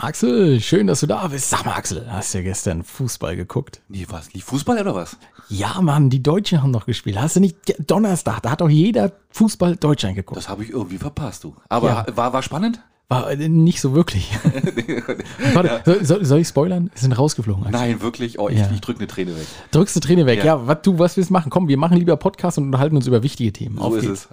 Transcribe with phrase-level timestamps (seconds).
[0.00, 1.50] Axel, schön, dass du da bist.
[1.50, 3.80] Sag mal, Axel, hast du gestern Fußball geguckt?
[3.88, 4.32] Nee, was?
[4.32, 5.16] Lief Fußball oder was?
[5.48, 7.20] Ja, Mann, die Deutschen haben doch gespielt.
[7.20, 7.56] Hast du nicht
[7.90, 10.36] Donnerstag, da hat doch jeder Fußball Deutschland geguckt.
[10.36, 11.56] Das habe ich irgendwie verpasst, du.
[11.68, 12.06] Aber Ja.
[12.16, 12.80] war, war spannend?
[13.08, 14.30] War äh, nicht so wirklich.
[15.54, 16.90] Warte, soll, soll, soll ich spoilern?
[16.92, 17.64] Wir sind rausgeflogen.
[17.66, 17.80] Axel.
[17.80, 18.38] Nein, wirklich.
[18.38, 18.70] Oh, ich, Ja.
[18.72, 19.46] ich drücke eine Träne weg.
[19.70, 20.40] Drückst du Träne weg.
[20.40, 20.66] Ja, Ja.
[20.66, 21.48] was du, was willst du machen?
[21.50, 23.78] Komm, wir machen lieber Podcast und unterhalten uns über wichtige Themen.
[23.78, 24.12] So Auf ist geht's.
[24.12, 24.28] es.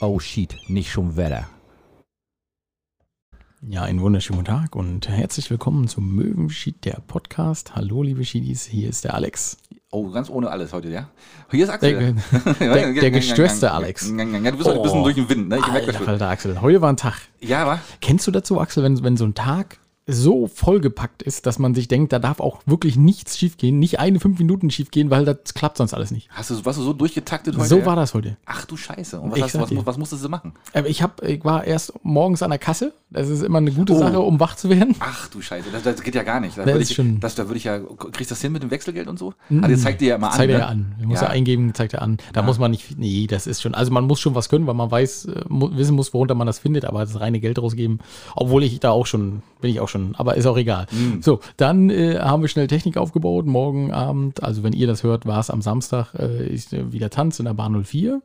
[0.00, 1.46] Oh shit, nicht schon Wetter.
[3.62, 7.74] Ja, einen wunderschönen guten Tag und herzlich willkommen zum Möwenschied, der Podcast.
[7.74, 9.56] Hallo, liebe Schiedis, hier ist der Alex.
[9.90, 11.08] Oh, ganz ohne alles heute, ja?
[11.50, 12.14] Hier ist Axel.
[12.60, 14.10] Der, der, der gestresste Alex.
[14.10, 15.04] Ja, du bist heute ein bisschen Oh.
[15.04, 15.58] durch den Wind, ne?
[15.58, 16.08] Ich merke das Alter, schon.
[16.08, 17.14] Alter, Axel, heute war ein Tag.
[17.40, 17.80] Ja, wa?
[18.00, 21.88] Kennst du dazu, Axel, wenn, wenn so ein Tag so vollgepackt ist, dass man sich
[21.88, 25.78] denkt, da darf auch wirklich nichts schiefgehen, nicht eine fünf Minuten schiefgehen, weil das klappt
[25.78, 26.28] sonst alles nicht.
[26.30, 27.66] Hast du, warst du so durchgetaktet heute?
[27.68, 27.86] so ja?
[27.86, 28.36] war das heute.
[28.46, 29.20] Ach du Scheiße.
[29.20, 29.84] Und was, Ich hast, was, dir.
[29.84, 30.52] was musstest du machen?
[30.72, 32.92] Äh, Ich, hab, ich war erst morgens an der Kasse.
[33.10, 33.98] Das ist immer eine gute Oh.
[33.98, 34.94] Sache, um wach zu werden.
[35.00, 36.56] Ach du Scheiße, das, das geht ja gar nicht.
[36.56, 38.70] Da Das würde ich, das, da würde ich ja, kriegst du das hin mit dem
[38.70, 39.34] Wechselgeld und so?
[39.60, 40.36] Ah, das zeigt dir ja immer an.
[40.36, 40.58] Zeigt ne?
[40.58, 40.94] ja an.
[40.98, 41.26] Man muss ja.
[41.26, 41.30] Ja.
[41.32, 42.18] eingeben, zeigt er an.
[42.32, 44.74] Da muss man nicht, nee, das ist schon, also man muss schon was können, weil
[44.74, 48.00] man weiß, äh, wissen muss, worunter man das findet, aber das reine Geld rausgeben,
[48.36, 50.86] obwohl ich da auch schon, bin ich auch schon, aber ist auch egal.
[50.90, 51.22] Mhm.
[51.22, 55.26] So, dann äh, haben wir schnell Technik aufgebaut, morgen Abend, also wenn ihr das hört,
[55.26, 58.20] war es am Samstag, äh, ist äh, wieder Tanz in der Bahn 04.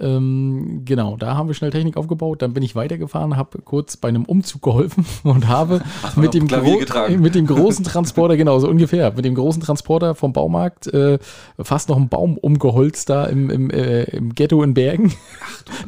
[0.00, 2.42] Ähm, genau, da haben wir schnell Technik aufgebaut.
[2.42, 5.82] Dann bin ich weitergefahren, habe kurz bei einem Umzug geholfen und habe
[6.16, 6.48] mit dem,
[7.20, 11.18] mit dem großen Transporter, genau so ungefähr, mit dem großen Transporter vom Baumarkt äh,
[11.60, 15.12] fast noch einen Baum umgeholzt da im, im, äh, im Ghetto in Bergen.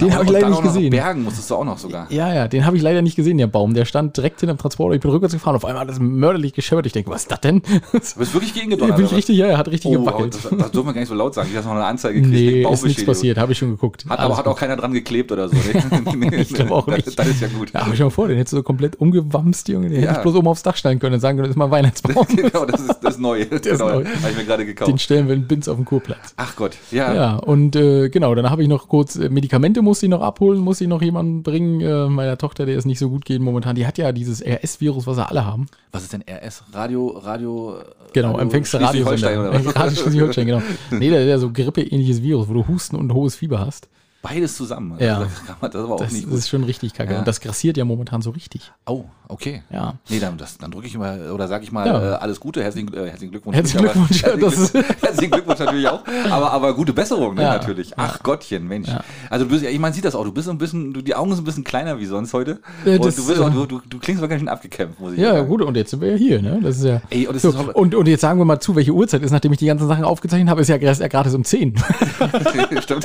[0.00, 0.90] den Und habe ich leider nicht gesehen.
[0.90, 2.10] Bergen musstest du auch noch sogar.
[2.12, 3.74] Ja, ja, den habe ich leider nicht gesehen, der Baum.
[3.74, 4.94] Der stand direkt hinterm Transporter.
[4.94, 5.56] Ich bin rückwärts gefahren.
[5.56, 6.86] Auf einmal hat es mörderlich gescheppert.
[6.86, 7.62] Ich denke, was ist das denn?
[7.62, 8.96] Du bist wirklich gegen gedonnert.
[8.96, 10.34] bin ich richtig, ja, er hat richtig Oh, gewackelt.
[10.34, 11.48] das, das dürfen wir gar nicht so laut sagen.
[11.50, 12.34] Ich habe noch eine Anzeige gekriegt.
[12.34, 13.38] nee, ist nichts passiert.
[13.38, 14.01] Habe ich schon geguckt.
[14.08, 14.52] Hat, Alles aber hat gut.
[14.54, 15.56] auch keiner dran geklebt oder so.
[15.56, 15.62] Ne?
[16.42, 17.18] Ich glaube auch Das- nicht.
[17.18, 17.72] Das ist ja gut.
[17.72, 19.88] Ja, aber schau mal vor, den hättest du so komplett umgewamst, Junge.
[19.88, 20.12] Den hätte Ja.
[20.16, 22.26] ich bloß oben aufs Dach stellen können und sagen können, das ist mal Weihnachtsbaum.
[22.36, 23.40] genau, das ist, das ist neu.
[23.40, 24.04] ist genau, neu.
[24.04, 24.90] Habe ich mir gerade gekauft.
[24.90, 26.34] Den stellen wir in Bins auf den Kurplatz.
[26.36, 27.12] Ach Gott, ja.
[27.14, 30.60] Ja, und äh, genau, dann habe ich noch kurz äh, Medikamente musste ich noch abholen,
[30.60, 31.80] musste ich noch jemanden bringen.
[31.80, 33.76] Äh, meiner Tochter, der es nicht so gut geht momentan.
[33.76, 35.66] Die hat ja dieses RS-Virus, was sie alle haben.
[35.92, 36.62] Was ist denn RS?
[36.72, 37.76] Radio, Radio.
[38.12, 39.60] Genau, Radio empfängst du Schleswig-Holstein Radiosender.
[39.60, 39.76] oder was?
[39.82, 40.62] Radio Schleswig-Holstein, genau.
[40.90, 43.88] Nee, der, der so grippeähnliches Virus, wo du Husten und hohes Fieber hast.
[44.22, 44.96] Beides zusammen.
[45.00, 45.18] Ja.
[45.20, 46.32] Das, kann man- das ist aber auch Das gut.
[46.32, 47.12] ist schon richtig kacke.
[47.14, 47.18] Ja.
[47.18, 48.70] Und das grassiert ja momentan so richtig.
[48.86, 49.62] Oh, okay.
[49.68, 49.94] Ja.
[50.08, 52.12] Nee, dann, das- dann drücke ich mal, oder sage ich mal, Ja.
[52.12, 53.56] äh, alles Gute, herzlichen, äh, herzlichen Glückwunsch.
[53.56, 54.72] Herzlichen Aber- Glückwunsch, ja, herzlichen, das
[55.02, 56.02] herzlichen Glückwunsch natürlich auch.
[56.30, 57.54] Aber, aber gute Besserung, ne, Ja.
[57.54, 57.92] natürlich.
[57.96, 58.86] Ach Gottchen, Mensch.
[58.88, 59.00] Ja.
[59.28, 61.02] Also du bist, ja, ich meine, sieht das auch, du bist so ein bisschen, du,
[61.02, 62.60] die Augen sind ein bisschen kleiner wie sonst heute.
[62.84, 65.00] Ja, und das, du, bist auch, äh, du, du, du klingst aber ganz schön abgekämpft,
[65.00, 65.48] muss ich Ja, sagen.
[65.48, 66.60] gut, und jetzt sind wir ja hier, ne?
[66.62, 67.02] Das ist ja.
[67.10, 69.32] Ey, und so, ist auch- und, und jetzt sagen wir mal zu, welche Uhrzeit ist,
[69.32, 71.74] nachdem ich die ganzen Sachen aufgezeichnet habe, ist ja erst ja gratis um 10.
[72.82, 73.04] Stimmt.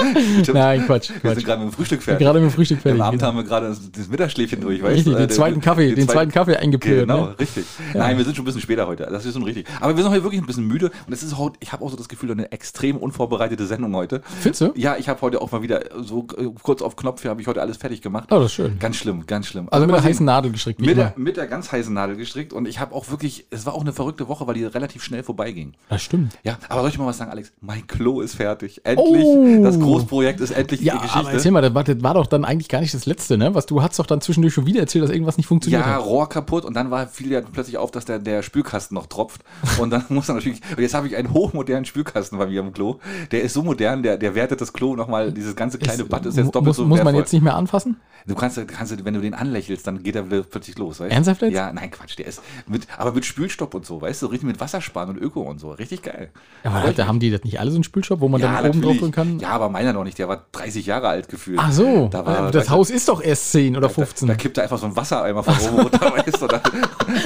[0.52, 1.10] Nein, Quatsch.
[1.10, 1.34] Wir Quatsch.
[1.34, 2.24] sind gerade mit dem Frühstück fertig.
[2.26, 3.00] Gerade mit dem Frühstück fertig.
[3.00, 3.28] Am Abend genau.
[3.32, 5.18] haben wir gerade das, das Mittagsschläfchen durch, weißt Richtig, du?
[5.18, 7.38] den Äh, zweiten Kaffee, den zweiten Kaffee eingeplört, Genau, ne?
[7.38, 7.64] richtig.
[7.94, 9.06] Nein, wir sind schon ein bisschen später heute.
[9.10, 9.66] Das ist schon richtig.
[9.80, 11.90] Aber wir sind heute wirklich ein bisschen müde und es ist heute, ich habe auch
[11.90, 14.22] so das Gefühl, eine extrem unvorbereitete Sendung heute.
[14.40, 14.72] Findest du?
[14.76, 17.46] Ja, ich habe heute auch mal wieder so äh, kurz auf Knopf hier habe ich
[17.46, 18.28] heute alles fertig gemacht.
[18.30, 18.78] Oh, das ist schön.
[18.78, 19.68] Ganz schlimm, ganz schlimm.
[19.70, 22.52] Also mit mal der heißen Nadel gestrickt, mit der, mit der ganz heißen Nadel gestrickt
[22.52, 25.22] und ich habe auch wirklich, es war auch eine verrückte Woche, weil die relativ schnell
[25.22, 25.74] vorbeiging.
[25.88, 26.38] Das stimmt.
[26.44, 27.52] Ja, aber soll ich mal was sagen, Alex?
[27.60, 28.80] Mein Klo ist fertig.
[28.84, 29.62] Endlich, Oh.
[29.62, 31.32] das Großprojekt ist endlich Ja, die aber Geschichte.
[31.32, 33.54] erzähl mal, das war, das war doch dann eigentlich gar nicht das Letzte, ne?
[33.54, 36.04] Was du hast doch dann zwischendurch schon wieder erzählt, dass irgendwas nicht funktioniert Ja, hat.
[36.04, 39.42] Rohr kaputt und dann war fiel ja plötzlich auf, dass der, der Spülkasten noch tropft.
[39.78, 40.60] Und dann muss man natürlich.
[40.70, 42.98] Und jetzt habe ich einen hochmodernen Spülkasten bei mir im Klo.
[43.32, 46.26] Der ist so modern, der, der wertet das Klo nochmal, dieses ganze kleine Ist- Bad
[46.26, 47.96] ist jetzt doppelt muss, so Muss man jetzt nicht mehr anfassen?
[48.26, 51.14] Du kannst, kannst, wenn du den anlächelst, dann geht er wieder plötzlich los, weißt du?
[51.14, 51.54] Ernsthaft jetzt?
[51.54, 54.58] Ja, nein, Quatsch, der ist mit, aber mit Spülstopp und so, weißt du, richtig mit
[54.58, 56.30] Wassersparen und Öko und so, richtig geil.
[56.64, 58.82] Ja, aber da haben die das nicht alle so einen Spülshop, wo man dann oben
[58.82, 59.38] drauf drücken kann?
[59.38, 61.58] Ja, aber meiner noch nicht, der war 30 Jahre alt gefühlt.
[61.60, 64.26] Ach so, Da war, das weißt du, Haus ist doch erst 10 oder 15.
[64.26, 66.60] Da, da kippt er einfach so ein Wassereimer von oben runter, weißt du, da,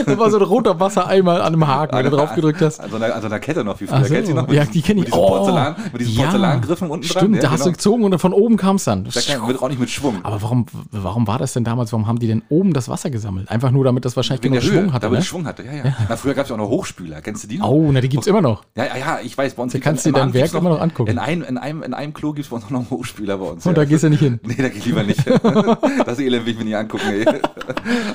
[0.06, 2.81] Da war so ein roter Wassereimer an einem Haken, wenn du drauf gedrückt hast.
[2.81, 4.05] An so einer, an so einer Kette noch, wie früher.
[4.05, 4.14] So.
[4.14, 4.49] Kennst du noch?
[4.52, 5.05] Ja, die kenn ich.
[5.05, 5.29] Mit diesen, Oh.
[5.29, 6.23] Porzellan, mit diesen Ja.
[6.25, 7.19] Porzellangriffen unten dran.
[7.19, 7.73] Stimmt, Ja, da hast du genau.
[7.76, 9.05] gezogen und von oben kam es dann.
[9.05, 10.19] Da kann, wird auch nicht mit Schwung.
[10.25, 11.93] Aber warum, warum war das denn damals?
[11.93, 13.49] Warum haben die denn oben das Wasser gesammelt?
[13.50, 15.20] Einfach nur, damit das wahrscheinlich genug Höhe, Schwung hatte, damit ne?
[15.20, 15.62] es Schwung hatte.
[15.62, 15.96] Ja, ja.
[16.08, 17.20] Na, früher gab es ja auch noch Hochspüler.
[17.20, 17.69] Kennst du die noch?
[17.69, 18.64] Oh, na, die gibt's immer noch.
[18.75, 19.55] Ja, ja, ja, ich weiß.
[19.55, 21.11] Bei uns Da kannst du dein Werk immer noch angucken.
[21.11, 23.37] In einem, in einem, in einem Klo gibt es bei uns auch noch einen Hochspüler
[23.39, 23.67] bei uns.
[23.67, 23.75] Und ja.
[23.77, 24.41] da gehst du nicht hin.
[24.47, 25.23] Nee, da geh ich lieber nicht.
[26.07, 27.05] das Elend will ich mir nicht angucken.
[27.09, 27.25] Ey.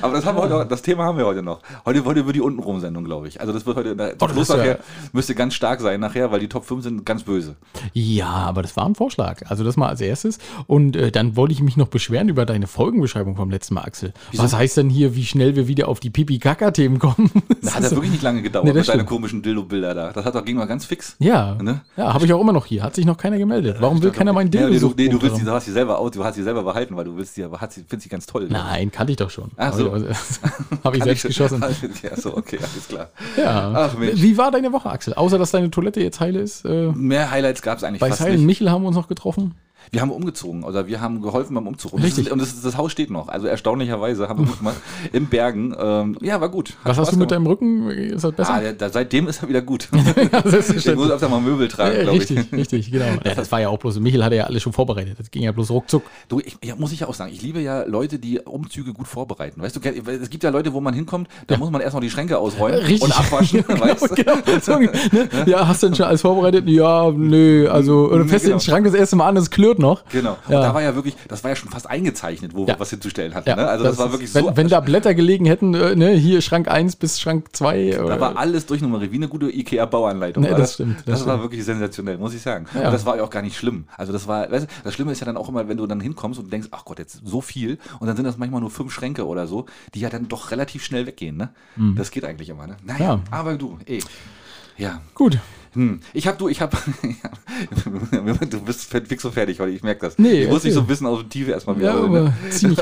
[0.02, 1.60] Aber das, haben wir heute, das Thema haben wir heute noch.
[1.84, 3.40] Heute heute über die Untenrum-Sendung, glaube ich.
[3.40, 4.78] Also das wird heute, der Oh, Schluss ist ja- nachher
[5.12, 7.56] müsste ganz stark sein nachher, weil die Top 5 sind ganz böse.
[7.92, 9.42] Ja, aber das war ein Vorschlag.
[9.48, 10.38] Also das mal als erstes.
[10.66, 14.12] Und äh, dann wollte ich mich noch beschweren über deine Folgenbeschreibung vom letzten Mal, Axel.
[14.34, 17.30] Was heißt denn hier, wie schnell wir wieder auf die Pipi-Kaka-Themen kommen?
[17.66, 19.08] Das hat ja wirklich nicht lange gedauert Nee, mit deinen stimmt.
[19.08, 20.12] komischen Dildo-Bilder da.
[20.12, 21.16] Das hat doch ging mal ganz fix.
[21.18, 21.80] ja, Ne?
[21.96, 22.82] ja habe ich auch immer noch hier.
[22.84, 23.78] Hat sich noch keiner gemeldet.
[23.80, 25.72] Warum will keiner meinen ja, Dildo nee, du, nee, du willst die, du hast sie
[25.72, 27.48] selber aus, du hast sie selber behalten, weil du willst sie, sie,
[27.88, 28.48] findest sie ganz toll.
[28.50, 29.50] Nein, kannte ich doch schon.
[29.56, 29.92] Ach so.
[29.92, 31.62] Habe ich, hab ich selbst geschossen.
[32.02, 33.10] Ja, so, okay, alles klar.
[33.36, 33.72] Ja.
[33.74, 34.20] Ach, Mensch.
[34.20, 35.14] Wie war deine Woche, Axel?
[35.14, 36.64] Außer, dass deine Toilette jetzt heile ist.
[36.64, 38.46] Äh, Mehr Highlights gab es eigentlich bei fast Silent nicht.
[38.46, 39.54] Michel haben wir uns noch getroffen.
[39.92, 41.92] Wir haben umgezogen, oder wir haben geholfen beim Umzug.
[41.92, 42.26] Und das Richtig.
[42.26, 43.28] ist- Und das, das Haus steht noch.
[43.28, 44.76] Also erstaunlicherweise haben wir gut gemacht.
[45.12, 45.74] Im Bergen.
[45.78, 46.70] Ähm, ja, war gut.
[46.70, 47.88] Hat Was hast du mit deinem Rücken?
[47.90, 48.54] Ist das besser?
[48.54, 49.88] Ah, der, der, seitdem ist er wieder gut.
[50.16, 52.30] Ja, ich muss öfter mal Möbel tragen, Ja, glaube ich.
[52.30, 53.04] richtig, richtig, genau.
[53.24, 55.18] Ja, das war ja auch bloß, Michel hatte ja alles schon vorbereitet.
[55.18, 56.02] Das ging ja bloß ruckzuck.
[56.28, 59.06] Du, ich, ja, muss ich ja auch sagen, ich liebe ja Leute, die Umzüge gut
[59.06, 59.60] vorbereiten.
[59.60, 62.10] Weißt du, es gibt ja Leute, wo man hinkommt, da muss man erst noch die
[62.10, 63.02] Schränke ausräumen Richtig.
[63.02, 64.14] und abwaschen, weißt du?
[64.14, 64.34] genau.
[64.60, 64.90] So, ne?
[65.46, 66.68] Ja, hast du denn schon alles vorbereitet?
[66.68, 68.58] Ja, nö, also, oder fährst du genau.
[68.58, 70.04] den Schrank das erste Mal an, es klirrt noch.
[70.10, 70.36] Genau.
[70.48, 70.56] Ja.
[70.56, 72.68] Und da war ja wirklich, das war ja schon fast eingezeichnet, wo Ja.
[72.68, 73.48] wir was hinzustellen hatten.
[73.48, 73.68] Ja, ne?
[73.68, 74.56] Also das, war ist- wirklich wenn, so.
[74.56, 77.90] Wenn da Blätter gelegen hätten, äh, ne, hier Schrank 1 bis Schrank 2.
[77.96, 80.42] da äh, war alles durchnummeriert, wie eine gute IKEA-Bauanleitung.
[80.42, 82.66] Nee, war das stimmt, das Das, war wirklich sensationell, muss ich sagen.
[82.74, 83.84] Und das war ja auch gar nicht schlimm.
[83.96, 86.00] Also das war, weißt du, das Schlimme ist ja dann auch immer, wenn du dann
[86.00, 87.78] hinkommst und denkst, ach Gott, jetzt so viel.
[88.00, 90.84] Und dann sind das manchmal nur fünf Schränke oder so, die ja dann doch relativ
[90.84, 91.36] schnell weggehen.
[91.36, 91.50] Ne?
[91.96, 92.66] Das geht eigentlich immer.
[92.66, 92.76] Ne?
[92.84, 93.22] Naja, Mhm.
[93.30, 93.38] Ja.
[93.38, 94.00] aber du, ey.
[94.78, 95.38] Ja, Gut.
[95.76, 96.00] Hm.
[96.12, 96.76] Ich hab du, ich hab.
[98.50, 100.18] du bist fix so fertig, weil ich merke das.
[100.18, 101.94] Nee, ich muss dich so ein bisschen aus der Tiefe erstmal wieder.
[101.94, 102.18] Ja, holen, ne?
[102.20, 102.78] aber zieh mich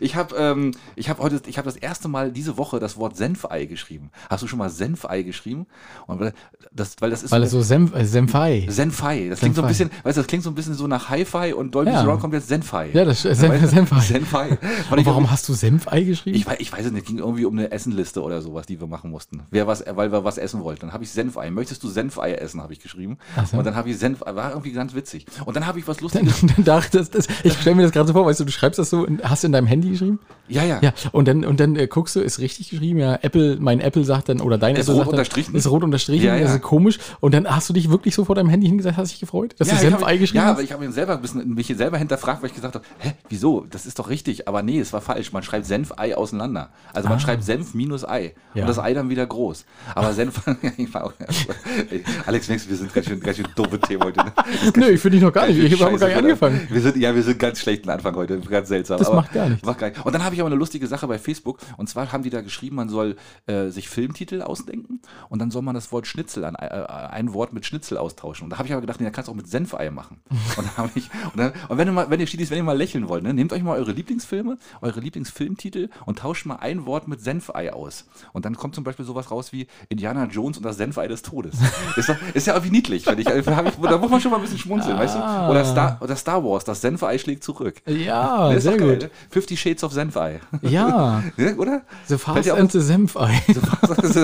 [0.00, 3.16] ich habe ähm, ich hab heute, ich habe das erste Mal diese Woche das Wort
[3.16, 4.10] Senfei geschrieben.
[4.30, 5.66] Hast du schon mal Senfei geschrieben?
[6.06, 6.32] Und weil
[6.72, 8.66] das, weil das ist Weil es so Senf, äh, Senfei.
[8.68, 9.28] Senfei.
[9.28, 11.52] Das klingt so ein bisschen, weißt du, das klingt so ein bisschen so nach Hi-Fi
[11.52, 12.02] und Dolby Ja.
[12.02, 12.90] Surround kommt jetzt Senfei.
[12.92, 13.68] Ja, das äh, Weißt du?
[13.68, 14.00] Senf, Senfei.
[14.00, 14.58] Senfei.
[14.90, 16.36] Und warum hast du Senfei geschrieben?
[16.36, 18.86] ich, weiß- ich weiß es nicht, ging irgendwie um eine Essenliste oder sowas, die wir
[18.86, 19.40] machen mussten.
[19.50, 20.82] Wer was, weil wir was essen wollten.
[20.82, 21.50] Dann habe ich Senfei.
[21.50, 23.18] Möchtest du Senfei essen, habe ich geschrieben.
[23.50, 23.56] So.
[23.58, 25.26] Und dann habe ich Senf, war irgendwie ganz witzig.
[25.44, 26.40] Und dann habe ich was dann, Lustiges.
[26.56, 28.78] dann dachte das, das, ich stelle mir das gerade so vor, weißt du, du schreibst
[28.78, 30.18] das so, hast du in deinem Handy geschrieben?
[30.48, 30.78] Ja, ja.
[30.82, 34.04] Ja, und dann, und dann äh, guckst du, ist richtig geschrieben, ja, Apple, mein Apple
[34.04, 35.54] sagt dann, oder dein Ist Apple rot sagt dann, unterstrichen?
[35.54, 36.42] Ist rot unterstrichen, Ja, ja.
[36.42, 36.98] das ist komisch.
[37.20, 39.68] Und dann hast du dich wirklich so vor deinem Handy hingesetzt, hast dich gefreut, dass
[39.68, 40.52] Ja, du Senfei geschrieben ja, hast?
[40.52, 43.12] aber ich habe mich selber ein bisschen mich selber hinterfragt, weil ich gesagt habe, hä,
[43.28, 43.66] wieso?
[43.70, 45.32] Das ist doch richtig, aber nee, es war falsch.
[45.32, 46.70] Man schreibt Senfei auseinander.
[46.92, 48.58] Also man schreibt Senf minus Ei Ah.
[48.58, 48.62] Ja.
[48.62, 49.64] und das Ei dann wieder groß.
[49.94, 50.42] Aber Senf,
[50.76, 51.12] ich war auch,
[51.90, 54.24] Ey, Alex, merkst du, wir sind ganz schön, ganz schön doofe Themen heute.
[54.24, 54.32] Ne?
[54.76, 55.58] Nö, ich finde dich noch gar nicht.
[55.58, 56.66] Ich habe gar nicht angefangen.
[56.70, 58.98] Wir sind, ja, wir sind ganz schlechten Anfang heute, ganz seltsam.
[58.98, 59.64] Das macht gar nichts.
[59.64, 60.04] Macht gar nicht.
[60.04, 61.58] Und dann habe ich aber eine lustige Sache bei Facebook.
[61.76, 63.16] Und zwar haben die da geschrieben, man soll
[63.46, 67.52] äh, sich Filmtitel ausdenken und dann soll man das Wort Schnitzel an äh, ein Wort
[67.52, 68.44] mit Schnitzel austauschen.
[68.44, 70.20] Und da habe ich aber gedacht, nee, da kannst du auch mit Senfei machen.
[70.56, 72.76] Und, dann ich, und, dann, und wenn, ihr mal, wenn ihr Schiedis, wenn ihr mal
[72.76, 77.08] lächeln wollt, ne, nehmt euch mal eure Lieblingsfilme, eure Lieblingsfilmtitel und tauscht mal ein Wort
[77.08, 78.06] mit Senfei aus.
[78.32, 81.51] Und dann kommt zum Beispiel sowas raus wie Indiana Jones und das Senfei des Todes.
[81.96, 83.28] Ist, doch, ist ja irgendwie niedlich, finde ich.
[83.28, 83.74] Also, hab ich.
[83.76, 85.18] Da muss man schon mal ein bisschen schmunzeln, weißt du?
[85.18, 85.50] Ah.
[85.50, 87.82] Oder Star, oder Star Wars, das Senfei schlägt zurück.
[87.86, 89.10] Ja, Ne, ist sehr gut.
[89.30, 90.40] Fifty Shades of Senfei.
[90.62, 91.22] Ja,
[91.58, 91.82] Oder?
[92.06, 93.40] The Fast and the Senfei.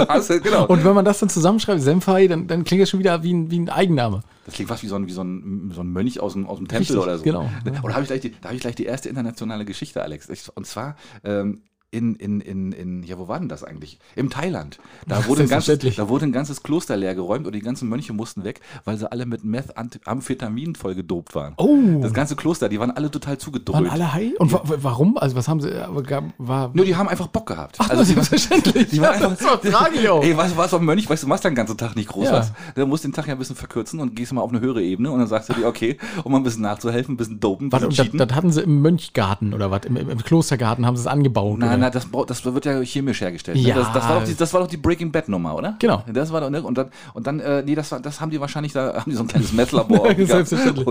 [0.08, 0.66] Hast du- genau.
[0.66, 3.50] Und wenn man das dann zusammenschreibt, Senfei, dann, dann klingt das schon wieder wie ein,
[3.50, 4.22] wie ein Eigenname.
[4.46, 6.56] Das klingt fast wie so ein, wie so ein, so ein Mönch aus dem, aus
[6.58, 7.24] dem Tempel Richtig, oder so.
[7.24, 7.48] genau.
[7.82, 10.28] Oder habe ich, gleich die- da habe ich gleich die erste internationale Geschichte, Alex.
[10.28, 13.98] Ich, und zwar ähm, in, in, in, in, ja, wo war denn das eigentlich?
[14.14, 14.78] Im Thailand.
[15.06, 18.12] Da wurde, ein ganzes, da wurde ein ganzes Kloster leer geräumt und die ganzen Mönche
[18.12, 21.54] mussten weg, weil sie alle mit Methamphetamin voll gedopt waren.
[21.56, 21.78] Oh.
[22.02, 23.86] Das ganze Kloster, die waren alle total zugedröhnt.
[23.86, 24.34] Waren alle high?
[24.38, 25.16] Und wa wa- warum?
[25.16, 25.70] Also was haben sie,
[26.06, 26.70] gab, war...
[26.74, 27.76] Nur die haben einfach Bock gehabt.
[27.78, 28.90] Ach, also die, selbstverständlich.
[28.90, 30.22] die waren einfach, das war tragisch auch.
[30.22, 31.08] Ey, was war so ein Mönch?
[31.08, 32.32] Weißt du, du machst den ganzen Tag nicht groß Ja.
[32.32, 32.52] was.
[32.74, 35.10] Du musst den Tag ja ein bisschen verkürzen und gehst mal auf eine höhere Ebene
[35.10, 37.72] und dann sagst du dir, okay, um mal ein bisschen nachzuhelfen, ein bisschen dopen, ein
[37.72, 39.86] Warte, bisschen und das, das hatten sie im Mönchgarten oder was?
[39.86, 41.58] Im, im, im Klostergarten haben sie es angebaut?
[41.58, 43.56] Nein, nein, das, das wird ja chemisch hergestellt.
[43.58, 43.68] ne?
[43.68, 43.74] Ja.
[43.74, 45.76] Das, das, war doch die, das war doch die Breaking Bad Nummer, oder?
[45.78, 46.02] Genau.
[46.12, 46.62] Das war doch, ne?
[46.62, 49.16] Und dann, und dann äh, nee, das, war, das haben die wahrscheinlich da, haben die
[49.16, 50.06] so ein kleines Messlabor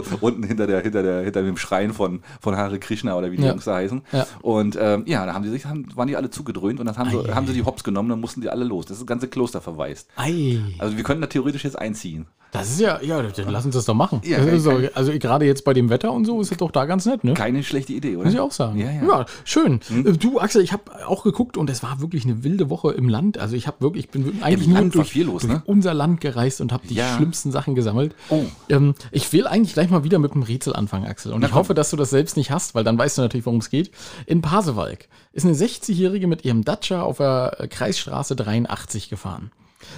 [0.21, 3.43] unten hinter der, hinter der, hinter dem Schrein von, von Hare Krishna oder wie die
[3.43, 3.49] Ja.
[3.49, 4.01] Jungs da heißen.
[4.11, 4.25] Ja.
[4.41, 7.09] Und ähm, ja, da haben die sich, haben, waren die alle zugedröhnt und dann haben,
[7.09, 8.85] Ei, sie, haben sie die Hops genommen, dann mussten die alle los.
[8.85, 10.09] Das ist das ganze Kloster verwaist.
[10.15, 12.27] Ei, Also wir können da theoretisch jetzt einziehen.
[12.51, 14.21] Das ist ja, ja, dann lass uns das doch machen.
[14.23, 16.85] Ja, das doch, also gerade jetzt bei dem Wetter und so ist es doch da
[16.85, 17.33] ganz nett, ne?
[17.33, 18.25] Keine schlechte Idee, oder?
[18.25, 18.79] Muss ich auch sagen.
[18.79, 19.25] Ja, ja.
[19.43, 19.79] schön.
[19.89, 23.09] Äh, Du, Axel, ich habe auch geguckt und es war wirklich eine wilde Woche im
[23.09, 23.37] Land.
[23.37, 25.63] Also ich habe wirklich, ich bin eigentlich Im nur Land durch, viel los, durch ne?
[25.65, 27.15] unser Land gereist und habe die Ja.
[27.15, 28.15] schlimmsten Sachen gesammelt.
[28.29, 28.43] Oh.
[28.69, 31.33] Ähm, ich will eigentlich gleich mal wieder mit dem Rätsel anfangen, Axel.
[31.33, 31.59] Und Na ich komm.
[31.59, 33.91] hoffe, dass du das selbst nicht hast, weil dann weißt du natürlich, worum es geht.
[34.25, 39.51] In Pasewalk ist eine 60-Jährige mit ihrem Dacia auf der Kreisstraße 83 gefahren.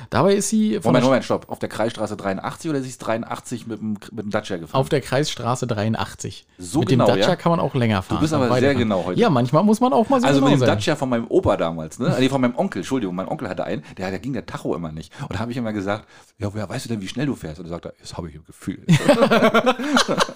[0.09, 1.49] Dabei ist sie von Moment, Moment, stopp.
[1.49, 4.79] Auf der Kreisstraße 83 oder sie ist 83 mit dem, mit dem Dacia gefahren?
[4.79, 6.45] auf der Kreisstraße 83.
[6.57, 7.35] So mit genau, dem Dacia ja?
[7.35, 8.19] kann man auch länger fahren.
[8.21, 8.77] bist aber sehr weiterfahren.
[8.77, 9.19] genau heute.
[9.19, 10.75] Ja, manchmal muss man auch mal so Also genau mit dem sein.
[10.77, 12.15] Dacia von meinem Opa damals, ne?
[12.19, 14.91] Nee, von meinem Onkel, Entschuldigung, mein Onkel hatte einen, der, der ging der Tacho immer
[14.91, 15.13] nicht.
[15.21, 16.07] Und da habe ich immer gesagt,
[16.37, 17.59] ja, woher weißt du denn, wie schnell du fährst?
[17.59, 18.85] Und er sagt er, das habe ich im Gefühl.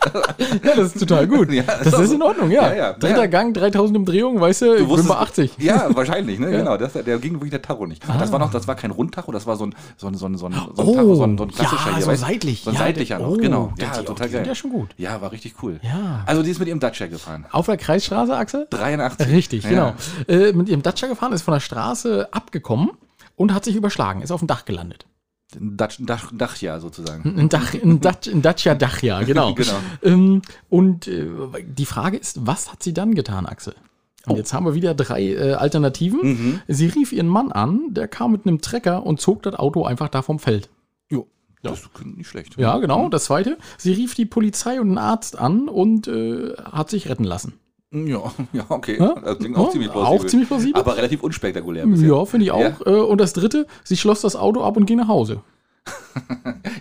[0.63, 1.51] Ja, das ist total gut.
[1.53, 2.15] Ja, das ist auch ist so.
[2.15, 2.69] in Ordnung, ja.
[2.69, 2.93] Ja, ja.
[2.93, 3.27] Dritter.
[3.27, 5.51] Gang, 3000 Umdrehungen, weißt du, bin wusstest- bei 80.
[5.59, 6.51] Ja, wahrscheinlich, ne?
[6.51, 6.77] Genau.
[6.77, 8.03] Das, der ging wirklich der Tacho nicht.
[8.07, 10.37] Das war noch, das war kein Rundtacho, das war so ein, so ein, so ein,
[10.37, 12.03] so ein, so ein Tacho, so ein, so ein klassischer ja, hier.
[12.03, 12.21] so weißt?
[12.21, 12.61] seitlich.
[12.63, 13.73] So ein seitlicher noch, oh, genau.
[13.77, 14.47] Ja, die- total geil.
[14.47, 14.89] Ja, schon gut.
[14.97, 15.79] Ja, war richtig cool.
[15.83, 16.23] Ja.
[16.25, 17.45] Also die ist mit ihrem Dacia gefahren.
[17.51, 18.67] Auf der Kreisstraße, Axel?
[18.69, 19.27] 83.
[19.29, 19.69] Richtig, Ja.
[19.69, 19.93] genau.
[20.27, 22.91] Äh, mit ihrem Dacia gefahren, ist von der Straße abgekommen
[23.35, 25.05] und hat sich überschlagen, ist auf dem Dach gelandet.
[25.55, 27.37] Ein Dach, Dach, Dachjahr sozusagen.
[27.37, 29.53] Ein, Dach, ein, Dach, ein Dacia Dachja, genau.
[29.63, 29.79] Genau.
[30.01, 31.27] Ähm, und äh,
[31.65, 33.75] die Frage ist, was hat sie dann getan, Axel?
[34.25, 34.31] Oh.
[34.31, 36.19] Und jetzt haben wir wieder drei äh, Alternativen.
[36.21, 36.61] Mhm.
[36.67, 40.09] Sie rief ihren Mann an, der kam mit einem Trecker und zog das Auto einfach
[40.09, 40.69] da vom Feld.
[41.09, 41.27] Jo.
[41.61, 42.57] Das klingt nicht schlecht.
[42.57, 43.09] Ja, genau.
[43.09, 47.23] Das zweite, sie rief die Polizei und einen Arzt an und äh, hat sich retten
[47.23, 47.53] lassen.
[47.93, 48.19] Ja,
[48.53, 48.97] ja, okay.
[48.99, 49.15] Ja?
[49.23, 50.19] Das klingt auch Ja, ziemlich plausibel.
[50.19, 50.81] auch ziemlich plausibel.
[50.81, 52.09] Aber relativ unspektakulär bisher.
[52.09, 52.59] Ja, finde ich auch.
[52.59, 52.75] Ja.
[52.85, 55.41] Äh, und das dritte, sie schloss das Auto ab und ging nach Hause.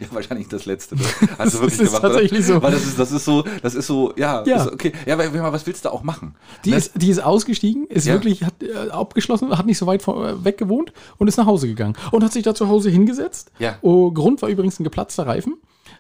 [0.01, 0.95] Ja, wahrscheinlich das letzte.
[0.97, 1.03] Ne?
[1.39, 2.55] Hast du wirklich ist gemacht, tatsächlich oder?
[2.55, 2.63] so.
[2.63, 4.65] Weil das ist, das ist so, das ist so, ja, Ja.
[4.65, 4.93] Ist okay.
[5.07, 6.35] Ja, weil, was willst du auch machen?
[6.65, 6.77] Die, Ne?
[6.77, 8.13] ist, die ist ausgestiegen, ist Ja.
[8.15, 11.47] wirklich, hat äh, abgeschlossen, hat nicht so weit von, äh, weg gewohnt und ist nach
[11.47, 11.97] Hause gegangen.
[12.11, 13.51] Und hat sich da zu Hause hingesetzt.
[13.59, 13.77] Ja.
[13.81, 15.55] Oh, Grund war übrigens ein geplatzter Reifen.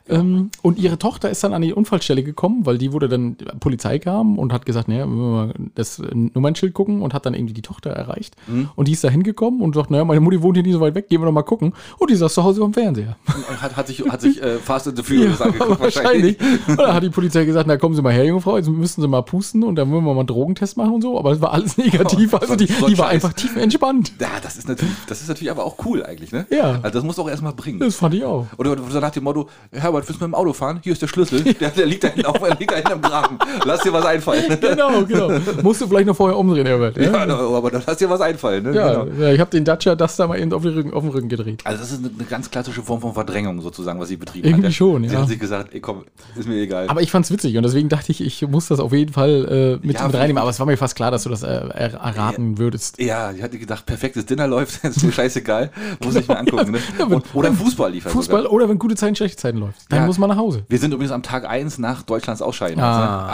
[0.08, 3.44] Ähm, und ihre Tochter ist dann an die Unfallstelle gekommen, weil die wurde dann, die
[3.60, 7.34] Polizei kam und hat gesagt, naja, müssen wir mal das Nummernschild gucken und hat dann
[7.34, 8.36] irgendwie die Tochter erreicht.
[8.46, 8.70] Mhm.
[8.74, 10.94] Und die ist da hingekommen und sagt, naja, meine Mutti wohnt hier nicht so weit
[10.94, 11.72] weg, gehen wir doch mal gucken.
[11.98, 13.16] Und die saß zu Hause am Fernseher.
[13.60, 16.36] Hat, hat sich, hat sich äh, Fast and the Furious angeguckt, wahrscheinlich.
[16.66, 19.00] Und dann hat die Polizei gesagt, na kommen Sie mal her, junge Frau, jetzt müssen
[19.02, 21.18] Sie mal pusten und dann wollen wir mal einen Drogentest machen und so.
[21.18, 22.34] Aber es war alles negativ.
[22.34, 24.12] Oh, Also die, so die war einfach tief entspannt.
[24.20, 26.46] Ja, das ist natürlich, das ist natürlich aber auch cool eigentlich, ne?
[26.50, 26.80] Ja.
[26.82, 27.78] Also das musst du auch erstmal bringen.
[27.78, 28.46] Das fand ich auch.
[28.58, 29.48] Oder so nach dem Motto,
[29.92, 30.80] Herbert, willst du mit dem Auto fahren?
[30.82, 31.42] Hier ist der Schlüssel.
[31.60, 33.38] Der, der liegt da hinten auf, der liegt da hinten am Graben.
[33.64, 34.44] Lass dir was einfallen.
[34.60, 35.30] Genau, genau.
[35.62, 36.96] Musst du vielleicht noch vorher umdrehen, Herbert.
[36.96, 38.64] Ja, Ja, aber dann lass dir was einfallen.
[38.64, 38.74] Ne?
[38.74, 39.26] ja, Genau.
[39.28, 41.60] ich habe den Dacia das da mal eben auf den Rücken, auf den Rücken gedreht.
[41.64, 44.74] Also das ist eine, ganz klassische Form von Verdrängung sozusagen, was sie betrieben Irgendwie hat.
[44.74, 45.20] schon, Sie ja.
[45.20, 46.04] hat sich gesagt, ey komm,
[46.36, 46.88] ist mir egal.
[46.88, 49.86] Aber ich fand's witzig und deswegen dachte ich, ich muss das auf jeden Fall äh,
[49.86, 50.38] mit, Ja, mit reinnehmen.
[50.40, 52.98] Aber es war mir fast klar, dass du das äh, er, erraten würdest.
[53.00, 55.70] ja, ich hatte gedacht, perfektes Dinner läuft, ist mir scheißegal,
[56.02, 56.72] muss ich mir angucken.
[56.72, 57.04] Ne?
[57.04, 58.52] Und, oder Fußball liefern Fußball sogar.
[58.52, 59.81] oder wenn gute Zeiten, schlechte Zeiten läuft.
[59.88, 60.06] Dann Ja.
[60.06, 60.64] muss man nach Hause.
[60.68, 62.80] Wir sind übrigens am Tag 1 nach Deutschlands Ausscheiden.
[62.82, 63.26] Ah.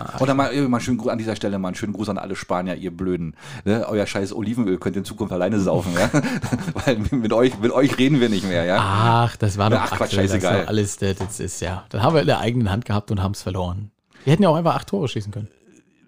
[0.00, 0.18] Also, ah.
[0.20, 2.36] Und dann mal, mal schön Gru- an dieser Stelle mal einen schönen Gruß an alle
[2.36, 3.36] Spanier, ihr Blöden.
[3.64, 3.86] Ne?
[3.88, 6.10] Euer scheiß Olivenöl könnt ihr in Zukunft alleine saufen, ja?
[6.84, 8.76] Weil mit euch, mit euch reden wir nicht mehr, ja?
[8.80, 10.60] Ach, das war doch Ach, Quatsch, das scheißegal.
[10.60, 11.84] war alles, das, das ist ja.
[11.88, 13.90] Das haben wir in der eigenen Hand gehabt und haben es verloren.
[14.24, 15.48] Wir hätten ja auch einfach acht Tore schießen können.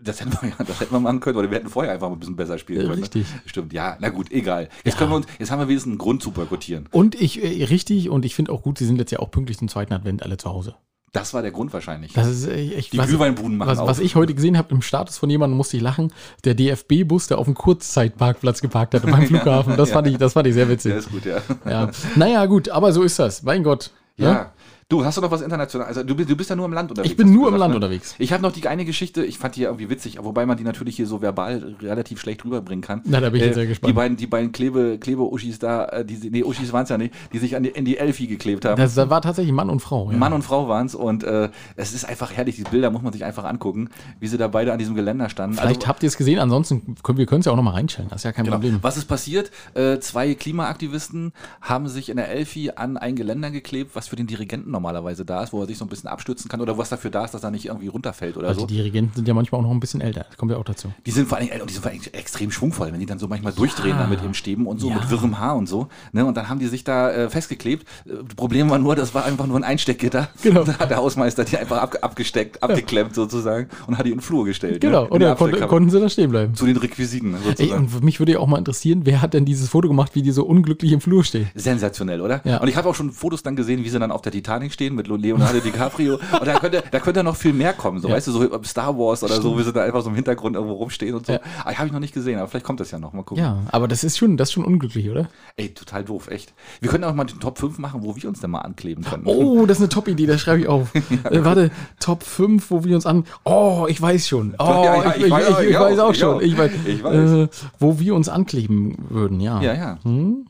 [0.07, 2.19] Das hätten, wir, ja- das hätten wir machen können, oder wir hätten vorher einfach ein
[2.19, 3.01] bisschen besser spielen Ja, können.
[3.03, 3.27] richtig.
[3.33, 3.41] Ne?
[3.47, 4.69] Stimmt, ja, na gut, egal.
[4.85, 4.99] Jetzt, Ja.
[5.01, 6.89] können wir uns, jetzt haben wir wenigstens einen Grund zu boykottieren.
[6.93, 9.59] Und ich, äh, richtig, und ich finde auch gut, sie sind jetzt ja auch pünktlich
[9.59, 10.75] zum zweiten Advent alle zu Hause.
[11.13, 12.13] Das war der Grund wahrscheinlich.
[12.13, 13.89] Das ist äh, echt Die Glühweinbuden machen was, auf.
[13.89, 16.13] was ich heute gesehen habe im Status von jemandem, musste ich lachen.
[16.45, 19.77] Der DFB-Bus, der auf dem Kurzzeitparkplatz geparkt hat beim Flughafen.
[19.77, 20.93] Das, fand ich, das fand ich sehr witzig.
[20.93, 21.39] ja, ist gut, ja.
[21.65, 21.91] Ja.
[22.17, 23.43] Naja, gut, aber so ist das.
[23.43, 23.93] Mein Gott.
[24.19, 24.53] Ja.
[24.89, 25.89] Du, hast du noch was international?
[25.89, 27.11] Also du, bist- du bist ja nur im Land unterwegs.
[27.11, 27.75] Ich bin nur im gesagt, Land ne?
[27.75, 28.15] unterwegs.
[28.21, 30.63] Ich habe noch die eine Geschichte, ich fand die ja irgendwie witzig, wobei man die
[30.63, 33.01] natürlich hier so verbal relativ schlecht rüberbringen kann.
[33.05, 33.89] Na, da bin ich jetzt sehr gespannt.
[33.91, 37.13] Die beiden, die beiden Klebe, Klebe-Uschis da, äh, die, nee, Uschis waren es ja nicht,
[37.33, 38.77] die sich an die, in die Elfi geklebt haben.
[38.81, 40.09] Das, das war tatsächlich Mann und Frau.
[40.13, 40.17] Ja.
[40.19, 43.13] Mann und Frau waren es und äh, es ist einfach herrlich, diese Bilder muss man
[43.13, 43.89] sich einfach angucken,
[44.21, 45.57] wie sie da beide an diesem Geländer standen.
[45.57, 48.09] Vielleicht Also- habt ihr es gesehen, ansonsten können wir können es ja auch nochmal reinstellen.
[48.09, 48.59] Das ist ja kein Genau.
[48.59, 48.79] Problem.
[48.83, 49.51] Was ist passiert?
[49.75, 54.29] Äh, zwei Klimaaktivisten haben sich in der Elfi an ein Geländer geklebt, was für den
[54.29, 57.11] Dirigenten normalerweise da ist, wo er sich so ein bisschen abstützen kann oder was dafür
[57.11, 58.67] da ist, dass er nicht irgendwie runterfällt oder Also so.
[58.67, 60.27] die Dirigenten sind ja manchmal auch noch ein bisschen älter.
[60.29, 60.93] Das kommt ja auch dazu.
[61.07, 63.53] Die sind vor und die sind vor Dingen extrem schwungvoll, wenn die dann so manchmal
[63.53, 64.97] durchdrehen da mit ihren Stäben und so, Ja.
[64.97, 65.89] mit wirrem Haar und so.
[66.13, 66.25] Ne?
[66.25, 67.87] Und dann haben die sich da äh, festgeklebt.
[68.07, 70.29] Äh, Problem war nur, das war einfach nur ein Einsteckgitter.
[70.43, 70.65] Genau.
[70.65, 74.23] Da hat der Hausmeister die einfach ab, abgesteckt, abgeklemmt sozusagen und hat die in den
[74.23, 74.81] Flur gestellt.
[74.81, 75.09] Genau, ne?
[75.11, 76.55] Und dann kon konnten sie da stehen bleiben.
[76.55, 77.85] Zu den Requisiten Ey, sozusagen.
[77.95, 80.31] und mich würde ja auch mal interessieren, wer hat denn dieses Foto gemacht, wie die
[80.33, 81.49] so unglücklich im Flur stehen?
[81.55, 82.41] Sensationell, oder?
[82.45, 82.59] Ja.
[82.59, 84.95] Und ich habe auch schon Fotos dann gesehen, wie sie dann auf der Titanic stehen
[84.95, 86.15] mit Leonardo DiCaprio.
[86.15, 88.15] Und da könnte, da könnte noch viel mehr kommen, so Ja.
[88.15, 90.75] weißt du, so Star Wars oder so, wie sie da einfach so im Hintergrund irgendwo
[90.75, 91.33] rumstehen und so.
[91.35, 91.41] Ja.
[91.65, 93.13] Aber habe ich noch nicht gesehen, aber vielleicht kommt das ja noch.
[93.13, 93.43] Mal gucken.
[93.43, 95.29] Ja, aber das ist schon, das ist schon unglücklich, oder?
[95.57, 96.55] Ey, total doof, echt.
[96.81, 99.23] Wir können auch mal den Top 5 machen, wo wir uns denn mal ankleben können.
[99.27, 100.95] Oh, das ist eine Top-Idee, das schreibe ich auf.
[101.25, 101.71] äh, warte,
[102.01, 103.25] Top 5, wo wir uns an.
[103.45, 104.55] Oh, ich weiß schon.
[104.59, 106.35] Oh, Ja, ja, ich, ich ich, weiß- ich, weiß auch, schon.
[106.37, 106.41] auch.
[106.41, 107.31] Ich weiß, Ich weiß.
[107.31, 109.61] Äh, wo wir uns ankleben würden, ja.
[109.61, 109.99] Ja, ja.
[110.03, 110.47] Hm?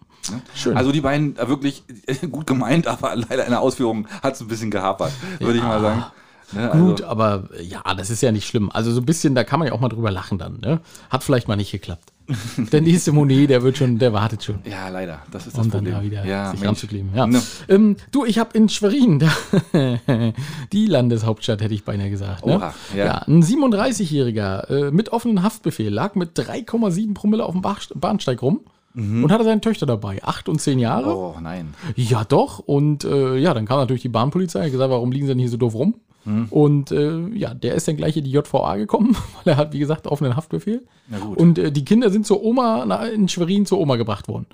[0.54, 0.76] Schön.
[0.76, 1.84] Also die beiden äh, wirklich
[2.30, 5.80] gut gemeint, aber leider in der Ausführung hat es ein bisschen gehapert, würde ich mal
[5.80, 6.04] sagen.
[6.52, 8.70] Ne, Gut, also, aber äh, ja, das ist ja nicht schlimm.
[8.72, 10.60] Also so ein bisschen, da kann man ja auch mal drüber lachen dann.
[10.60, 10.80] Ne?
[11.10, 12.12] Hat vielleicht mal nicht geklappt.
[12.72, 14.58] Der nächste Monet, der wird schon, der wartet schon.
[14.64, 15.22] Ja, leider.
[15.30, 15.94] Das ist das Um dann Problem.
[15.94, 17.10] da wieder ja, sich ranzukleben.
[17.14, 17.26] Ja.
[17.26, 17.40] Ne.
[17.68, 19.30] Ähm, du, ich habe in Schwerin, da,
[20.72, 22.44] die Landeshauptstadt hätte ich beinahe gesagt.
[22.44, 22.56] Ne?
[22.56, 23.04] Oha, ja.
[23.04, 23.14] ja.
[23.28, 27.62] Ein 37-Jähriger äh, mit offenem Haftbefehl lag mit 3,7 Promille auf dem
[28.00, 28.60] Bahnsteig rum
[28.96, 31.10] und hatte seine Töchter dabei, 8 und 10 Jahre.
[31.10, 31.16] Mhm.
[31.16, 31.74] Oh, nein.
[31.96, 32.60] Ja, doch.
[32.60, 35.50] Und äh, ja, dann kam natürlich die Bahnpolizei und gesagt, warum liegen sie denn hier
[35.50, 35.94] so doof rum?
[36.24, 36.46] Mhm.
[36.50, 39.78] Und äh, ja, der ist dann gleich in die JVA gekommen, weil er hat, wie
[39.78, 40.82] gesagt, offenen Haftbefehl.
[41.08, 41.36] Na gut.
[41.36, 44.46] Und äh, die Kinder sind zur Oma, na, in Schwerin zur Oma gebracht worden.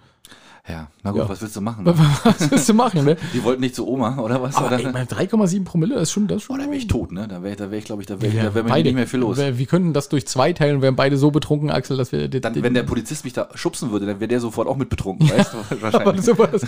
[0.68, 1.28] Ja, na gut, Ja.
[1.28, 1.84] was willst du machen?
[2.24, 3.16] Was willst du machen, ne?
[3.34, 4.54] Die wollten nicht zu Oma, oder was?
[4.54, 6.54] Aber oder ey, bei 3,7 Promille das ist schon das schon.
[6.54, 7.26] Oh, da wäre ich tot, ne?
[7.26, 8.84] Da wäre da wär ich, glaube ich, da wäre Ja, da wär beide.
[8.88, 9.38] nicht mehr viel los.
[9.38, 12.28] Wir, wir könnten das durch zwei teilen und wären beide so betrunken, Axel, dass wir.
[12.28, 15.28] Dann, wenn der Polizist mich da schubsen würde, dann wäre der sofort auch mit betrunken,
[15.28, 15.76] weißt du?
[15.82, 16.22] Wahrscheinlich.
[16.24, 16.62] sowas.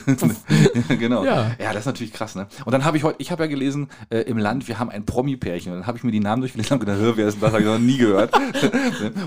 [0.88, 1.24] genau.
[1.24, 1.52] Ja.
[1.60, 1.68] Ja.
[1.72, 2.48] das ist natürlich krass, ne?
[2.64, 5.06] Und dann habe ich heute, ich habe ja gelesen, äh, im Land, wir haben ein
[5.06, 5.70] Promi-Pärchen.
[5.72, 7.52] Und dann habe ich mir die Namen durchgelesen und gedacht, hör, wer ist das?
[7.52, 8.32] Habe ich noch nie gehört.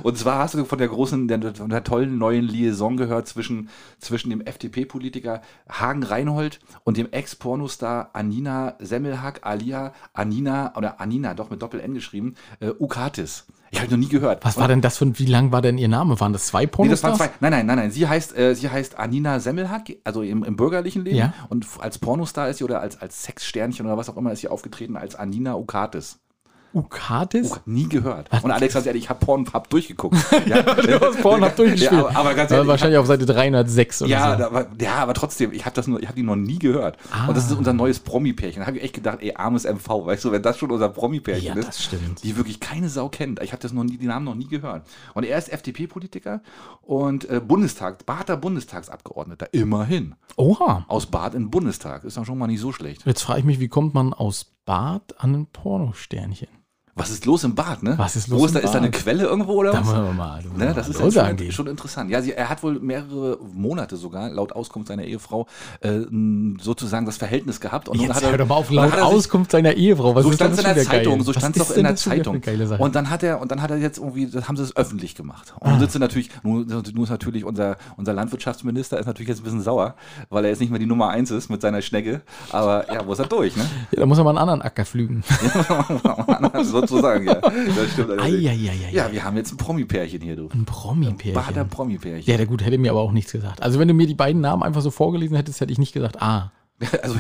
[0.04, 3.70] und zwar hast du von der großen, der, von der tollen neuen Liaison gehört zwischen,
[4.00, 11.50] zwischen dem FDP-Politiker Hagen Reinhold und dem Ex-Pornostar Anina Semmelhack, alia Anina, oder Anina, doch
[11.50, 13.46] mit Doppel-N geschrieben, äh, Ukatis.
[13.70, 14.46] Ich habe noch nie gehört.
[14.46, 16.18] Was war denn das für, wie lang war denn ihr Name?
[16.22, 17.18] Waren das zwei Nee, das waren Pornostars?
[17.18, 17.30] zwei.
[17.42, 17.92] Nein, nein, nein, nein.
[17.92, 21.18] Sie heißt, äh, sie heißt Anina Semmelhack, also im, im bürgerlichen Leben.
[21.18, 21.34] Ja.
[21.50, 24.48] Und als Pornostar ist sie oder als, als Sexsternchen oder was auch immer ist sie
[24.48, 26.20] aufgetreten als Anina Ukatis.
[26.78, 27.52] Ukatis?
[27.54, 28.30] Oh, nie gehört.
[28.44, 30.16] Und Alex, ganz ehrlich, ich habe Pornhub durchgeguckt.
[30.48, 31.92] ja, Du hast Pornhub durchgespielt.
[31.92, 34.38] Ja, aber, ganz ehrlich, wahrscheinlich auf Seite 306 oder ja, so.
[34.40, 36.98] da, aber, ja, aber trotzdem, ich habe das nur, ich habe die noch nie gehört.
[37.28, 37.58] Und das ist Ah.
[37.58, 38.62] unser neues Promi-Pärchen.
[38.62, 41.46] Da habe ich echt gedacht, ey, armes MV, weißt du, wenn das schon unser Promi-Pärchen
[41.48, 42.24] Ja, ist, das stimmt.
[42.24, 43.42] die wirklich keine Sau kennt.
[43.42, 44.86] Ich habe das noch nie, die Namen noch nie gehört.
[45.14, 46.42] Und er ist FDP-Politiker
[46.82, 50.16] und äh, Bundestag, Bader Bundestagsabgeordneter, immerhin.
[50.36, 50.86] Oha.
[50.88, 52.04] Aus Bad in den Bundestag.
[52.04, 53.06] Ist doch schon mal nicht so schlecht.
[53.06, 56.48] Jetzt frage ich mich, wie kommt man aus Bad an ein Pornosternchen?
[56.98, 57.94] Was ist los im Bad, ne?
[57.98, 58.90] Was ist los Wo ist im da, ist da eine?
[58.92, 59.88] Quelle irgendwo oder Da was?
[59.88, 60.42] wollen wir mal.
[60.44, 62.10] da Ne, mal das ist halt schon, schon interessant.
[62.10, 65.46] Ja, sie, er hat wohl mehrere Monate sogar, laut Auskunft seiner Ehefrau,
[65.82, 66.00] äh,
[66.60, 67.88] sozusagen das Verhältnis gehabt.
[67.88, 70.16] Und Jetzt hat er, hör doch mal auf, laut sich- Auskunft seiner Ehefrau.
[70.16, 71.24] Was so ist stand es in der Zeitung, geil?
[71.24, 72.42] so stand ist es doch in der Zeitung.
[72.80, 75.14] Und dann hat er, und dann hat er jetzt irgendwie, das haben sie es öffentlich
[75.16, 75.54] gemacht.
[75.60, 75.80] Und Ah.
[75.80, 79.94] sitzt natürlich, nun, nun ist natürlich unser, unser Landwirtschaftsminister ist natürlich jetzt ein bisschen sauer,
[80.30, 82.22] weil er jetzt nicht mehr die Nummer eins ist mit seiner Schnecke.
[82.52, 83.66] Aber ja, muss er durch, ne?
[83.92, 85.24] Ja, da muss er mal einen anderen Acker flügen.
[86.88, 87.36] Sozusagen, ja.
[87.42, 88.12] Das stimmt.
[88.12, 88.48] allerdings.
[88.48, 88.90] Eieieiei.
[88.92, 90.50] Ja, wir haben jetzt ein Promi-Pärchen hier, du.
[90.54, 91.34] Ein Promi-Pärchen.
[91.34, 92.30] Bader Promi-Pärchen.
[92.32, 93.62] Ja, der gut, hätte mir aber auch nichts gesagt.
[93.62, 96.22] Also wenn du mir die beiden Namen einfach so vorgelesen hättest, hätte ich nicht gesagt,
[96.22, 96.52] ah.
[97.02, 97.16] Also,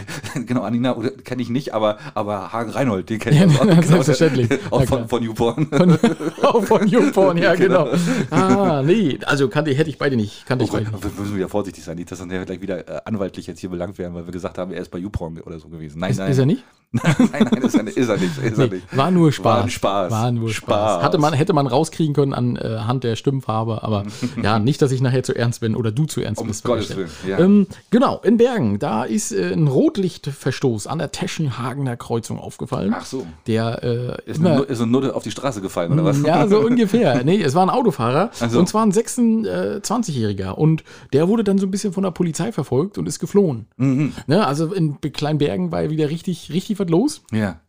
[0.45, 3.65] genau, Anina kenne ich nicht, aber, aber Hagen Reinhold, den kenne ich Ja, auch.
[3.65, 4.49] Genau, selbstverständlich.
[4.69, 5.65] Auch Na von, von YouPorn.
[5.67, 5.97] Von,
[6.43, 7.87] auch von YouPorn, ja, genau.
[8.29, 10.45] Ah, nee, also kannte, hätte ich beide nicht.
[10.45, 11.03] Kannte Oh ich beide nicht.
[11.03, 13.97] wir müssen wieder vorsichtig sein, nicht, dass dann gleich wieder äh, anwaltlich jetzt hier belangt
[13.97, 15.99] werden, weil wir gesagt haben, er ist bei YouPorn oder so gewesen.
[15.99, 16.31] Nein, Ist, nein.
[16.31, 16.63] ist er nicht?
[16.91, 17.97] nein, nein, ist er nicht.
[17.97, 18.95] Ist er nicht, ist er Nee, nicht.
[18.97, 19.63] war nur Spaß.
[19.63, 20.11] War Spaß.
[20.11, 20.63] War nur Spaß.
[20.93, 21.03] Spaß.
[21.03, 24.03] Hatte man, hätte man rauskriegen können anhand der Stimmfarbe, aber
[24.41, 26.63] ja, nicht, dass ich nachher zu ernst bin oder du zu ernst Um bist.
[26.63, 26.95] Gottes.
[26.95, 27.39] Willen, ja.
[27.39, 32.95] Ähm, genau, in Bergen, da ist äh, ein Rotlichtverstoß an der Teschenhagener Kreuzung aufgefallen.
[32.97, 33.27] Ach so.
[33.47, 33.83] Der
[34.25, 36.21] äh, Ist immer, eine, ist eine Nutte auf die Straße gefallen, oder was?
[36.23, 37.21] Ja, so ungefähr.
[37.25, 38.59] Nee, es war ein Autofahrer so.
[38.59, 42.97] und zwar ein 26-Jähriger und der wurde dann so ein bisschen von der Polizei verfolgt
[42.97, 43.67] und ist geflohen.
[43.77, 44.13] Mhm.
[44.27, 47.21] Ne, also in Kleinbergen war ja wieder richtig, richtig was los.
[47.31, 47.61] Ja.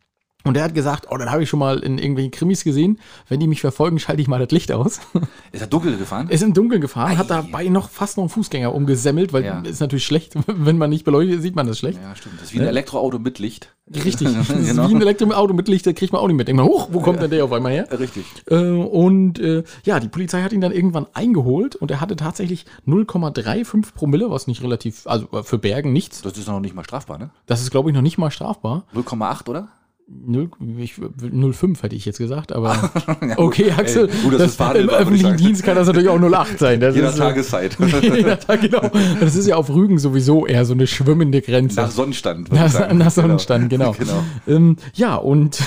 [0.45, 3.41] Und der hat gesagt, oh, dann habe ich schon mal in irgendwelchen Krimis gesehen, wenn
[3.41, 5.01] die mich verfolgen, schalte ich mal das Licht aus.
[5.51, 6.29] Ist er dunkel gefahren?
[6.29, 9.59] ist im Dunkeln gefahren, hat dabei noch fast noch einen Fußgänger umgesemmelt, weil Ja.
[9.59, 11.99] ist natürlich schlecht, wenn man nicht beleuchtet, sieht man das schlecht.
[12.01, 12.35] Ja, stimmt.
[12.39, 13.75] Das ist wie ein Elektroauto mit Licht.
[13.93, 14.29] Richtig.
[14.33, 14.89] Das ist Genau.
[14.89, 16.47] wie ein Elektroauto mit Licht, da kriegt man auch nicht mit.
[16.47, 17.87] Denkt man, hoch, wo kommt denn der auf einmal her?
[17.99, 18.23] Richtig.
[18.49, 22.65] Äh, und äh, ja, die Polizei hat ihn dann irgendwann eingeholt und er hatte tatsächlich
[22.87, 26.21] 0,35 Promille, was nicht relativ, also äh, für Bergen nichts.
[26.21, 27.29] Das ist noch nicht mal strafbar, ne?
[27.45, 28.85] Das ist, glaube ich, noch nicht mal strafbar.
[28.95, 29.67] 0,8, oder?
[30.25, 32.75] 0, ich, 0,5 hätte ich jetzt gesagt, aber
[33.37, 35.37] okay, Axel, Ey, gut, das ist im öffentlichen.
[35.37, 36.79] Dienst kann das natürlich auch 0,8 sein.
[36.79, 37.77] Das Jeder ist, äh, Tageszeit.
[38.01, 38.81] jeder Tag, genau.
[39.19, 41.81] Das ist ja auf Rügen sowieso eher so eine schwimmende Grenze.
[41.81, 42.51] Nach Sonnenstand.
[42.51, 43.95] Nach, nach Sonnenstand, genau.
[43.97, 44.23] Genau.
[44.47, 45.59] Ähm, ja, und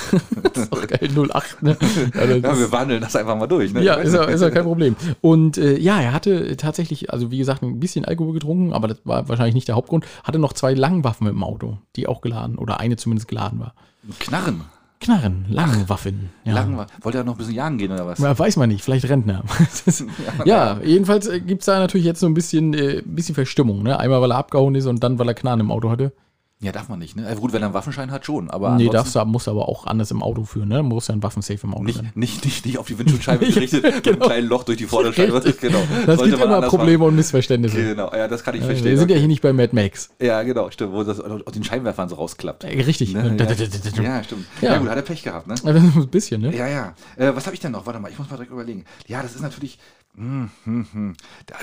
[0.42, 1.76] das ist doch geil, 08, ne?
[2.14, 3.72] Ja, das Ja, wir wandeln das einfach mal durch.
[3.72, 3.82] Ne?
[3.82, 4.96] Ja, ist ja, ist ja kein Problem.
[5.20, 8.98] Und äh, ja, er hatte tatsächlich, also wie gesagt, ein bisschen Alkohol getrunken, aber das
[9.04, 10.04] war wahrscheinlich nicht der Hauptgrund.
[10.24, 13.74] Hatte noch zwei Langwaffen im Auto, die auch geladen oder eine zumindest geladen war.
[14.18, 14.62] Knarren.
[15.00, 16.30] Knarren, Langwaffen.
[16.44, 16.54] Ja.
[16.54, 16.86] Lang war.
[17.00, 18.20] Wollte er noch ein bisschen jagen gehen oder was?
[18.20, 19.42] Ja, weiß man nicht, vielleicht Rentner.
[20.44, 23.82] Ja, jedenfalls gibt es da natürlich jetzt so ein bisschen, äh, bisschen Verstimmung.
[23.82, 23.98] Ne?
[23.98, 26.12] Einmal, weil er abgehauen ist und dann, weil er Knarren im Auto hatte.
[26.62, 27.16] Ja, darf man nicht.
[27.16, 27.26] Ne?
[27.26, 28.48] Also gut, wenn er einen Waffenschein hat, schon.
[28.48, 30.68] Aber Nee, darfst du, musst aber auch anders im Auto führen.
[30.68, 30.76] Ne?
[30.76, 32.12] Du musst ja ein Waffensafe im Auto nicht, sein.
[32.14, 34.26] nicht, nicht, nicht auf die Windschutzscheibe gerichtet, mit einem genau.
[34.26, 35.32] kleinen Loch durch die Vorderscheibe.
[35.60, 35.78] Genau.
[36.06, 37.76] Das Sollte gibt immer Probleme und Missverständnisse.
[37.76, 37.88] machen.
[37.88, 38.90] Genau, ja, das kann ich Ja, verstehen.
[38.92, 39.20] wir sind ja okay.
[39.20, 40.10] hier nicht bei Mad Max.
[40.20, 42.64] ja, genau, stimmt, wo das aus den Scheinwerfern so rausklappt.
[42.64, 43.12] Äh, Richtig.
[43.12, 43.36] Ne?
[43.38, 43.44] Ja.
[43.44, 44.46] da- ja, stimmt.
[44.60, 44.72] Ja.
[44.72, 44.78] Ja.
[44.78, 45.54] gut, hat er Pech gehabt, ne?
[45.64, 46.54] Ein bisschen, ne?
[46.56, 46.94] Ja, ja.
[47.16, 47.86] Äh, was habe ich denn noch?
[47.86, 48.84] Warte mal, ich muss mal direkt überlegen.
[49.08, 49.78] Ja, das ist natürlich,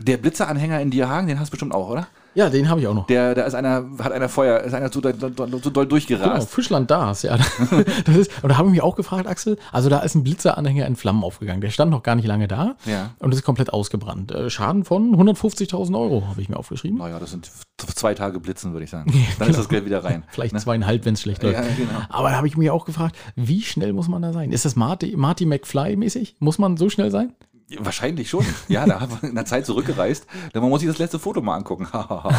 [0.02, 2.08] Der Blitzeranhänger in Dierhagen, den hast du bestimmt auch, oder?
[2.36, 3.08] Ja, den habe ich auch noch.
[3.08, 6.50] Der, da ist einer, hat einer Feuer, ist einer so, so, doll Genau, durchgerast.
[6.50, 7.38] Fischland das, ja.
[8.06, 10.86] Das ist, und da habe ich mich auch gefragt, Axel, also da ist ein Blitzeranhänger
[10.86, 11.62] in Flammen aufgegangen.
[11.62, 13.12] Der stand noch gar nicht lange da Ja.
[13.20, 14.32] und ist komplett ausgebrannt.
[14.32, 16.98] Äh, Schaden von 150.000 Euro, habe ich mir aufgeschrieben.
[17.00, 17.50] Naja, das sind
[17.96, 19.12] zwei Tage Blitzen, würde ich sagen.
[19.40, 20.24] Dann ist das Geld wieder rein.
[20.30, 20.60] Vielleicht Ne?
[20.60, 21.56] zweieinhalb, wenn es schlecht läuft.
[21.56, 22.00] Ja, genau.
[22.10, 24.52] Aber da habe ich mich auch gefragt, wie schnell muss man da sein?
[24.52, 26.36] Ist das Marty, Marty McFly mäßig?
[26.40, 27.34] Muss man so schnell sein?
[27.78, 28.46] Wahrscheinlich schon.
[28.68, 30.26] Ja, da haben wir in der Zeit zurückgereist.
[30.54, 31.88] Denn man muss sich das letzte Foto mal angucken.
[31.92, 32.34] mal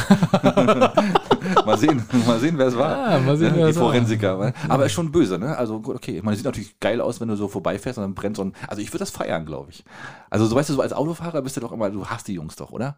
[1.76, 2.96] sehen, mal sehen, wer es war.
[2.96, 3.84] Ah, mal sehen, wer Die es war.
[3.84, 4.52] Forensiker.
[4.68, 5.56] Aber ist schon böse, ne?
[5.56, 6.20] Also gut, okay.
[6.22, 8.54] Meine, sieht natürlich geil aus, wenn du so vorbeifährst und dann brennt so ein.
[8.66, 9.84] Also ich würde das feiern, glaube ich.
[10.30, 12.56] Also so weißt du, so als Autofahrer bist du doch immer, du hast die Jungs
[12.56, 12.96] doch, oder?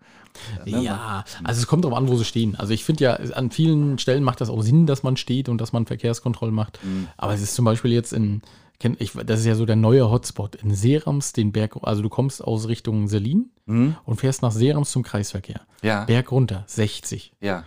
[0.64, 2.57] Ja, also es kommt darauf an, wo sie stehen.
[2.57, 5.61] Also ich finde ja, an vielen Stellen macht das auch Sinn, dass man steht und
[5.61, 6.79] dass man Verkehrskontrollen macht.
[7.16, 8.42] Aber es ist zum Beispiel jetzt in,
[8.83, 12.09] kenn- ich, das ist ja so der neue Hotspot in Serams, den Berg, also du
[12.09, 15.61] kommst aus Richtung Selin und fährst nach Serams zum Kreisverkehr.
[15.83, 16.05] Ja.
[16.05, 17.33] Berg runter, 60.
[17.40, 17.64] Ja.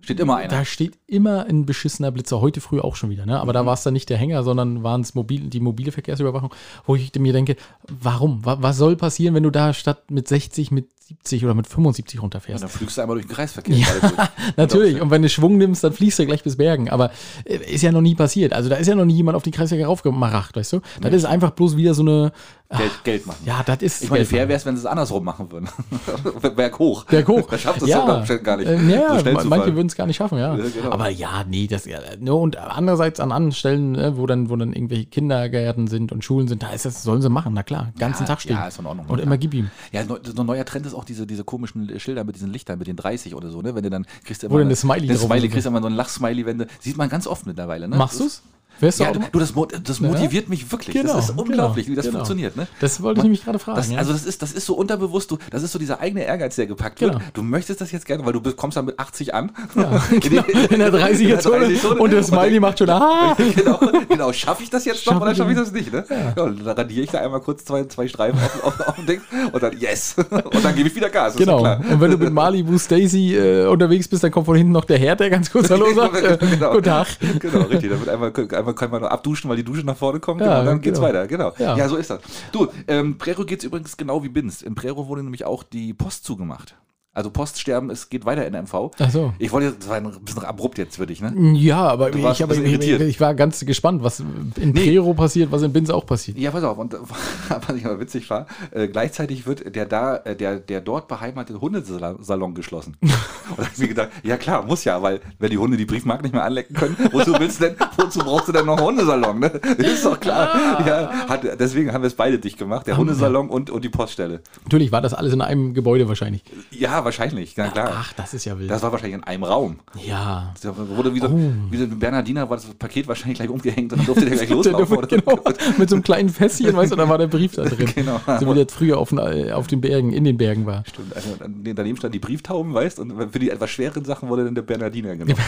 [0.00, 0.48] Steht immer einer.
[0.48, 3.26] Da steht immer ein beschissener Blitzer, heute früh auch schon wieder.
[3.26, 3.38] Ne?
[3.38, 3.54] Aber Mhm.
[3.54, 6.52] da war es dann nicht der Hänger, sondern waren es mobil, die mobile Verkehrsüberwachung,
[6.86, 7.56] wo ich mir denke,
[7.88, 8.44] warum?
[8.44, 12.14] Wa- Was soll passieren, wenn du da statt mit 60, mit 70 oder mit 75
[12.16, 12.62] Ja, runterfährst?
[12.62, 13.74] dann flügst du einmal durch den Kreisverkehr.
[14.00, 14.12] durch.
[14.56, 16.88] Natürlich, und wenn du Schwung nimmst, dann fliegst du gleich bis Bergen.
[16.90, 17.10] Aber
[17.44, 18.52] äh, ist ja noch nie passiert.
[18.54, 20.80] Also da ist ja noch nie jemand auf die Kreisverkehr raufgemacht, weißt du?
[21.00, 22.32] Das ist einfach bloß wieder so eine.
[22.74, 23.40] Geld, Geld machen.
[23.44, 24.02] Ja, das ist.
[24.04, 25.68] Ich meine, fair wäre es, wenn sie es andersrum machen würden.
[26.56, 27.04] Berg hoch.
[27.04, 27.42] Berg hoch.
[27.50, 28.66] Da schafft es ja, doch gar nicht.
[28.66, 30.56] Äh, ja, so manche würden es gar nicht schaffen, ja.
[30.56, 30.90] Ja, genau.
[30.92, 34.56] Aber ja, nee, das ja, ne, und andererseits an anderen Stellen, ne, wo dann, wo
[34.56, 37.92] dann irgendwelche Kindergärten sind und Schulen sind, da ist das, sollen sie machen, na klar,
[37.98, 38.56] ganzen Ja, Tag stehen.
[38.56, 39.24] ja, ist in Ordnung, Und ja.
[39.24, 39.70] immer gib ihm.
[39.92, 42.86] Ja, so ein neuer Trend ist auch diese, diese komischen Schilder mit diesen Lichtern, mit
[42.88, 43.74] den 30 oder so, ne?
[43.74, 45.80] Wenn du dann kriegst du immer Wo dann eine Smiley eine Smiley kriegst du immer
[45.80, 47.96] so ein Lachsmiley, wenn du, sieht man ganz oft mittlerweile, ne?
[47.96, 48.42] Machst du's?
[48.82, 49.52] Fährst du Ja, du, du, das,
[49.84, 50.92] das motiviert mich wirklich.
[50.96, 52.18] Genau, das ist unglaublich, genau, wie das genau.
[52.18, 52.66] funktioniert, ne?
[52.80, 53.76] Das wollte ich nämlich gerade fragen.
[53.76, 53.98] Das, ja.
[53.98, 56.66] also das ist, das ist so unterbewusst, du, das ist so dieser eigene Ehrgeiz, der
[56.66, 57.12] gepackt Genau.
[57.12, 57.22] wird.
[57.34, 59.52] Du möchtest das jetzt gerne, weil du kommst dann mit 80 an.
[59.76, 62.00] ja, genau, in der 30er-Zone 30er-Zone.
[62.00, 63.36] und der Smiley macht schon, ah!
[63.54, 64.32] genau, genau.
[64.32, 65.92] Schaffe ich das jetzt noch Schaff oder ich schaffe ich den- das nicht?
[65.92, 66.04] Ne?
[66.36, 66.42] Ja.
[66.42, 69.20] und dann radiere ich da einmal kurz zwei, zwei Streifen auf, auf, auf dem Ding
[69.52, 70.16] und dann yes.
[70.52, 71.34] Und dann gebe ich wieder Gas.
[71.34, 71.62] ist Genau.
[71.62, 74.98] Und wenn du mit Malibu Stacy äh, unterwegs bist, dann kommt von hinten noch der
[74.98, 76.16] Herr, der ganz kurz Hallo sagt.
[76.16, 76.72] Äh, Genau.
[76.72, 77.06] Guten Tag.
[77.38, 77.90] Genau, richtig.
[77.90, 80.40] Dann wird einmal, einmal kann man noch abduschen, weil die Dusche nach vorne kommt.
[80.40, 81.08] Ja, genau, und dann geht's genau.
[81.08, 81.26] weiter.
[81.26, 81.52] Genau.
[81.58, 81.76] Ja.
[81.76, 81.88] Ja.
[81.88, 82.20] so ist das.
[82.52, 84.62] Du, ähm, Prero geht's übrigens genau wie Binz.
[84.62, 86.76] In Prero wurde nämlich auch die Post zugemacht.
[87.14, 88.90] Also Poststerben, es geht weiter in MV.
[88.98, 89.34] Ach so.
[89.38, 91.34] Ich wollte, das war ein bisschen abrupt jetzt für dich, ne?
[91.54, 94.20] Ja, aber ich, aber ich, ich war ganz gespannt, was
[94.56, 96.38] in Prero passiert, was in Binz auch passiert.
[96.38, 96.96] Ja, pass auf, und
[97.48, 101.60] was ich aber witzig war, äh, gleichzeitig wird der da, äh, der, der dort beheimatete
[101.60, 102.96] Hundesalon geschlossen.
[103.02, 103.10] und
[103.58, 106.22] da habe ich mir gedacht, ja klar, muss ja, weil wenn die Hunde die Briefmarke
[106.22, 109.38] nicht mehr anlecken können, wozu willst du denn, wozu brauchst du denn noch einen Hundesalon?
[109.38, 109.48] Ne?
[109.76, 110.48] Ist doch klar.
[110.54, 110.84] Ah.
[110.86, 114.40] Ja, hat, deswegen haben wir es beide dicht gemacht, der Hundesalon und, und die Poststelle.
[114.64, 116.42] Natürlich war das alles in einem Gebäude wahrscheinlich.
[116.70, 117.90] Ja, wahrscheinlich, na klar.
[117.94, 118.70] Ach, das ist ja wild.
[118.70, 119.76] Das war wahrscheinlich in einem Raum.
[120.06, 120.52] ja.
[120.62, 121.52] Da wurde wie so, Oh.
[121.70, 124.48] wie so ein Bernardiner war das Paket wahrscheinlich gleich umgehängt und dann durfte der gleich
[124.48, 124.96] Der loslaufen.
[124.98, 125.40] durfte- genau,
[125.78, 127.88] mit so einem kleinen Fässchen, weißt du, da war der Brief da drin.
[127.94, 128.20] Genau.
[128.40, 130.84] So wie das früher auf, den, äh, auf den Bergen, in den Bergen war.
[130.86, 131.28] Stimmt, also
[131.74, 135.16] daneben stand die Brieftauben, weißt und für die etwas schweren Sachen wurde dann der Bernardiner
[135.16, 135.38] genommen.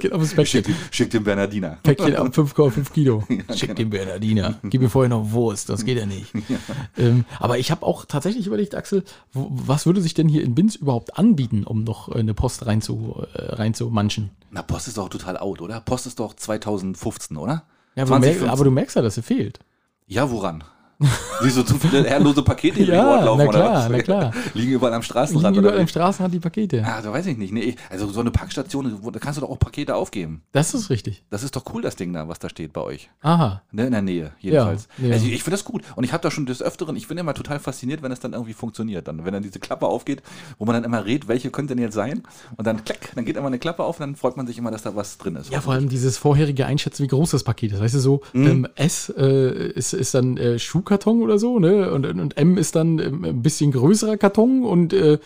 [0.00, 0.64] Geht auf das Päckchen.
[0.64, 1.78] Schick, schick den Bernardiner.
[1.82, 3.24] Päckchen ab 5,5 Kilo.
[3.54, 3.74] Schick genau.
[3.74, 4.54] den Bernardiner.
[4.64, 6.32] Gib mir vorher noch Wurst, das geht ja nicht.
[6.98, 10.76] Ähm, aber ich habe auch tatsächlich überlegt, Axel, was würde sich denn hier in Binz
[10.76, 14.30] überhaupt anbieten, um noch eine Post rein zu, äh, rein zu manchen?
[14.50, 15.80] Na, Post ist doch total out, oder?
[15.80, 17.64] Post ist doch 2015, oder?
[17.94, 18.48] Ja, aber, du merkst, 2015.
[18.48, 19.58] aber du merkst ja, dass sie fehlt.
[20.06, 20.64] Ja, woran?
[21.42, 23.88] Siehst du zu viele herrenlose Pakete die Ja, Bord laufen na oder klar, was?
[23.90, 24.32] na klar.
[24.54, 25.90] Liegen überall am Liegen Straßenrand überall oder im wie?
[25.90, 26.84] Straßenrand die Pakete.
[26.86, 27.52] Ah, da weiß ich nicht.
[27.52, 30.42] Nee, also so eine Packstation, da kannst du doch auch Pakete aufgeben.
[30.52, 31.24] Das ist richtig.
[31.30, 33.10] Das ist doch cool, das Ding da, was da steht bei euch.
[33.22, 33.62] Aha.
[33.72, 34.88] Ne, in der Nähe, jedenfalls.
[34.98, 35.14] Ja, ja.
[35.14, 35.82] Also ich finde das gut.
[35.96, 38.32] Und ich habe da schon des Öfteren, ich bin immer total fasziniert, wenn es dann
[38.32, 39.08] irgendwie funktioniert.
[39.08, 40.22] Dann, wenn dann diese Klappe aufgeht,
[40.58, 42.22] wo man dann immer redet, welche könnte denn jetzt sein?
[42.56, 44.70] Und dann klack, dann geht immer eine Klappe auf und dann freut man sich immer,
[44.70, 45.50] dass da was drin ist.
[45.50, 47.80] Ja, vor allem dieses vorherige Einschätzen, wie groß das Paket ist.
[47.80, 48.46] Weißt du, so Mhm.
[48.46, 51.90] ähm, S äh, ist, ist dann äh, Schuhkarton oder so, ne?
[51.90, 55.18] Und, und M ist dann ähm, ein bisschen größerer Karton und äh,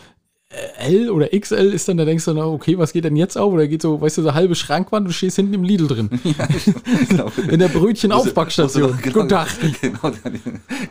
[0.78, 3.52] L oder XL ist dann, da denkst du, na, okay, was geht denn jetzt auf?
[3.52, 6.08] Oder geht so, weißt du, so halbe Schrankwand, du stehst hinten im Lidl drin.
[7.10, 7.30] genau.
[7.50, 8.98] In der Brötchenaufbackstation.
[9.02, 9.48] Genau, Guten Tag.
[9.82, 10.40] Genau, dann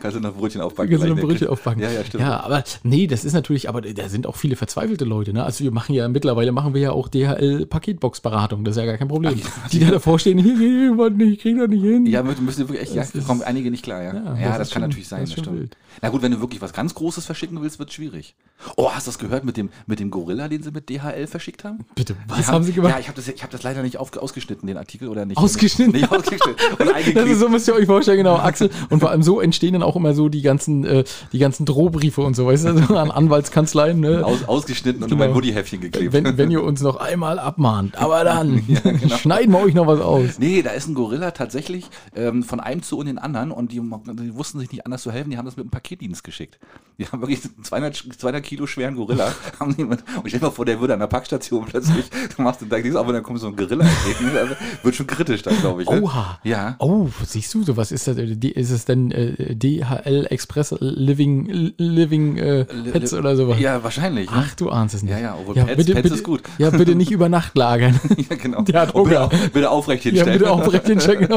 [0.00, 0.90] kannst du noch Brötchen aufbacken.
[0.90, 1.22] Kannst du noch ne?
[1.22, 1.82] Brötchen aufbacken.
[1.82, 2.22] Ja, ja, stimmt.
[2.22, 5.32] Ja, aber nee, das ist natürlich, aber da sind auch viele verzweifelte Leute.
[5.32, 5.42] Ne?
[5.42, 8.62] Also wir machen ja, mittlerweile machen wir ja auch DHL-Paketbox-Beratung.
[8.64, 9.40] Das ist ja gar kein Problem.
[9.72, 12.06] die da davor stehen, hier geht nicht, ich krieg das nicht hin.
[12.06, 14.14] Ja, müssen müssen wirklich echt, ja, Das ist- kommen einige nicht klar, ja.
[14.14, 15.52] Ja, Ja, das das, kann schon- natürlich sein, das stimmt.
[15.52, 15.76] wild.
[16.00, 18.36] Na gut, wenn du wirklich was ganz Großes verschicken willst, wird es schwierig.
[18.76, 21.64] Oh, hast du das gehört mit dem, mit dem Gorilla, den sie mit DHL verschickt
[21.64, 21.80] haben?
[21.96, 22.92] Bitte, was haben, Sie gemacht?
[22.92, 25.36] Ja, ich habe das, ich hab das leider nicht auf, ausgeschnitten, den Artikel, oder nicht?
[25.36, 25.94] Ausgeschnitten?
[25.94, 26.56] Nicht ausgeschnitten.
[27.14, 28.70] Das ist so müsst ihr euch vorstellen, genau, Axel.
[28.90, 32.20] Und vor allem so entstehen dann auch immer so die ganzen, äh, die ganzen Drohbriefe
[32.20, 34.24] und so, weißt du, so an Anwaltskanzleien, ne?
[34.24, 35.24] Aus, ausgeschnitten und Genau.
[35.24, 36.12] in mein Mutti-Häffchen geklebt.
[36.12, 37.96] Wenn, wenn ihr uns noch einmal abmahnt.
[37.98, 39.16] Aber dann genau.
[39.16, 40.38] schneiden wir euch noch was aus.
[40.38, 43.80] Nee, da ist ein Gorilla tatsächlich ähm, von einem zu und den anderen und die,
[43.80, 46.58] die wussten sich nicht anders zu helfen, die haben das mit einem Paketdienst geschickt.
[46.98, 49.34] Die haben wirklich einen 200, 200 Kilo schweren Gorilla.
[49.60, 52.60] haben mit, und stell dir mal vor, der würde an der Packstation plötzlich, du machst
[52.60, 55.82] den denkst, aber dann kommt so ein Gorilla entgegen, also wird schon kritisch dann, glaube
[55.82, 55.90] ich.
[55.90, 56.02] Ne?
[56.02, 56.38] Oha.
[56.44, 56.76] Ja.
[56.78, 58.16] Oh, siehst du, so was ist das?
[58.18, 63.58] Die- Ist es denn äh, DHL Express Living Living äh, Pets oder sowas?
[63.60, 64.30] Ja, wahrscheinlich.
[64.30, 64.36] Ne?
[64.46, 65.12] Ach, du ahnst es nicht.
[65.12, 66.42] Ja, ja, obwohl Pets- Pets ist gut.
[66.58, 67.98] Ja, bitte nicht über Nacht lagern.
[68.30, 68.62] ja, genau.
[68.62, 69.32] Der hat Und bitte, Hunger.
[69.34, 70.38] au- bitte aufrecht ja, hinstellen.
[70.38, 71.28] bitte aufrecht Check.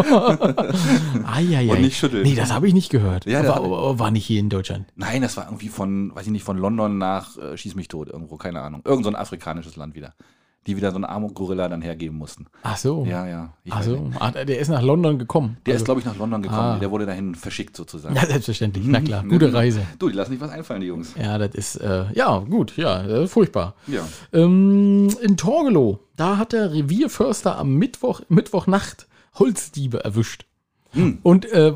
[1.25, 1.69] Eieiei.
[1.71, 2.23] Und nicht schütteln.
[2.23, 3.25] Nee, das habe ich nicht gehört.
[3.25, 4.85] Ja, ich- war, war nicht hier in Deutschland.
[4.95, 8.09] Nein, das war irgendwie von, weiß ich nicht, von London nach äh, Schieß mich tot
[8.09, 8.81] irgendwo, keine Ahnung.
[8.85, 10.13] Irgend so ein afrikanisches Land wieder.
[10.67, 12.45] Die wieder so einen armen Gorilla dann hergeben mussten.
[12.61, 13.03] Ach so.
[13.09, 13.51] Ja, ja.
[13.71, 13.95] Ach so.
[13.97, 14.21] nicht.
[14.21, 15.57] Ah, der ist nach London gekommen.
[15.65, 16.59] Der Also- ist, glaube ich, nach London gekommen.
[16.61, 16.77] Ah.
[16.79, 18.15] Der wurde dahin verschickt sozusagen.
[18.15, 18.85] Ja, selbstverständlich.
[18.87, 19.23] Na klar.
[19.27, 19.81] Gute Reise.
[19.97, 21.15] Du, die lassen nicht was einfallen, die Jungs.
[21.19, 22.77] Ja, das ist, äh, ja, gut.
[22.77, 23.73] Ja, äh, furchtbar.
[23.87, 24.07] Ja.
[24.33, 29.07] Ähm, in Torgelow, da hat der Revierförster am Mittwoch, Mittwochnacht
[29.39, 30.45] Holzdiebe erwischt.
[30.93, 31.19] Hm.
[31.23, 31.73] Und äh,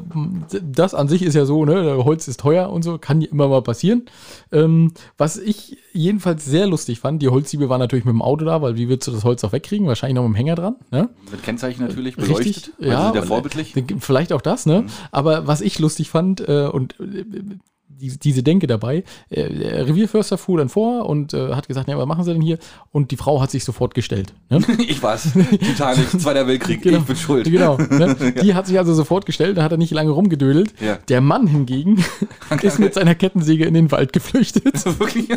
[0.61, 3.61] das an sich ist ja so, ne, Holz ist teuer und so, kann immer mal
[3.61, 4.03] passieren.
[4.51, 8.61] Ähm, was ich jedenfalls sehr lustig fand, die Holzdiebe waren natürlich mit dem Auto da,
[8.61, 9.87] weil wie willst du das Holz auch wegkriegen?
[9.87, 10.75] Wahrscheinlich noch mit dem Hänger dran.
[10.91, 11.09] Ne?
[11.31, 12.45] Mit Kennzeichen natürlich beleuchtet.
[12.45, 13.09] Richtig, weil ja.
[13.11, 13.75] und, vorbildlich.
[13.75, 14.85] äh, Vielleicht auch das, ne?
[15.11, 17.25] Aber was ich lustig fand äh, und äh,
[17.99, 22.05] die, diese Denke dabei, äh, Revierförster fuhr dann vor und äh, hat gesagt, ja, was
[22.05, 22.57] machen Sie denn hier?
[22.91, 24.33] Und die Frau hat sich sofort gestellt.
[24.49, 24.59] Ne?
[24.87, 25.31] ich war's.
[25.33, 27.45] Titanic, Zweiter Weltkrieg, ich bin schuld.
[27.45, 27.77] Genau.
[27.77, 28.15] Ne?
[28.41, 30.73] Die hat sich also sofort gestellt, da hat er nicht lange rumgedödelt.
[30.79, 30.97] Ja.
[31.07, 32.03] Der Mann hingegen
[32.61, 34.85] ist mit seiner Kettensäge in den Wald geflüchtet.
[34.99, 35.29] Wirklich?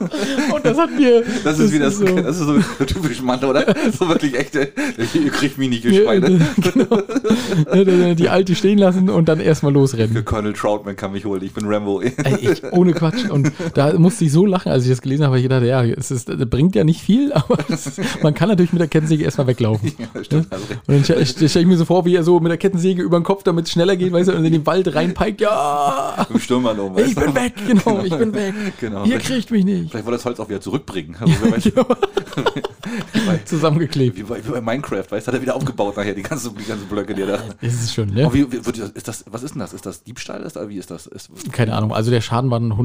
[0.54, 1.22] Und das hat mir.
[1.44, 2.06] Das ist wieder so.
[2.06, 3.64] so, das ist so der typische Mann, oder?
[3.96, 6.26] So wirklich echte, ihr kriegt mich nicht, ihr Schweine.
[6.56, 8.14] genau.
[8.14, 10.24] Die Alte stehen lassen und dann erstmal losrennen.
[10.24, 12.00] Colonel Troutman kann mich holen, ich bin Rambo.
[12.00, 13.28] Ey, ich, ohne Quatsch.
[13.28, 15.84] Und da musste ich so lachen, als ich das gelesen habe, weil ich dachte, ja,
[15.84, 19.24] es ist, das bringt ja nicht viel, aber es, man kann natürlich mit der Kettensäge
[19.24, 19.92] erstmal weglaufen.
[19.98, 20.46] ja, stimmt.
[20.50, 23.02] Also, Und dann stelle stell ich mir so vor, wie er so mit der Kettensäge
[23.02, 25.40] über den Kopf, damit es schneller geht, weißt du, und in den Wald reinpeigt.
[25.40, 28.54] Ja, im Stürmer um, ich bin weg, genau, ich bin weg.
[28.80, 29.04] Genau.
[29.04, 29.85] Ihr kriegt mich nicht.
[29.88, 31.16] Vielleicht wollte das Holz auch wieder zurückbringen.
[31.20, 31.84] Also, weiß, Genau.
[33.26, 34.16] bei, Zusammengeklebt.
[34.16, 36.64] wie, bei, wie bei Minecraft, weißt du, hat er wieder aufgebaut nachher, die ganzen, die
[36.64, 37.42] ganzen Blöcke, die er da.
[37.60, 38.26] Ist es schon, ne?
[38.26, 39.72] Oh, wie, wie, das- ist das, was ist denn das?
[39.72, 40.42] Ist das Diebstahl?
[40.42, 41.06] Ist, oder wie ist das?
[41.06, 41.92] Ist, Keine Ahnung.
[41.92, 42.76] Also der Schaden war dann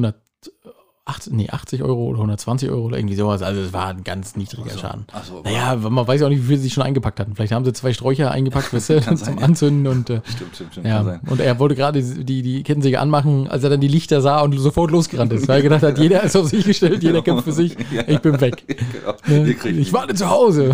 [1.06, 3.42] 180, nee, 80 Euro oder 120 Euro oder irgendwie sowas.
[3.42, 5.06] Also es war ein ganz niedriger Schaden.
[5.12, 7.34] ach so, Naja, man weiß ja auch nicht, wie viel sie schon eingepackt hatten.
[7.36, 9.44] Vielleicht haben sie zwei Sträucher eingepackt, weißt du, zum sein, ja.
[9.46, 10.86] Anzünden und äh, Stimmt, stimmt, stimmt.
[10.86, 11.20] ja.
[11.28, 14.56] Und er wollte gerade die, die Kettensäge anmachen, als er dann die Lichter sah und
[14.60, 17.52] sofort losgerannt ist, weil er gedacht hat, jeder ist auf sich gestellt, jeder kämpft für
[17.52, 18.04] sich, Ja.
[18.08, 18.64] ich bin weg.
[18.92, 19.16] Genau.
[19.28, 19.52] Ne?
[19.80, 20.72] Ich warte zu Hause.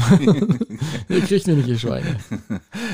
[1.08, 2.18] Ihr kriegt nicht, ihr Schweine.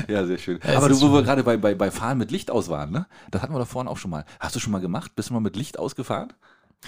[0.08, 0.58] Ja, sehr schön.
[0.76, 3.06] Aber du, wo wir gerade bei, bei, bei Fahren mit Licht aus waren, ne?
[3.30, 4.24] Das hatten wir da vorhin auch schon mal.
[4.38, 5.12] Hast du schon mal gemacht?
[5.16, 6.32] Bist du mal mit Licht ausgefahren?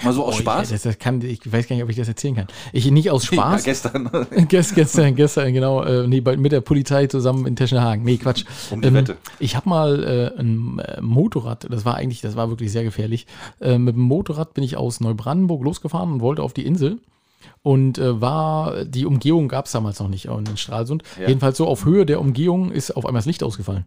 [0.03, 0.73] Mal so aus Oh, Spaß?
[0.73, 2.47] Ich, das, kann, ich weiß gar nicht, ob ich das erzählen kann.
[2.73, 3.65] Ich nicht aus Spaß.
[3.65, 4.11] Ja, gestern.
[4.49, 8.05] Gest, gestern, gestern, genau, äh, nee, bei, mit der Polizei zusammen in Teschenhagen.
[8.05, 8.45] Nee, Quatsch.
[8.71, 9.17] Um die Wette.
[9.39, 10.05] Ich habe mal
[10.37, 13.27] äh, ein äh, Motorrad, das war eigentlich, das war wirklich sehr gefährlich.
[13.61, 16.99] Äh, mit dem Motorrad bin ich aus Neubrandenburg losgefahren und wollte auf die Insel.
[17.63, 21.03] Und äh, war, die Umgehung gab es damals noch nicht in Stralsund.
[21.21, 21.29] Ja.
[21.29, 23.87] Jedenfalls so auf Höhe der Umgehung ist auf einmal das Licht ausgefallen.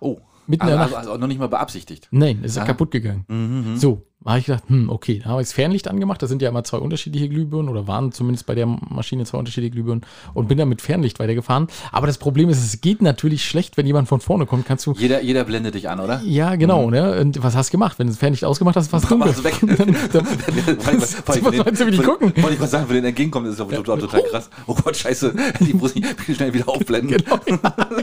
[0.00, 0.18] Oh.
[0.46, 0.98] Mitten Also, also, Nacht.
[1.06, 2.08] also noch nicht mal beabsichtigt.
[2.10, 2.64] Nein, es ist Ah.
[2.64, 3.76] kaputt gegangen.
[3.76, 6.20] So, da habe ich gedacht, hm, okay, da habe ich das Fernlicht angemacht.
[6.20, 9.70] Das sind ja immer zwei unterschiedliche Glühbirnen oder waren zumindest bei der Maschine zwei unterschiedliche
[9.70, 10.04] Glühbirnen
[10.34, 11.68] und bin dann mit Fernlicht weitergefahren.
[11.92, 14.66] Aber das Problem ist, es geht natürlich schlecht, wenn jemand von vorne kommt.
[14.66, 14.92] Kannst du.
[14.98, 16.20] Jeder, jeder blendet dich an, oder?
[16.24, 17.20] Ja, genau, ne?
[17.20, 17.98] Und was hast du gemacht?
[17.98, 19.28] Wenn du das Fernlicht ausgemacht hast, war es dunkel.
[19.28, 19.54] Machst du weg.
[19.78, 20.26] Dann, dann,
[20.98, 22.32] Was was meinst du, wie die gucken?
[22.36, 24.50] Wollte ich mal sagen, wenn den entgegenkommt, ist das total, total krass.
[24.66, 26.04] Oh Gott, scheiße, die muss ich
[26.36, 27.22] schnell wieder aufblenden.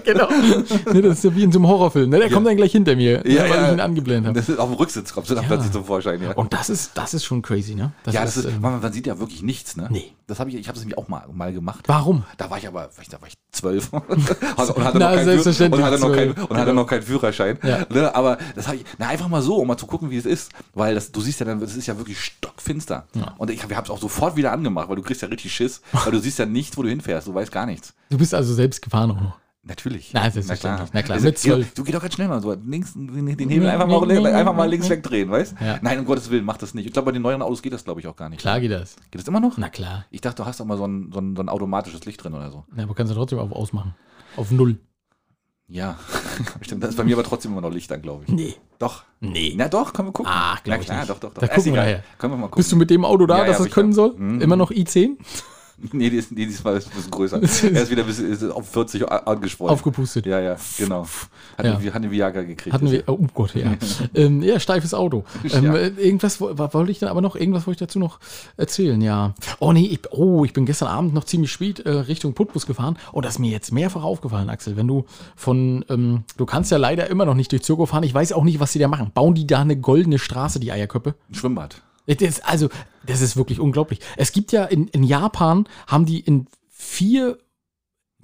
[0.04, 0.28] genau.
[0.94, 2.10] Ne, das ist ja wie in so einem Horrorfilm.
[2.10, 2.20] Ne?
[2.20, 3.68] Der kommt dann gleich hinter mir, Ja, weil ja.
[3.68, 4.40] ich ihn angeblendet habe.
[4.40, 6.34] Das auf dem Rücksitz kommt du dann plötzlich zum Vorschein, ja.
[6.34, 7.92] Und das ist, das ist schon crazy, ne?
[8.06, 9.88] ja, das ist, ähm, man, man sieht ja wirklich nichts, ne?
[9.90, 10.12] Nee.
[10.28, 11.84] Das habe ich, ich habe es nämlich auch mal, mal gemacht.
[11.88, 12.24] Warum?
[12.38, 16.66] Da war ich aber, da war ich zwölf und hatte noch keinen und hatte noch
[16.66, 17.60] hatte noch keinen Führerschein.
[17.64, 17.86] Ja.
[17.90, 20.26] Ne, aber das habe ich, na einfach mal so, um mal zu gucken, wie es
[20.26, 23.06] ist, weil das, du siehst ja dann, das ist ja wirklich stockfinster.
[23.38, 25.82] Und ich, wir haben es auch sofort wieder angemacht, weil du kriegst ja richtig Schiss,
[25.92, 27.94] weil du siehst ja nichts, wo du hinfährst, du weißt gar nichts.
[28.10, 29.45] Du bist also selbst gefahren auch noch.
[29.68, 30.12] Natürlich.
[30.14, 30.90] Na, selbstverständlich.
[30.94, 31.74] Na klar, Also, mit zwölf.
[31.74, 32.54] Du geh doch ganz schnell mal so.
[32.54, 35.80] Links, den Hebel einfach mal, einfach mal links wegdrehen, weißt Ja.
[35.82, 36.86] Nein, um Gottes Willen, mach das nicht.
[36.86, 38.40] Ich glaube, bei den neueren Autos geht das, glaube ich, auch gar nicht.
[38.40, 38.96] Klar geht das.
[39.10, 39.58] Geht das immer noch?
[39.58, 40.06] Na klar.
[40.12, 42.36] Ich dachte, du hast doch mal so ein, so ein, so ein automatisches Licht drin
[42.36, 42.64] oder so.
[42.78, 43.96] Ja, aber kannst du trotzdem auf ausmachen.
[44.38, 44.78] Auf null.
[45.68, 45.98] Ja,
[46.62, 46.84] stimmt.
[46.84, 48.32] Das ist bei mir aber trotzdem immer noch Licht an, glaube ich.
[48.32, 48.54] Nee.
[48.78, 49.04] Doch.
[49.20, 49.56] Nee.
[49.58, 50.32] Na doch, können wir gucken.
[50.32, 51.42] Ach, glaub Na klar, doch, doch, doch.
[51.42, 52.04] Da gucken wir nachher.
[52.20, 52.58] Können wir mal gucken.
[52.60, 53.74] Bist du mit dem Auto da, Ja, ja, dass das sicher.
[53.74, 54.14] können soll?
[54.16, 54.42] Mhm.
[54.42, 55.18] Immer noch i10?
[55.92, 57.38] Nee, die ist, nee, diesmal ist ein bisschen größer.
[57.42, 57.44] er
[57.84, 59.72] ist wieder ein bisschen auf 40 a- angesprochen.
[59.72, 60.26] Aufgepustet.
[60.26, 61.06] Ja, ja, genau.
[61.58, 61.82] Hatten, Ja.
[61.82, 62.74] wir, hatten wir Viagra gekriegt.
[62.74, 63.74] Hatten wir, oh Gott, ja.
[64.16, 65.24] ähm, ja, steifes Auto.
[65.54, 65.76] Ähm, Ja.
[65.76, 68.20] Irgendwas wo- wa- wollte ich dann aber noch, irgendwas wollte ich dazu noch
[68.58, 69.34] erzählen, ja.
[69.60, 72.98] Oh nee, ich, oh, ich bin gestern Abend noch ziemlich spät äh, Richtung Putbus gefahren.
[73.12, 74.78] Oh, das ist mir jetzt mehrfach aufgefallen, Axel.
[74.78, 78.04] Wenn du von, ähm, du kannst ja leider immer noch nicht durch Zirko fahren.
[78.04, 79.12] Ich weiß auch nicht, was sie da machen.
[79.14, 81.16] Bauen die da eine goldene Straße, die Eierköppe?
[81.30, 81.82] Ein Schwimmbad.
[82.44, 82.70] Also,
[83.06, 84.00] das ist wirklich unglaublich.
[84.18, 87.38] Es gibt ja in, in Japan, haben die in vier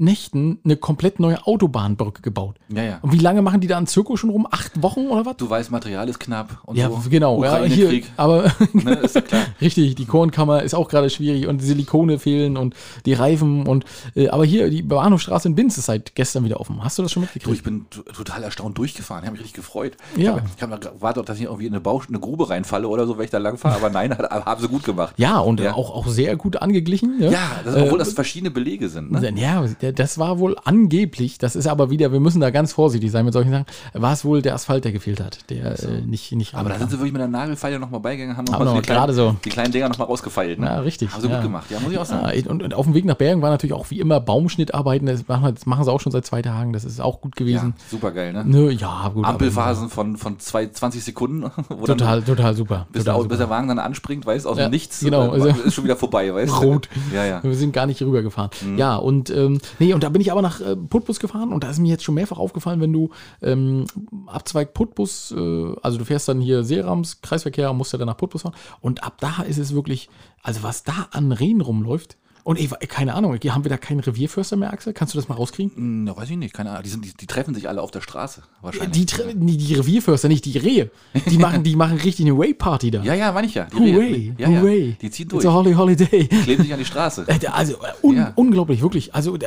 [0.01, 2.55] Nächten eine komplett neue Autobahnbrücke gebaut.
[2.69, 2.99] Ja, ja.
[3.01, 4.47] Und wie lange machen die da an Zirko schon rum?
[4.49, 5.37] Acht Wochen oder was?
[5.37, 7.01] Du weißt, Material ist knapp und Ja, so.
[7.09, 7.43] genau.
[7.43, 9.43] Ja, hier, aber ne, ist ja klar.
[9.61, 12.73] richtig, die Kornkammer ist auch gerade schwierig und die Silikone fehlen und
[13.05, 13.85] die Reifen und
[14.15, 16.83] äh, aber hier die Bahnhofstraße in Binz ist seit gestern wieder offen.
[16.83, 17.57] Hast du das schon Du, mitgekriegt?
[17.57, 17.85] ich bin
[18.15, 19.23] total erstaunt durchgefahren.
[19.23, 19.93] Ich habe mich richtig gefreut.
[20.17, 20.39] Ja.
[20.55, 23.17] Ich habe hab gewartet, dass ich irgendwie in eine, Bausch eine Grube reinfalle oder so,
[23.17, 23.75] wenn ich da lang fahre.
[23.75, 25.13] Aber nein, haben sie gut gemacht.
[25.17, 25.73] ja, und äh, Ja.
[25.75, 27.17] auch, auch sehr gut angeglichen.
[27.19, 29.11] Ja, Ja, das, obwohl das verschiedene Belege sind.
[29.11, 29.31] Ne?
[29.35, 33.11] Ja, der- das war wohl angeblich, das ist aber wieder, wir müssen da ganz vorsichtig
[33.11, 36.31] sein mit solchen Sachen, war es wohl der Asphalt, der gefehlt hat, der äh, nicht,
[36.33, 38.71] nicht Aber da sind sie wirklich mit der Nagelfeile nochmal beigegangen, haben noch Haben mal
[38.71, 39.35] noch die, kleinen, gerade so.
[39.43, 40.59] die kleinen Dinger nochmal rausgefeilt.
[40.59, 40.65] Ne?
[40.65, 41.11] Ja, richtig.
[41.11, 41.35] Haben sie ja.
[41.35, 42.29] gut gemacht, ja, muss ich auch sagen.
[42.37, 45.07] Ja, und, und auf dem Weg nach Bergen war natürlich auch wie immer Baumschnittarbeiten.
[45.07, 46.73] Das machen, das machen sie auch schon seit zwei Tagen.
[46.73, 47.73] Das ist auch gut Ja, gewesen.
[47.89, 48.43] super geil, ne?
[48.45, 49.25] Nö, ja, gut.
[49.25, 51.49] Ampelphasen von, von zwei, 20 Sekunden.
[51.85, 52.87] Total, total super.
[52.91, 53.29] Bis, total der, super.
[53.29, 54.99] bis der Wagen dann anspringt, weißt aus Ja, dem Nichts.
[55.01, 56.57] genau, äh, also- ist schon wieder vorbei, weißt du?
[56.61, 56.89] Rot.
[57.13, 57.43] Ja, ja.
[57.43, 58.51] Wir sind gar nicht rübergefahren.
[58.61, 58.77] Mhm.
[58.77, 61.71] Ja, und ähm, nee, und da bin ich aber nach äh, Putbus gefahren und da
[61.71, 63.09] ist mir jetzt schon mehrfach aufgefallen, wenn du
[63.41, 63.85] ähm,
[64.27, 68.43] Abzweig Putbus, äh, also du fährst dann hier Seerams, Kreisverkehr musst ja dann nach Putbus
[68.43, 68.55] fahren.
[68.79, 70.09] Und ab da ist es wirklich,
[70.43, 72.17] also was da an Rehen rumläuft.
[72.43, 74.93] Und ich, keine Ahnung, haben wir da keinen Revierförster mehr, Axel?
[74.93, 75.75] Kannst du das mal rauskriegen?
[75.75, 76.83] Hm, Ja, weiß ich nicht, keine Ahnung.
[76.83, 79.05] Die, sind, die, die treffen sich alle auf der Straße, wahrscheinlich.
[79.07, 80.89] Die, die, die Revierförster, nicht die Rehe.
[81.29, 83.03] Die machen, die machen richtig eine Way-Party da.
[83.03, 83.65] ja, ja, meine ich ja.
[83.71, 84.61] Die Hooray, ja, ja.
[84.61, 84.95] hooray.
[85.01, 85.45] Die ziehen It's durch.
[85.45, 86.27] a holly holiday.
[86.27, 87.25] Kleben sich an die Straße.
[87.27, 88.33] Äh, Also äh, un Ja.
[88.35, 89.13] unglaublich, wirklich.
[89.13, 89.37] Also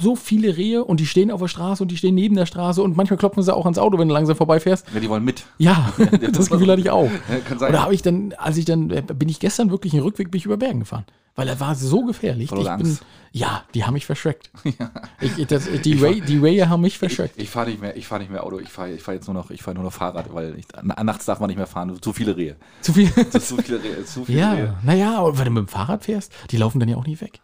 [0.00, 2.82] so viele Rehe und die stehen auf der Straße und die stehen neben der Straße
[2.82, 4.86] und manchmal klopfen sie auch ans Auto, wenn du langsam vorbeifährst.
[4.92, 5.44] Ja, die wollen mit.
[5.58, 5.92] Ja,
[6.32, 7.10] das Gefühl hatte ich auch.
[7.30, 7.70] Ja, kann sein.
[7.70, 10.38] Oder habe ich dann, als ich dann, äh, bin ich gestern wirklich einen Rückweg bin
[10.38, 11.04] ich über Bergen gefahren.
[11.34, 12.50] Weil er war so gefährlich.
[12.50, 12.98] Voller ich bin,
[13.32, 14.50] ja, die haben mich verschreckt.
[15.20, 17.40] Ich, ich, das, die, Ray, die Rayer haben mich verschreckt.
[17.40, 19.34] Ich fahre nicht mehr, ich fahre nicht mehr Auto, ich fahre ich fahr jetzt nur
[19.34, 21.96] noch, ich fahre nur noch Fahrrad, weil ich, na- nachts darf man nicht mehr fahren,
[22.02, 22.56] zu viele Rehe.
[22.80, 23.08] Zu viel.
[23.30, 24.76] Zu, viele Rehe, zu viele ja, Rehe.
[24.82, 27.40] naja, und wenn du mit dem Fahrrad fährst, die laufen dann ja auch nie weg.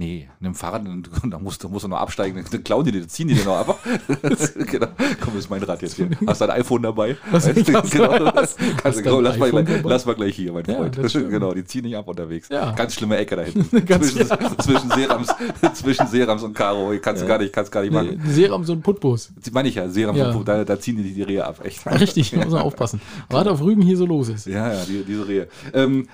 [0.00, 3.06] Nee, dem Fahrrad, dann- da musst, du musst du noch absteigen, dann klauen die dir,
[3.06, 3.78] ziehen die dir noch ab.
[4.66, 4.86] genau.
[5.20, 6.08] Komm, das ist mein Rad jetzt hier.
[6.26, 7.18] Hast du ein iPhone dabei?
[7.30, 8.34] Was- Weißt du, genau.
[8.34, 9.88] hast- Kannst komm, lass, mal, gleich- dabei?
[9.90, 10.96] lass mal gleich hier, mein Ja, Freund.
[11.12, 12.48] genau, die ziehen nicht ab unterwegs.
[12.48, 12.72] Ja.
[12.72, 13.86] Ganz schlimme Ecke da hinten.
[14.02, 14.56] Zwischen, ja.
[14.56, 15.34] zwischen, Serams,
[15.74, 16.94] zwischen Serams und Karo.
[17.02, 18.22] Kannst du gar nicht, kannst gar nicht machen.
[18.26, 19.32] Seram so ein Puttbus.
[19.36, 21.86] Das meine ich ja, Serams, und- da, da ziehen die die Rehe ab, echt.
[21.86, 23.02] Richtig, muss man aufpassen.
[23.28, 24.46] Warte auf Rügen hier so los ist.
[24.46, 25.48] Ja, ja, die, diese Rehe.
[25.74, 26.08] Ähm,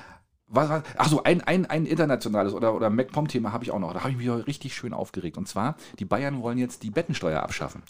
[0.48, 3.92] was, was, ach so, ein, ein, ein internationales oder, oder MacPom-Thema habe ich auch noch.
[3.92, 5.36] Da habe ich mich auch richtig schön aufgeregt.
[5.36, 7.82] Und zwar, die Bayern wollen jetzt die Bettensteuer abschaffen.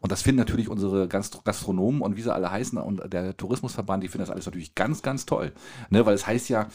[0.00, 4.02] Und das finden natürlich unsere Gastro Gastronomen und wie sie alle heißen und der Tourismusverband,
[4.02, 5.52] die finden das alles natürlich ganz, ganz toll.
[5.90, 6.68] Ne, weil es heißt ja,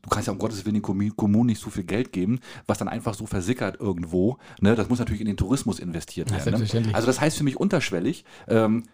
[0.00, 2.78] Du kannst ja um Gottes Willen den Kommu- Kommunen nicht so viel Geld geben, was
[2.78, 4.38] dann einfach so versickert irgendwo.
[4.60, 4.76] Ne?
[4.76, 6.44] Das muss natürlich in den Tourismus investiert werden.
[6.52, 6.66] Ne?
[6.94, 8.84] Also das heißt für mich unterschwellig, ähm,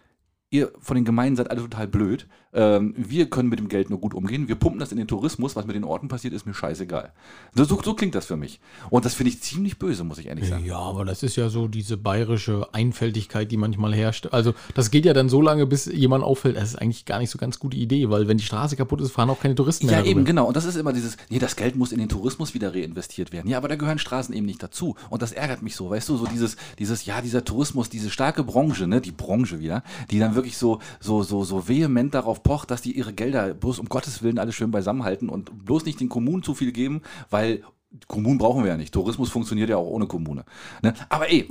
[0.55, 2.27] ihr von den Gemeinden seid alle total blöd.
[2.53, 4.47] Ähm, wir können mit dem Geld nur gut umgehen.
[4.47, 5.55] Wir pumpen das in den Tourismus.
[5.57, 7.11] Was mit den Orten passiert, ist mir scheißegal.
[7.53, 8.61] So, so, so klingt das für mich.
[8.89, 10.65] Und das finde ich ziemlich böse, muss ich ehrlich sagen.
[10.65, 14.27] Ja, aber das ist ja so diese bayerische Einfältigkeit, die manchmal herrscht.
[14.31, 16.55] Also das geht ja dann so lange, bis jemand auffällt.
[16.55, 19.11] Das ist eigentlich gar nicht so ganz gute Idee, weil wenn die Straße kaputt ist,
[19.11, 19.99] fahren auch keine Touristen mehr.
[19.99, 20.45] Ja, eben, genau.
[20.45, 23.49] Und das ist immer dieses, nee, das Geld muss in den Tourismus wieder reinvestiert werden.
[23.49, 24.95] Ja, aber da gehören Straßen eben nicht dazu.
[25.09, 28.45] Und das ärgert mich so, weißt du, so dieses, dieses, ja, dieser Tourismus, diese starke
[28.45, 32.71] Branche, ne, die Branche wieder, die dann wirklich so, so, so, so vehement darauf pocht,
[32.71, 36.09] dass die ihre Gelder bloß um Gottes Willen alles schön beisammenhalten und bloß nicht den
[36.09, 37.63] Kommunen zu viel geben, weil
[38.07, 38.93] Kommunen brauchen wir ja nicht.
[38.93, 40.43] Tourismus funktioniert ja auch ohne Kommune.
[40.81, 40.93] Ne?
[41.09, 41.47] Aber ey,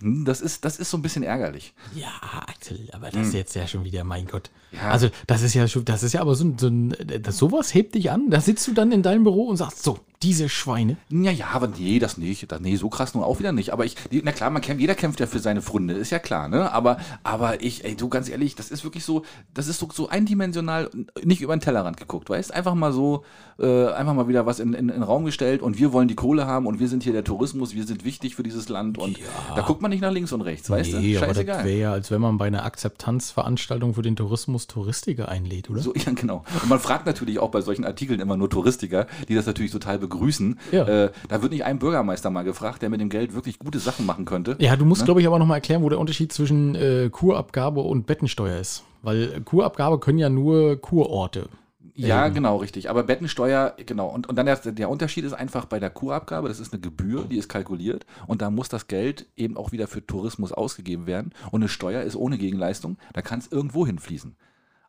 [0.00, 1.74] hm, das ist, das ist so ein bisschen ärgerlich.
[1.94, 2.10] ja,
[2.46, 4.50] Axel, aber das ist jetzt ja schon wieder, mein Gott.
[4.70, 4.78] Hm.
[4.78, 4.90] Ja.
[4.90, 7.74] Also das ist ja schon, das ist ja aber so ein, so ein das, sowas
[7.74, 8.30] hebt dich an.
[8.30, 10.96] Da sitzt du dann in deinem Büro und sagst, so, diese Schweine.
[11.10, 12.50] Ja, ja, aber nee, das nicht.
[12.50, 13.72] Das, nee, so krass nun auch wieder nicht.
[13.72, 16.48] Aber ich, na klar, man kämpft, jeder kämpft ja für seine Freunde, ist ja klar,
[16.48, 16.72] ne?
[16.72, 20.08] Aber, aber ich, ey, du, ganz ehrlich, das ist wirklich so, das ist so, so
[20.08, 20.90] eindimensional,
[21.24, 22.54] nicht über den Tellerrand geguckt, weißt?
[22.54, 23.24] Einfach mal so,
[23.58, 26.14] äh, einfach mal wieder was in, in, in den Raum gestellt und wir wollen die
[26.14, 29.18] Kohle haben und wir sind hier der Tourismus, wir sind wichtig für dieses Land und
[29.56, 31.18] da guckt man nicht nach links und rechts, weißt nee, du?
[31.18, 31.64] aber das Scheißegal.
[31.64, 35.80] wäre ja, als wenn man bei einer Akzeptanzveranstaltung für den Tourismus Touristiker einlädt, oder?
[35.80, 36.44] So, ja, genau.
[36.62, 39.98] Und man fragt natürlich auch bei solchen Artikeln immer nur Touristiker, die das natürlich total
[39.98, 40.58] begrüßen begrüßen.
[40.70, 40.86] Ja.
[40.86, 44.06] Äh, da wird nicht ein Bürgermeister mal gefragt, der mit dem Geld wirklich gute Sachen
[44.06, 44.56] machen könnte.
[44.60, 45.06] Ja, du musst, Ne?
[45.06, 48.84] glaube ich, aber nochmal erklären, wo der Unterschied zwischen äh, Kurabgabe und Bettensteuer ist.
[49.02, 51.48] Weil Kurabgabe können ja nur Kurorte.
[51.94, 52.36] Ja, Eben.
[52.36, 52.88] genau, richtig.
[52.88, 54.08] Aber Bettensteuer, genau.
[54.08, 57.24] Und, und dann der, der Unterschied ist einfach bei der Kurabgabe, das ist eine Gebühr,
[57.30, 61.32] die ist kalkuliert und da muss das Geld eben auch wieder für Tourismus ausgegeben werden.
[61.50, 64.36] Und eine Steuer ist ohne Gegenleistung, da kann es irgendwo hinfließen.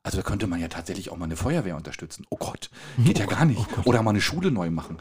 [0.06, 2.26] Also da könnte man ja tatsächlich auch mal eine Feuerwehr unterstützen.
[2.30, 2.70] Oh Gott,
[3.06, 3.66] geht ja gar nicht.
[3.86, 4.98] Oder mal eine Schule neu machen.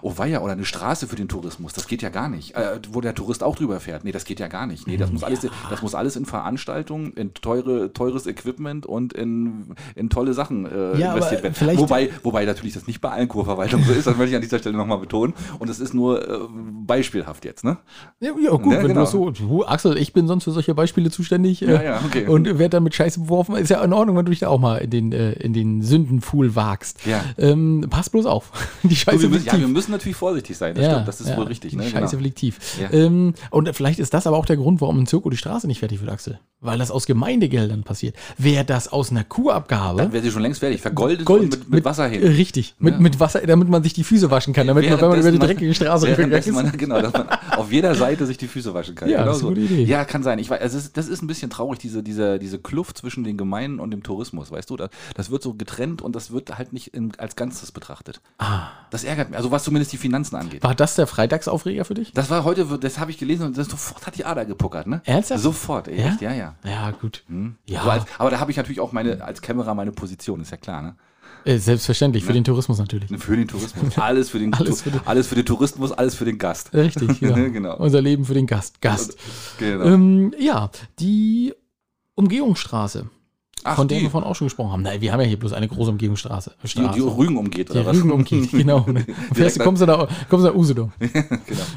[0.00, 1.74] Oh weia, oder eine Straße für den Tourismus.
[1.74, 2.54] Das geht ja gar nicht.
[2.54, 4.04] Äh, wo der Tourist auch drüber fährt.
[4.04, 4.86] Nee, das geht ja gar nicht.
[4.86, 9.74] Nee, das muss alles, das muss alles in Veranstaltungen, in teure, teures Equipment und in,
[9.94, 11.78] in tolle Sachen äh, Ja, investiert werden.
[11.78, 14.60] Wobei, wobei natürlich das nicht bei allen Kurverwaltungen so ist, das möchte ich an dieser
[14.60, 15.34] Stelle nochmal betonen.
[15.58, 16.38] Und es ist nur äh,
[16.88, 17.76] beispielhaft jetzt, ne?
[18.18, 19.04] Ja, ja gut, Ja, wenn genau.
[19.04, 19.30] du so.
[19.30, 21.62] Du, Axel, ich bin sonst für solche Beispiele zuständig.
[21.62, 22.26] äh, Ja, ja, okay.
[22.26, 23.54] Und werde dann mit Scheiße beworfen.
[23.54, 25.82] Ist ja in Ordnung, wenn du dich da auch mal in den, äh, in den
[25.82, 27.06] Sündenpfuhl wagst.
[27.06, 27.24] Ja.
[27.38, 28.50] Ähm, pass bloß auf.
[28.82, 31.44] Die Scheiße wir müssen, ja, wir müssen natürlich vorsichtig sein, das stimmt, das ist wohl
[31.44, 31.76] richtig.
[31.76, 31.84] Ne?
[31.84, 32.20] Scheiße Genau.
[32.22, 32.58] fliegt tief.
[32.90, 35.78] Ähm, und vielleicht ist das aber auch der Grund, warum in Zirko die Straße nicht
[35.80, 36.40] fertig wird, Axel.
[36.60, 38.16] Weil das aus Gemeindegeldern passiert.
[38.36, 39.98] Wäre das aus einer Kurabgabe.
[40.02, 42.22] Dann wäre sie schon längst fertig, vergoldet Gold und mit, mit, Wasser hin.
[42.22, 45.20] Richtig, mit, mit Wasser, damit man sich die Füße waschen kann, damit man, wenn man
[45.20, 46.08] über die dreckige Straße
[46.52, 49.08] man, Genau, dass man auf jeder Seite sich die Füße waschen kann.
[49.08, 49.48] Ja, genau das ist so.
[49.48, 49.84] eine gute Idee.
[49.84, 50.38] Ja, kann sein.
[50.38, 53.80] Ich weiß, also das ist ein bisschen traurig, diese, diese, diese Kluft zwischen den Gemeinden
[53.80, 54.76] und dem Tourismus, weißt du?
[54.76, 58.20] Das, das wird so getrennt und das wird halt nicht in, als Ganzes betrachtet.
[58.38, 58.68] Ah.
[58.90, 60.62] Das ärgert mich, also was zumindest die Finanzen angeht.
[60.62, 62.12] War das der Freitagsaufreger für dich?
[62.12, 65.02] Das war heute, das habe ich gelesen und das sofort hat die Ader gepuckert, ne?
[65.04, 65.42] Ernsthaft?
[65.42, 66.06] Sofort, ey, Ja?
[66.08, 66.54] echt, ja, ja.
[66.64, 67.24] Ja, gut.
[67.28, 67.56] Hm.
[67.66, 67.82] Ja.
[67.82, 70.56] So als, aber da habe ich natürlich auch meine, als Kämmerer meine Position, ist ja
[70.56, 70.94] klar, ne?
[71.44, 73.08] Äh, selbstverständlich, für den Tourismus natürlich.
[73.20, 73.96] Für den Tourismus.
[73.98, 76.72] Alles für den, Alles für den- alles für den Tourismus, alles für den Gast.
[76.74, 77.30] Richtig, ja.
[77.34, 77.76] Genau.
[77.78, 78.80] Unser Leben für den Gast.
[78.80, 79.16] Gast.
[79.58, 79.84] Genau.
[79.84, 81.54] Ähm, ja, die
[82.14, 83.08] Umgehungsstraße,
[83.64, 84.82] Ach, von der die, wir vorhin auch schon gesprochen haben.
[84.82, 86.54] Nein, wir haben ja hier bloß eine große Umgehungsstraße.
[86.62, 86.94] die, Straße.
[86.94, 87.96] die Rügen umgeht, Die oder was?
[87.96, 88.86] Rügen umgeht, genau.
[88.86, 89.04] Ne?
[89.32, 90.92] Fährst, kommst du da, kommst du nach Usedom.
[90.98, 91.34] genau.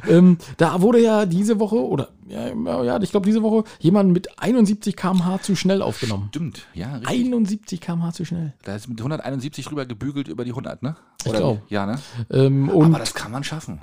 [0.10, 4.40] ähm, da wurde ja diese Woche, oder ja, ja ich glaube diese Woche, jemand mit
[4.40, 6.28] 71 km/h zu schnell aufgenommen.
[6.30, 7.10] Stimmt, ja, richtig.
[7.10, 8.54] 71 km/h zu schnell.
[8.64, 10.96] Da ist mit 171 rüber gebügelt über die 100, ne?
[11.26, 11.62] Ich glaub.
[11.70, 12.00] Ja, ne?
[12.30, 13.82] Ähm, und, Aber das kann man schaffen.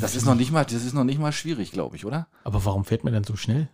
[0.00, 2.28] Das ist noch nicht mal, das ist noch nicht mal schwierig, glaube ich, oder?
[2.44, 3.68] aber warum fährt man denn so schnell?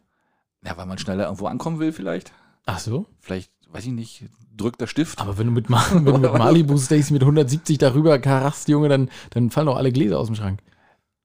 [0.65, 2.33] Ja, weil man schneller irgendwo ankommen will, vielleicht.
[2.67, 3.07] Ach so?
[3.21, 4.25] Vielleicht, weiß ich nicht,
[4.57, 5.21] drückt der Stift.
[5.21, 9.51] Aber wenn du mit, Ma- mit Malibu Stacy mit 170 darüber karrast, Junge, dann, dann
[9.51, 10.61] fallen doch alle Gläser aus dem Schrank.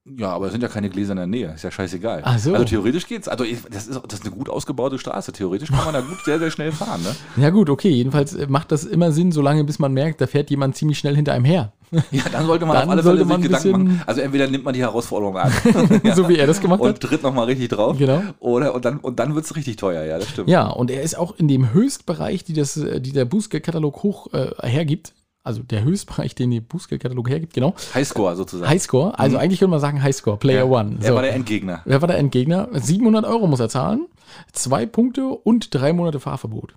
[0.08, 2.22] Ja, aber es sind ja keine Gläser in der Nähe, ist ja scheißegal.
[2.24, 2.54] Ach so.
[2.54, 3.28] Also theoretisch geht's.
[3.28, 5.32] Also das ist, das ist eine gut ausgebaute Straße.
[5.32, 7.16] Theoretisch kann man da gut sehr, sehr schnell fahren, ne?
[7.42, 10.76] Ja gut, okay, jedenfalls macht das immer Sinn, solange bis man merkt, da fährt jemand
[10.76, 11.74] ziemlich schnell hinter einem her.
[12.12, 14.02] Ja, dann sollte man Dann auf alle Fälle sich Gedanken machen.
[14.06, 15.52] Also entweder nimmt man die Herausforderung an
[16.16, 17.00] so wie er das gemacht und hat.
[17.02, 17.98] tritt nochmal richtig drauf.
[17.98, 18.22] Genau.
[18.40, 20.50] Oder und dann, und dann wird es richtig teuer, ja, das stimmt.
[20.50, 24.50] Ja, und er ist auch in dem Höchstbereich, die, das, die der Bußgeldkatalog hoch äh,
[24.68, 25.14] hergibt.
[25.44, 27.76] Also der Höchstbereich, den der Bußgeldkatalog hergibt, genau.
[27.94, 28.68] Highscore sozusagen.
[28.70, 30.72] Highscore, also eigentlich könnte man sagen Highscore, Player Mhm.
[30.72, 30.80] ja.
[30.80, 30.98] One.
[31.02, 31.14] Er So.
[31.16, 31.82] war der Endgegner.
[31.86, 32.68] Wer war der Endgegner?
[32.74, 34.08] 700 Euro muss er zahlen,
[34.54, 36.74] zwei Punkte und drei Monate Fahrverbot.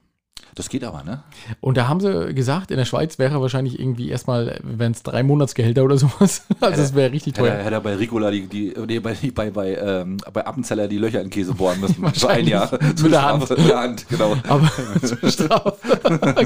[0.58, 1.22] Das geht aber, ne?
[1.60, 5.22] Und da haben sie gesagt, in der Schweiz wäre wahrscheinlich irgendwie erstmal, wenn es drei
[5.22, 6.42] Monatsgehälter oder sowas.
[6.60, 7.54] Also es wäre richtig er, teuer.
[7.62, 11.22] hätte er bei Ricola die, die nee, bei, bei, bei, ähm, bei Appenzeller die Löcher
[11.22, 11.94] in Käse bohren müssen.
[12.00, 12.48] Für ein Wahrscheinlich.
[12.48, 12.70] Jahr.
[12.72, 13.22] Mit Zur der.
[13.22, 13.48] Hand.
[13.48, 14.36] Mit der Hand, genau.
[14.48, 14.70] Aber
[15.02, 15.76] zur Strafe.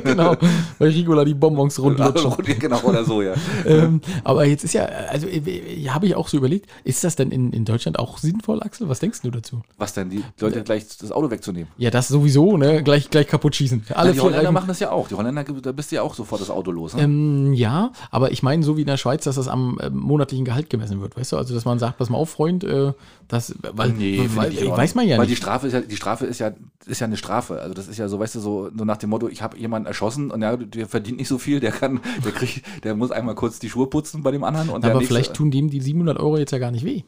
[0.05, 0.37] genau.
[0.79, 2.35] Weil Ricola die Bonbons rundlutschen.
[2.59, 3.33] genau, oder so, ja.
[3.65, 7.31] ähm, aber jetzt ist ja, also äh, habe ich auch so überlegt, ist das denn
[7.31, 8.91] in, in Deutschland auch sinnvoll, Axel?
[8.91, 9.63] Was denkst du dazu?
[9.79, 11.69] Was denn, die Leute gleich das Auto wegzunehmen?
[11.79, 12.83] Ja, das sowieso, ne?
[12.83, 13.85] Gleich, gleich kaputt schießen.
[14.03, 15.09] Alle Ja, die Holländer machen das ja auch.
[15.09, 16.95] Die Holländer, da bist du ja auch sofort das Auto los.
[16.95, 17.03] Ne?
[17.03, 20.45] Ähm, ja, aber ich meine, so wie in der Schweiz, dass das am äh, monatlichen
[20.45, 21.37] Gehalt gemessen wird, weißt du?
[21.37, 22.93] Also, dass man sagt, pass mal auf, Freund, äh,
[23.29, 25.43] das, weil, finde weil ich weiß man ja Weil die nicht.
[25.43, 26.53] Strafe ist ja, die Strafe ist ja,
[26.87, 27.61] ist ja eine Strafe.
[27.61, 29.87] Also das ist ja so, weißt du, so, so nach dem Motto, ich habe jemanden
[29.87, 33.35] erschossen und ja, der verdient nicht so viel, der kann, der kriegt, der muss einmal
[33.35, 36.37] kurz die Schuhe putzen bei dem anderen aber nächste- vielleicht tun dem die 700 Euro
[36.37, 37.03] jetzt ja gar nicht weh.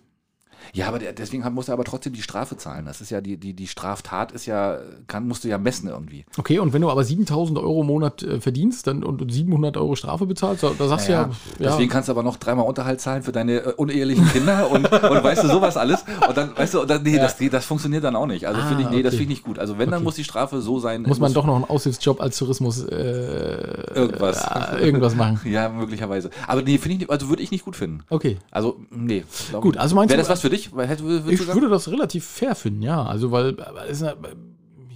[0.73, 2.87] Ja, aber der, deswegen muss er aber trotzdem die Strafe zahlen.
[2.87, 6.25] Das ist ja die, die, die Straftat ist ja, kann, musst du ja messen irgendwie.
[6.39, 9.95] Okay, und wenn du aber 7000 Euro im Monat äh, verdienst dann, und 700 Euro
[9.97, 13.01] Strafe bezahlst, da, sagst du Ja, ja, ja, Deswegen kannst du aber noch dreimal Unterhalt
[13.01, 16.05] zahlen für deine äh, unehelichen Kinder und, und weißt du, sowas alles.
[16.27, 18.47] Und dann, weißt du, dann, nee, das, nee, das funktioniert dann auch nicht.
[18.47, 19.19] Also Ah, finde ich, nee, das okay.
[19.19, 19.59] finde ich nicht gut.
[19.59, 20.05] Also wenn, dann Okay.
[20.05, 21.03] muss die Strafe so sein.
[21.03, 24.45] muss man doch noch einen Aushilfsjob als Tourismus äh, Irgendwas.
[24.45, 25.41] Äh, irgendwas machen.
[25.55, 26.31] Ja, möglicherweise.
[26.47, 28.03] Aber nee, finde ich, also würde ich nicht gut finden.
[28.11, 28.39] Okay.
[28.51, 29.25] Also, nee.
[29.61, 30.53] Gut, also meinst Wäre das was für dich?
[30.62, 33.02] Du Ich würde das relativ fair finden, ja.
[33.05, 33.57] Also, weil,
[33.88, 34.16] ist, eine-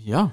[0.05, 0.31] ja.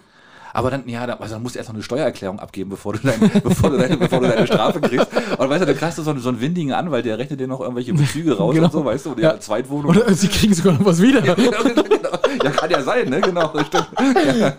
[0.54, 3.00] Aber dann, ja, da, also dann musst du erst noch eine Steuererklärung abgeben, bevor du,
[3.04, 5.08] dein, bevor du, deine, bevor du deine Strafe kriegst.
[5.38, 7.60] Und weißt du, du kriegst so, einen- so einen windigen Anwalt, der rechnet dir noch
[7.60, 8.68] irgendwelche Bezüge raus Genau.
[8.68, 9.34] und so, weißt du, und Ja.
[9.34, 9.40] ja.
[9.40, 9.90] Zweitwohnung.
[9.92, 11.22] Oder sie kriegen sogar noch was wieder.
[11.22, 11.42] genau.
[12.44, 13.22] Ja, kann ja sein, ne?
[13.22, 13.88] Genau, stimmt.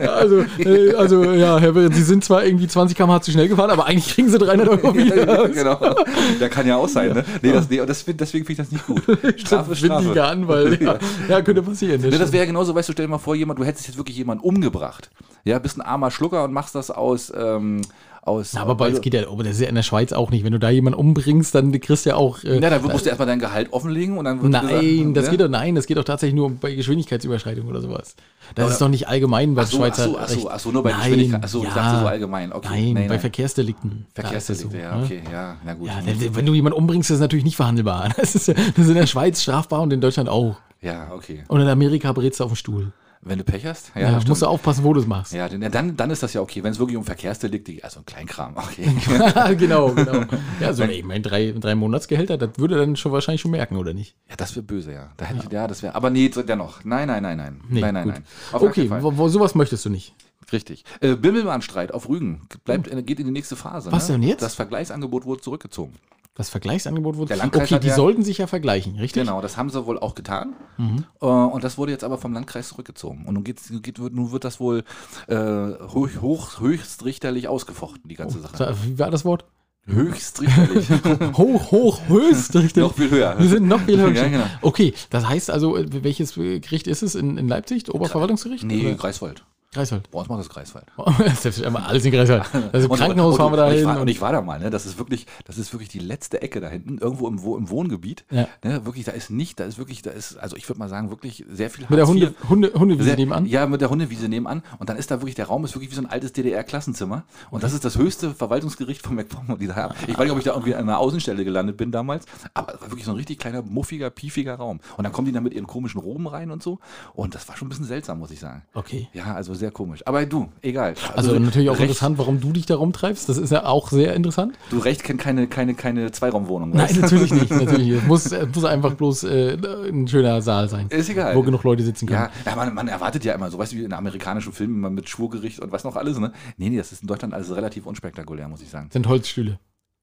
[0.09, 3.71] Also, äh, also ja, Herr Wirt, Sie sind zwar irgendwie 20 km/h zu schnell gefahren,
[3.71, 5.49] aber eigentlich kriegen Sie 300 Euro wieder.
[5.49, 5.97] genau.
[6.41, 7.25] Ja, kann ja auch sein, ne?
[7.43, 9.03] Nee, das, nee das, deswegen finde ich das nicht gut.
[9.41, 10.05] Strafe ist Strafe.
[10.05, 10.81] Windiger Anwalt.
[10.87, 10.99] Ja,
[11.29, 12.01] ja, könnte passieren.
[12.01, 13.97] Ne, das wäre ja genauso, weißt du, stell dir mal vor, jemand, du hättest jetzt
[13.97, 15.11] wirklich jemanden umgebracht.
[15.45, 17.83] Ja, bist ein armer Schlucker und machst das aus, ähm,
[18.27, 18.53] aus.
[18.55, 20.45] Na, aber bei, es geht ja, aber das ist ja in der Schweiz auch nicht.
[20.45, 22.43] Wenn du da jemanden umbringst, dann kriegst du ja auch.
[22.45, 25.25] Äh, ja, dann musst du erstmal dein Gehalt offenlegen und dann wird nein, gesagt, das
[25.25, 25.31] ne?
[25.31, 28.17] geht doch, nein, das geht doch tatsächlich nur bei Geschwindigkeitsüberschreitung oder sowas.
[28.55, 30.49] Das ist doch nicht allgemein bei so, Schweizer ach so, ach so, Recht.
[30.51, 31.41] ach so, nur bei nein, Geschwindigkeit.
[31.45, 32.53] Ach so, ja, ich dachte so allgemein.
[32.53, 33.21] Okay, Nein, nee, bei nein.
[33.21, 34.07] Verkehrsdelikten.
[34.15, 35.89] Verkehrsdelikte, so, ja, okay, ja, na gut.
[35.89, 38.11] Ja, wenn- du jemanden umbringst, ist das natürlich nicht verhandelbar.
[38.17, 40.57] Das ist, ja, das ist in der Schweiz strafbar und in Deutschland auch.
[40.81, 41.45] Ja, okay.
[41.49, 42.93] Und in Amerika berätst du auf dem Stuhl.
[43.29, 44.29] Wenn du Pech hast, Ja, stimmt.
[44.29, 45.33] musst du aufpassen, wo du es machst.
[45.33, 46.63] Ja, ja, dann, dann ist das ja okay.
[46.63, 48.89] Wenn es wirklich um Verkehrsdelikte geht, also ein Kleinkram, okay.
[49.57, 50.21] genau, genau.
[50.61, 53.79] Ja, so ich meine, drei, drei Monatsgehälter, das würde er dann schon wahrscheinlich schon merken,
[53.79, 54.15] oder nicht?
[54.31, 55.11] Ja, das wäre böse, ja.
[55.17, 55.97] Da hätte ich, ja, das wäre.
[55.97, 56.85] Aber nee, dennoch.
[56.85, 57.61] Nein, nein, nein, nein.
[57.69, 58.13] Nee, nein, nein, gut.
[58.15, 58.25] nein.
[58.53, 60.15] Auf okay, wo, sowas möchtest du nicht.
[60.53, 60.85] Richtig.
[61.01, 63.91] Äh, Bimmelbahnstreit auf Rügen bleibt, äh, geht in die nächste Phase.
[63.93, 64.15] Was ne?
[64.15, 64.43] denn jetzt?
[64.43, 65.95] Das Vergleichsangebot wurde zurückgezogen.
[66.35, 67.29] Das Vergleichsangebot wurde.
[67.29, 69.23] Der Landkreis okay, hat die ja- sollten sich ja vergleichen, richtig?
[69.25, 70.55] Genau, das haben sie wohl auch getan.
[70.77, 71.05] Mhm.
[71.23, 73.25] Äh, und das wurde jetzt aber vom Landkreis zurückgezogen.
[73.25, 74.85] Und nun, geht's, geht, wird, nun wird das wohl
[75.29, 78.55] äh, hoch, hoch, höchstrichterlich ausgefochten, die ganze Sache.
[78.57, 79.47] Sa- Wie war das Wort?
[79.89, 80.89] Höchstrichterlich.
[81.39, 82.55] Hoch, hoch, höchst.
[82.57, 82.77] richtig?
[82.83, 83.39] Noch viel höher.
[83.39, 84.11] Wir sind noch viel höher.
[84.15, 84.45] Ja, genau.
[84.63, 87.89] Okay, das heißt also, äh, welches äh, Gericht ist es in, in Leipzig?
[87.95, 88.65] Oberverwaltungsgericht?
[88.65, 88.95] nee, Oder?
[88.97, 89.45] Greifswald.
[89.77, 90.11] Greifswald.
[90.11, 90.87] Bei uns macht das Greifswald.
[90.97, 92.45] Alles in Greifswald.
[92.73, 93.85] Also Und- Krankenhaus und, fahren wir da und, hin.
[93.85, 94.71] war, und ich war da mal, ne?
[94.71, 98.25] Das ist wirklich, das ist wirklich die letzte Ecke da hinten, irgendwo im, im Wohngebiet.
[98.31, 98.49] Ja.
[98.65, 98.85] Ne?
[98.85, 101.45] Wirklich, da ist nicht, da ist wirklich, da ist, also ich würde mal sagen, wirklich
[101.49, 102.35] sehr viel mit der Hartz Hunde.
[102.49, 103.47] Hunde, Hundewiese Sehr, nebenan.
[103.47, 104.63] Ja, mit der Hundewiese nebenan.
[104.79, 107.25] Und dann ist da wirklich, der Raum ist wirklich wie so ein altes DDR-Klassenzimmer.
[107.51, 109.95] Und das ist das höchste Verwaltungsgericht von MacPom, die da haben.
[110.07, 112.25] Ich weiß nicht, ob ich da irgendwie an einer Außenstelle gelandet bin damals,
[112.55, 114.81] aber es war wirklich so ein richtig kleiner, muffiger, piefiger Raum.
[114.97, 116.79] Und dann kommen die da mit ihren komischen Roben rein und so.
[117.15, 118.63] Und das war schon ein bisschen seltsam, muss ich sagen.
[118.75, 119.09] Okay.
[119.13, 120.07] Ja, also sehr komisch.
[120.07, 120.95] Aber du, egal.
[121.15, 123.29] Also, natürlich auch Recht, interessant, warum du dich da rumtreibst.
[123.29, 124.57] Das ist ja auch sehr interessant.
[124.71, 126.71] Du Recht kennt keine, keine, keine Zweiraumwohnung.
[126.71, 127.51] Nein, weißt natürlich nicht.
[127.57, 127.89] Natürlich.
[127.89, 128.03] nicht.
[128.03, 129.59] Es muss, muss einfach bloß äh,
[129.91, 130.87] ein schöner Saal sein.
[130.89, 131.35] Ist egal.
[131.35, 132.21] Wo genug Leute sitzen können.
[132.21, 135.09] Ja, ja man, man erwartet ja immer so, weißt du, wie in amerikanischen Filmen mit
[135.09, 136.33] Schwurgericht und was noch alles, ne?
[136.57, 138.89] Nee, nee, das ist in Deutschland alles relativ unspektakulär, muss ich sagen.
[138.93, 139.59] Sind Holzstühle.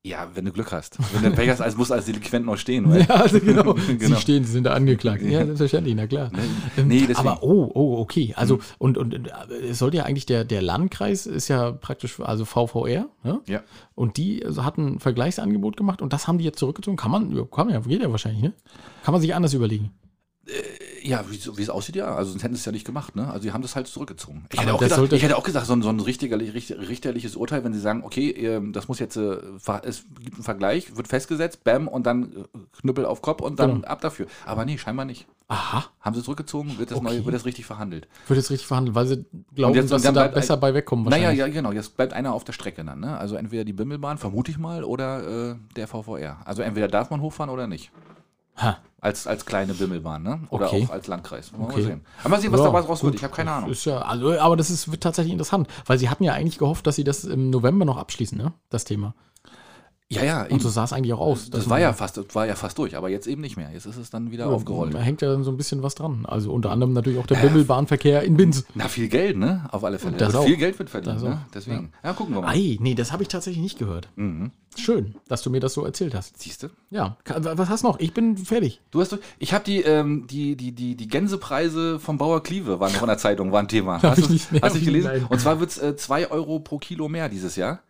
[0.06, 0.97] Ja, wenn du Glück hast.
[1.14, 2.89] Wenn du Pech hast, als muss als Delinquent noch stehen.
[2.89, 3.74] Weil, Ja, also genau.
[3.88, 4.16] Genau.
[4.16, 5.22] Sie stehen, sie sind da angeklagt.
[5.22, 6.30] Ja, selbstverständlich, na klar.
[6.78, 8.34] Ähm, Nee, deswegen- Aber oh, oh, okay.
[8.36, 12.20] Also, und, und und, äh, es sollte ja eigentlich der, der Landkreis ist ja praktisch,
[12.20, 13.39] also VVR, ne?
[13.47, 13.64] Ja.
[13.95, 16.97] Und die also, hatten ein Vergleichsangebot gemacht und das haben die jetzt zurückgezogen.
[16.97, 18.54] Kann man, kann man ja, geht ja wahrscheinlich, ne?
[19.06, 19.91] Kann man sich anders überlegen.
[21.06, 22.16] Ja, wie, wie es aussieht, ja.
[22.16, 23.28] Also sonst hätten sie es ja nicht gemacht, ne?
[23.28, 24.45] Also sie haben das halt zurückgezogen.
[24.54, 26.80] Ich, hätte auch, das gedacht, ich hätte auch gesagt, so ein, so ein richtiger, richter-
[26.88, 29.38] richterliches Urteil, wenn sie sagen, okay, ähm, das muss jetzt, äh,
[29.84, 32.28] es gibt einen Vergleich, wird festgesetzt, bam, und dann äh,
[32.80, 33.88] Knüppel auf Kopf und dann Genau.
[33.88, 34.28] ab dafür.
[34.45, 35.28] Aber nee, scheinbar nicht.
[35.49, 35.84] Aha.
[35.99, 37.20] Haben sie zurückgezogen, wird das, Okay.
[37.20, 38.08] neu, wird das richtig verhandelt.
[38.28, 40.74] Wird jetzt richtig verhandelt, weil sie glauben, jetzt- dass sie da bleibt besser ein- bei
[40.74, 41.74] wegkommen Naja, ja, genau.
[41.74, 43.01] Jetzt bleibt einer auf der Strecke dann.
[43.01, 43.18] Ne?
[43.18, 46.38] Also entweder die Bimmelbahn, vermute ich mal, oder äh, der VVR.
[46.45, 47.91] Also entweder darf man hochfahren oder nicht.
[48.58, 48.78] Ha.
[49.01, 50.39] Als, als kleine Bimmelbahn, ne?
[50.49, 50.86] Oder Okay.
[50.88, 51.51] auch als Landkreis.
[51.51, 51.76] Mal, Okay.
[51.76, 52.06] mal sehen.
[52.22, 53.16] Aber mal sehen, was Ja, da raus wird.
[53.16, 53.70] Ich habe keine Ahnung.
[53.70, 56.88] Ist ja, also, aber das ist wird tatsächlich interessant, weil sie hatten ja eigentlich gehofft,
[56.88, 58.54] dass sie das im November noch abschließen, ne?
[58.70, 59.14] Das Thema.
[60.16, 60.41] Ja, ja.
[60.43, 60.59] Und Eben.
[60.59, 61.49] so sah es eigentlich auch aus.
[61.49, 63.72] Das dass war ja fast, war ja fast durch, aber jetzt eben nicht mehr.
[63.72, 64.93] Jetzt ist es dann wieder aufgerollt.
[64.93, 66.26] Da hängt ja dann so ein bisschen was dran.
[66.26, 68.66] Also unter anderem natürlich auch der Bimmelbahnverkehr in Binz.
[68.76, 69.68] Na, viel Geld, ne?
[69.72, 70.18] Auf alle Fälle.
[70.18, 70.45] Das auch.
[70.45, 71.41] Viel Geld wird verdient, ne?
[71.53, 71.91] Deswegen.
[72.03, 72.14] Ja.
[72.14, 72.49] gucken wir mal.
[72.53, 74.09] Ei, nee, das habe ich tatsächlich nicht gehört.
[74.16, 74.51] Mhm.
[74.76, 76.39] Schön, dass du mir das so erzählt hast.
[76.41, 76.68] Siehst du?
[76.89, 77.99] Ja, was hast du noch?
[77.99, 78.82] Ich bin fertig.
[78.89, 82.91] Du hast, ich habe die, ähm, die, die, die, die Gänsepreise vom Bauer Klieve waren
[82.93, 83.93] noch in der Zeitung, war ein Thema.
[84.01, 85.07] Hab Hast du nicht- hast nicht ich gelesen?
[85.14, 85.26] nein.
[85.30, 87.82] Und zwar wird es 2 Euro pro Kilo mehr dieses Jahr.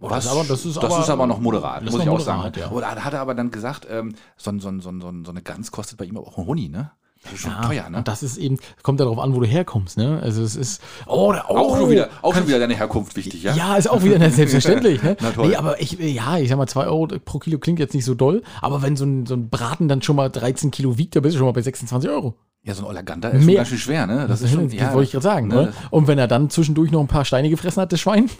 [0.00, 2.14] Das ist aber- das ist das aber- ist aber noch moderat, das muss ich noch
[2.14, 2.38] auch sagen.
[2.42, 2.70] moderat, ja.
[2.70, 5.70] Oder hat er aber dann gesagt, ähm, so, so, so, so, ein- so eine Gans
[5.72, 6.90] kostet bei ihm auch ein Honig, ne?
[7.24, 7.98] Das ist schon teuer, ne?
[7.98, 10.20] Und das ist eben, kommt darauf an, wo du herkommst, ne?
[10.22, 10.80] Also es ist.
[11.08, 13.54] Oh, oh auch schon wieder, auch schon wieder deine Herkunft wichtig, ja?
[13.56, 15.02] Ja, ist auch wieder selbstverständlich.
[15.02, 15.16] Ne?
[15.20, 15.48] Na toll.
[15.48, 18.14] Nee, aber ich, ja, ich sag mal, 2 Euro pro Kilo klingt jetzt nicht so
[18.14, 21.24] doll, aber wenn so ein, so ein Braten dann schon mal 13 Kilo wiegt, dann
[21.24, 22.34] bist du schon mal bei 26 Euro.
[22.64, 23.56] Ja, so ein Olaganta ist schon Mehr.
[23.56, 24.26] ganz schön schwer, ne?
[24.28, 25.48] Das ist schon, das wollte ich gerade sagen.
[25.48, 25.54] ne?
[25.54, 25.72] Ne?
[25.90, 28.28] Und wenn er dann zwischendurch noch ein paar Steine gefressen hat, das Schwein.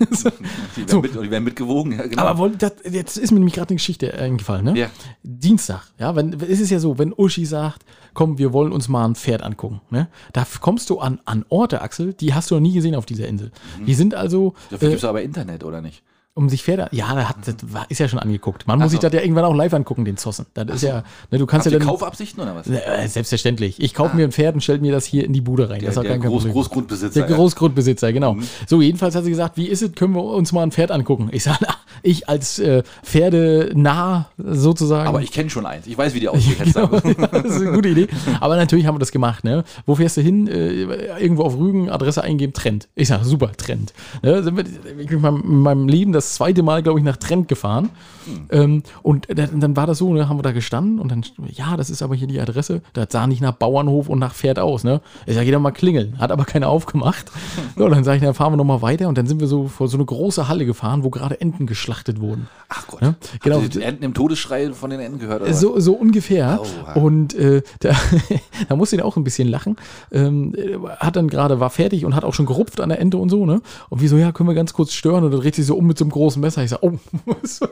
[0.76, 2.22] Die werden, mit, die werden mitgewogen, ja, genau.
[2.24, 4.64] aber das, jetzt ist mir nämlich gerade eine Geschichte eingefallen.
[4.64, 4.78] Ne?
[4.78, 4.90] Ja.
[5.22, 9.06] Dienstag, ja, wenn, es ist ja so, wenn Uschi sagt, komm, wir wollen uns mal
[9.06, 10.08] ein Pferd angucken, ne?
[10.32, 13.28] da kommst du an, an Orte, Axel, die hast du noch nie gesehen auf dieser
[13.28, 13.50] Insel.
[13.86, 16.02] Die sind also, Dafür äh, gibt es aber Internet, oder nicht?
[16.38, 16.86] Um sich Pferde.
[16.92, 18.68] Ja, da hat, das war, ist ja schon angeguckt.
[18.68, 19.08] Man muss Ach sich so.
[19.08, 20.46] das ja irgendwann auch live angucken, den Zossen.
[20.54, 21.88] Das ist ja, ne, du kannst Habt ja dann.
[21.88, 22.68] Kaufabsichten oder was?
[22.68, 23.82] Äh, selbstverständlich.
[23.82, 25.82] Ich kaufe mir ein Pferd und stelle mir das hier in die Bude rein.
[25.84, 26.52] das der hat kein Groß, Problem.
[26.52, 27.26] Großgrundbesitzer.
[27.26, 28.36] Der Großgrundbesitzer, genau.
[28.68, 31.28] So, jedenfalls hat sie gesagt, wie ist es, können wir uns mal ein Pferd angucken?
[31.32, 31.66] Ich sage,
[32.04, 35.08] ich als äh, Pferdenah sozusagen.
[35.08, 35.88] Aber ich kenne schon eins.
[35.88, 36.56] Ich weiß, wie die aussieht.
[36.68, 38.06] Genau, ja, das ist eine gute Idee.
[38.40, 39.42] Aber natürlich haben wir das gemacht.
[39.42, 39.64] Ne?
[39.86, 40.46] Wo fährst du hin?
[40.46, 42.88] Äh, irgendwo auf Rügen, Adresse eingeben, Trend.
[42.94, 43.92] Ich sage, super, Trend.
[44.22, 44.42] Ne?
[44.44, 47.90] Sind wir meinem, in meinem Leben das zweite Mal, glaube ich, nach Trend gefahren.
[48.50, 51.76] Ähm, und dann, dann war das so, ne, haben wir da gestanden und dann, ja,
[51.76, 52.82] das ist aber hier die Adresse.
[52.92, 54.84] Das sah nicht nach Bauernhof und nach Pferd aus.
[54.84, 55.00] Ne?
[55.26, 56.18] Ich sage, jeder mal klingeln.
[56.18, 57.30] Hat aber keiner aufgemacht.
[57.76, 59.86] So, dann sage ich, dann fahren wir nochmal weiter und dann sind wir so vor
[59.88, 62.48] so eine große Halle gefahren, wo gerade Enten geschlachtet wurden.
[62.68, 63.02] Ach Gott.
[63.02, 63.60] Ja, genau.
[63.60, 65.42] Die Enten im Todesschrei von den Enten gehört?
[65.42, 65.54] Oder?
[65.54, 66.60] So, so ungefähr.
[66.60, 66.92] Aua.
[66.94, 67.92] Und äh, da,
[68.68, 69.76] da musste ich auch ein bisschen lachen.
[70.10, 73.16] Ähm, äh, hat dann gerade, war fertig und hat auch schon gerupft an der Ente
[73.16, 73.60] und so, ne?
[73.90, 75.22] Und wie so, ja, können wir ganz kurz stören?
[75.24, 76.62] Und dann dreht sich so um mit so einem großen Messer.
[76.64, 76.92] Ich sag, oh,
[77.42, 77.66] so,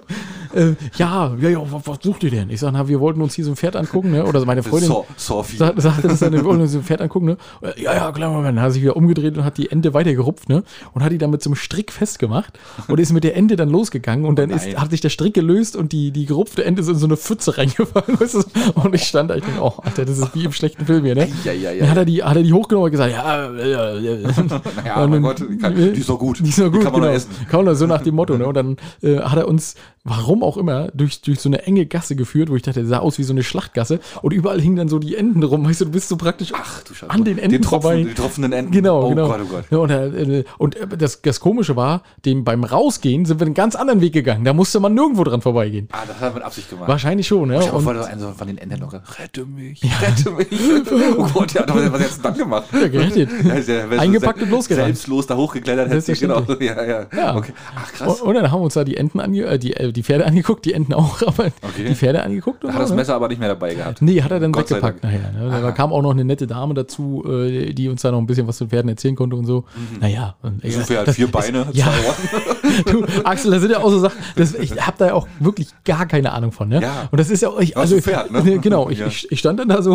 [0.54, 2.50] äh, ja, ja, ja, was, was sucht ihr denn?
[2.50, 4.24] Ich sag, na, wir wollten uns hier so ein Pferd angucken, ne?
[4.24, 5.56] Oder meine Freundin Saw- Sawfee.
[5.56, 7.36] sa- sagte das dann, wir wollten uns so ein Pferd angucken, ne?
[7.76, 8.56] Ja, ja, klar, Moment.
[8.56, 10.62] Dann hat er sich wieder umgedreht und hat die Ente weiter gerupft, ne?
[10.92, 12.58] Und hat die dann mit so einem Strick festgemacht
[12.88, 15.76] und ist mit der Ente dann losgegangen und dann ist, hat sich der Strick gelöst
[15.76, 18.20] und die, die gerupfte Ente ist in so eine Pfütze reingefallen.
[18.20, 18.42] Weißt du?
[18.80, 21.14] Und ich stand da, ich denke, oh, Alter, das ist wie im schlechten Film hier,
[21.14, 21.28] ne?
[21.44, 21.80] Ja, ja, ja.
[21.80, 24.16] Dann hat er die, hat er die hochgenommen und gesagt, ja, ja, ja.
[24.84, 26.38] Ja, Und mein Gott, die, kann, die ist doch gut.
[26.40, 27.12] Die ist doch gut, kann man genau.
[27.14, 27.30] essen.
[27.50, 28.46] Kann man so nach dem Motto, ne?
[28.46, 29.74] Und dann äh, hat er uns,
[30.06, 32.98] warum auch immer, durch, durch so eine enge Gasse geführt, wo ich dachte, der sah
[32.98, 35.84] aus wie so eine Schlachtgasse und überall hingen dann so die Enden rum, weißt du,
[35.86, 37.10] du bist so praktisch Ach du Scheiße.
[37.10, 38.02] an den Enden Tropfen, vorbei.
[38.04, 38.72] Die tropfenden Enten.
[38.72, 39.26] Genau, oh genau.
[39.28, 39.64] Gott, oh Gott.
[39.70, 43.54] Ja, und äh, und äh, das, das Komische war, dem beim Rausgehen sind wir einen
[43.54, 44.44] ganz anderen Weg gegangen.
[44.44, 45.88] Da musste man nirgendwo dran vorbeigehen.
[45.92, 46.88] Ah, das hat er mit Absicht gemacht.
[46.88, 47.60] Wahrscheinlich schon, ja.
[47.60, 50.48] Ich habe Und, vor, einen so von den Enten noch Rette mich, rette mich.
[51.18, 52.66] oh Gott, ja, was hat jetzt dann gemacht?
[52.72, 53.30] ja, gerettet.
[53.44, 54.86] Ja, ja- Eingepackt und losgerannt.
[54.86, 56.42] Selbstlos da hochgeklettert hätte sie, genau.
[56.60, 57.06] Ja, ja.
[57.16, 57.36] Ja.
[57.36, 57.52] Okay.
[57.74, 58.20] Ach, Und, krass.
[58.20, 60.64] und dann haben wir uns da die Enten ange äh, die, äh, die Pferde angeguckt,
[60.64, 61.84] die Enten auch, aber Okay.
[61.88, 62.64] die Pferde angeguckt.
[62.64, 62.96] Und Hat das ne?
[62.96, 64.02] Messer aber nicht mehr dabei gehabt.
[64.02, 65.32] Nee, hat er dann Gott weggepackt nachher.
[65.32, 65.48] Ne?
[65.62, 68.46] Da kam auch noch eine nette Dame dazu, äh, die uns da noch ein bisschen
[68.46, 69.64] was zu Pferden erzählen konnte und so.
[70.00, 70.36] Naja.
[70.42, 71.86] Und, So viel das- vier Beine, ja.
[71.86, 73.06] zwei Ohren.
[73.16, 75.68] du, Axel, das sind ja auch so Sachen, das, ich habe da ja auch wirklich
[75.84, 76.68] gar keine Ahnung von.
[76.68, 76.80] Ne?
[76.82, 77.08] Ja.
[77.10, 78.58] Und das ist ja auch, ich, also, ist Pferd, ne?
[78.58, 79.06] genau, ich, Ja.
[79.06, 79.10] Mhm.
[79.10, 79.92] ich, ich stand dann da so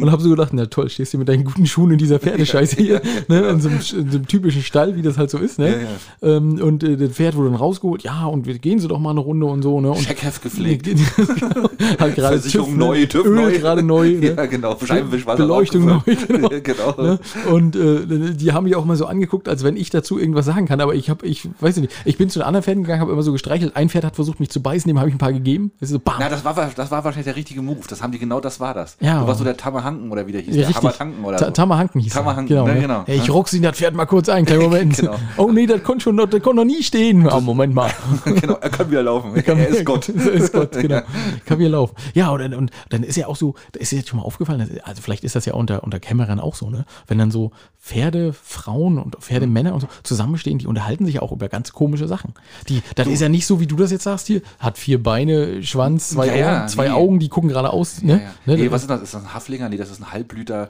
[0.00, 2.76] und habe so gedacht, na toll, stehst du mit deinen guten Schuhen in dieser Pferdescheiße
[2.76, 3.40] hier, ne?
[3.48, 5.58] in, so einem, in so einem typischen Stall, wie das halt so ist.
[5.58, 5.82] Ne?
[6.22, 8.98] Ja, Ähm, und äh, das Pferd wurde dann rausgeholt, ja, und wir gehen sie doch
[8.98, 9.80] mal eine Runde und so.
[9.80, 9.90] Ne?
[9.90, 10.86] Und Scheckheft gepflegt.
[11.98, 13.08] halt gerade Versicherung TÜV, neu, ne?
[13.08, 13.58] TÜV Öl neu.
[13.58, 14.06] gerade neu.
[14.16, 14.34] Ne?
[14.34, 14.76] Ja, genau.
[14.82, 15.36] Scheibenwischwasser.
[15.36, 15.98] Beleuchtung neu,
[16.28, 16.48] genau.
[16.62, 17.02] genau.
[17.02, 17.18] Ne?
[17.50, 20.66] Und äh, die haben mich auch mal so angeguckt, als wenn ich dazu irgendwas sagen
[20.66, 20.80] kann.
[20.80, 23.22] Aber ich habe, ich weiß nicht, ich bin zu den anderen Pferden gegangen, habe immer
[23.22, 23.74] so gestreichelt.
[23.76, 25.72] Ein Pferd hat versucht, mich zu beißen, dem habe ich ein paar gegeben.
[25.80, 26.16] Das so, bam.
[26.20, 27.80] Na, das war, das war wahrscheinlich der richtige Move.
[27.88, 28.96] Das haben die genau, das war das.
[29.00, 29.20] Ja.
[29.20, 30.54] Du warst so der Tamahanken oder wie der hieß.
[30.54, 30.76] Ja, der.
[30.76, 31.50] Hammertanken oder so.
[31.50, 32.12] Tamahanken hieß.
[32.12, 32.66] Tamahanken, genau.
[32.66, 32.80] ne, ne?
[32.80, 33.02] genau.
[33.06, 34.96] Hey, ich ruck sie das Pferd mal kurz ein, kleinen Moment.
[34.96, 35.16] Genau.
[35.36, 37.28] Oh nee, das konnte schon, noch- das konnte noch nie stehen.
[37.28, 37.90] Ah, Moment mal.
[38.24, 39.15] genau, er kann wieder laufen.
[39.24, 40.08] Er ist Gott.
[40.08, 41.00] er ist Gott, genau.
[41.44, 41.94] Kann wieder laufen.
[42.14, 44.80] Ja, und, dann- und dann ist ja auch so, da ist jetzt schon mal aufgefallen,
[44.84, 46.84] also vielleicht ist das ja unter, unter Kämmerern auch so, ne?
[47.06, 47.50] Wenn dann so
[47.80, 52.34] Pferde, Frauen und Pferdemänner und so zusammenstehen, die unterhalten sich auch über ganz komische Sachen.
[52.68, 55.62] Die, das ist ja nicht so, wie du das jetzt sagst hier, hat vier Beine,
[55.62, 56.94] Schwanz, zwei Ja, Ohren, zwei nee.
[56.94, 58.14] Augen, die gucken geradeaus, ne?
[58.14, 58.56] Ja, ja.
[58.56, 58.62] ne?
[58.64, 59.02] Nee, was ist das?
[59.02, 59.68] Ist das ein Haflinger?
[59.68, 60.68] Nee, das ist ein Halbblüter.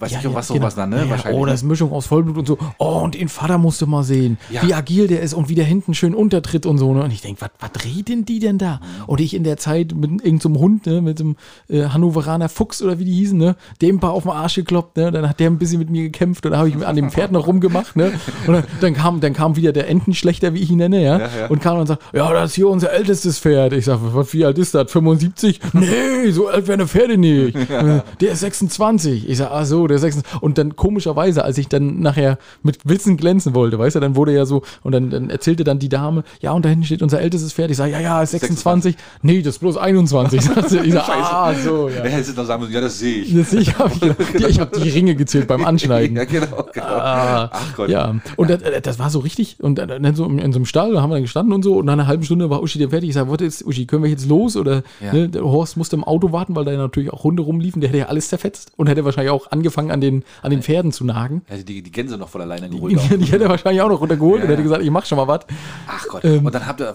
[0.00, 0.60] Weiß Ja, nicht, um ja, was genau.
[0.60, 0.96] sowas dann, ne?
[0.96, 1.10] Ja, ja.
[1.10, 1.40] Wahrscheinlich.
[1.40, 1.68] Oh, das ist ne?
[1.68, 2.58] Mischung aus Vollblut und so.
[2.78, 4.38] Oh, und den Vater musst du mal sehen.
[4.50, 4.62] Ja.
[4.62, 6.94] Wie agil der ist und wie der hinten schön untertritt und so.
[6.94, 7.02] Ne?
[7.04, 8.80] Und ich denke, was was reden die denn da?
[9.06, 11.02] Und ich in der Zeit mit irgendeinem so Hund, ne?
[11.02, 11.36] mit dem
[11.68, 13.56] äh, Hannoveraner Fuchs oder wie die hießen, ne?
[13.82, 14.96] dem ein paar auf den Arsch gekloppt.
[14.96, 15.10] Ne?
[15.10, 17.32] Dann hat der ein bisschen mit mir gekämpft und dann habe ich an dem Pferd
[17.32, 17.94] noch rumgemacht.
[17.96, 18.12] Ne?
[18.46, 21.48] Und dann, dann, kam, dann kam wieder der Entenschlechter, wie ich ihn nenne, ja?
[21.48, 23.72] Und kam und sagt, ja, das ist hier unser ältestes Pferd.
[23.74, 24.90] Ich sage, was, wie alt ist das?
[24.90, 25.60] 75?
[25.72, 27.56] Nee, so alt wäre eine Pferde nicht.
[28.20, 29.28] Der ist 26.
[29.28, 30.42] Ich sage, ah so, der 26.
[30.42, 34.32] Und dann komischerweise, als ich dann nachher mit Witzen glänzen wollte, weißt du, dann wurde
[34.34, 37.20] ja so, und dann, dann erzählte dann die Dame, ja, und da hinten steht unser
[37.20, 37.70] ältestes Pferd.
[37.70, 38.96] Ich sage, ja, ja, ist 26.
[39.22, 40.40] Nee, das ist bloß 21.
[40.44, 40.78] sagt sie.
[40.78, 42.02] Ich sage, ah, so, ja.
[42.02, 43.34] Wer hätte noch sagen müssen, ja, das sehe ich.
[43.34, 43.92] Das, ich habe
[44.38, 46.16] die, ich hab die Ringe gezählt beim Anschneiden.
[46.20, 46.66] Ja, genau.
[46.72, 46.86] genau.
[46.86, 47.88] Ah, Ach Gott.
[47.88, 49.56] Ja, und Das, das war so richtig.
[49.60, 51.76] Und dann, so in, so einem Stall, da haben wir dann gestanden und so.
[51.78, 53.08] Und nach einer halben Stunde war Uschi dann fertig.
[53.10, 54.56] Ich sage, warte jetzt, Uschi, können wir jetzt los?
[54.56, 55.12] Oder Ja.
[55.12, 57.80] ne, der Horst musste im Auto warten, weil da natürlich auch Hunde rumliefen.
[57.80, 60.92] Der hätte ja alles zerfetzt und hätte wahrscheinlich auch angefangen, an den, an den Pferden
[60.92, 61.42] zu nagen.
[61.46, 62.92] Er hätte die, die Gänse noch von alleine geholt.
[62.92, 65.16] Die, die hätte er wahrscheinlich auch noch runtergeholt Ja, und hätte gesagt, ich mach schon
[65.16, 65.40] mal was.
[65.86, 66.24] Ach Gott.
[66.24, 66.44] Ähm.
[66.44, 66.94] und dann, habt ihr,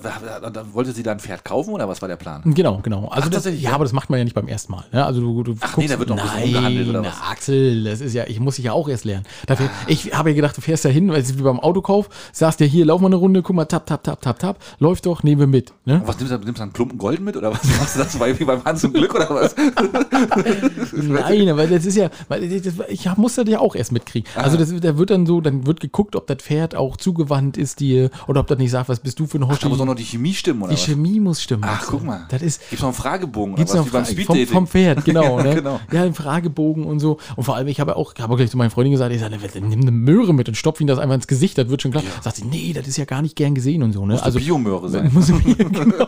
[0.51, 2.41] dann wollte sie da ein Pferd kaufen oder was war der Plan?
[2.45, 3.07] Genau, genau.
[3.07, 4.83] Also Ach, das, ja, aber das macht man ja nicht beim ersten Mal.
[4.91, 5.05] Ne?
[5.05, 7.21] Also du, du Ach nee, da wird noch ein bisschen nein, rumgehandelt oder was?
[7.31, 9.25] Axel, das ist ja, ich muss dich ja auch erst lernen.
[9.47, 12.09] Dafür, Ich habe ja gedacht, du fährst ja hin, weil es ist wie beim Autokauf,
[12.31, 15.05] sagst ja hier, lauf mal eine Runde, guck mal, tap, tap, tap, tap, tap, läuft
[15.05, 15.73] doch, nehmen wir mit.
[15.85, 16.01] Ne?
[16.05, 18.39] Was nimmst du, nimmst du einen Klumpen Gold mit oder was machst du das?
[18.39, 19.55] Wie beim Hans zum Glück oder was?
[20.93, 24.29] Nein, aber das ist ja, das, ich muss das ja auch erst mitkriegen.
[24.35, 27.79] Also das, da wird dann so, dann wird geguckt, ob das Pferd auch zugewandt ist
[27.79, 29.67] dir oder ob das nicht sagt, was bist du für ein Da Hoshi.
[29.67, 30.85] muss auch noch die Chemie stimmen, oder Die was?
[30.85, 31.63] Chemie muss stimmen.
[31.65, 32.25] Ach, Also, guck mal.
[32.29, 33.55] Das ist, Gibt's noch einen Fragebogen?
[33.55, 35.37] Gibt's noch was, wie beim Fra- vom, vom Pferd, genau.
[35.39, 35.55] Ja, ne?
[35.55, 35.79] genau.
[35.91, 37.17] Ja, einen Fragebogen und so.
[37.35, 39.37] Und vor allem, ich habe auch, habe auch gleich zu meiner Freundin gesagt, ich sage,
[39.61, 42.03] nimm eine Möhre mit und stopf ihm das einfach ins Gesicht, das wird schon klar.
[42.21, 44.05] Sagt sie, nee, das ist ja gar nicht gern gesehen und so.
[44.05, 44.21] Ne?
[44.21, 45.09] Also Biomöhre sein.
[45.13, 46.07] muss genau,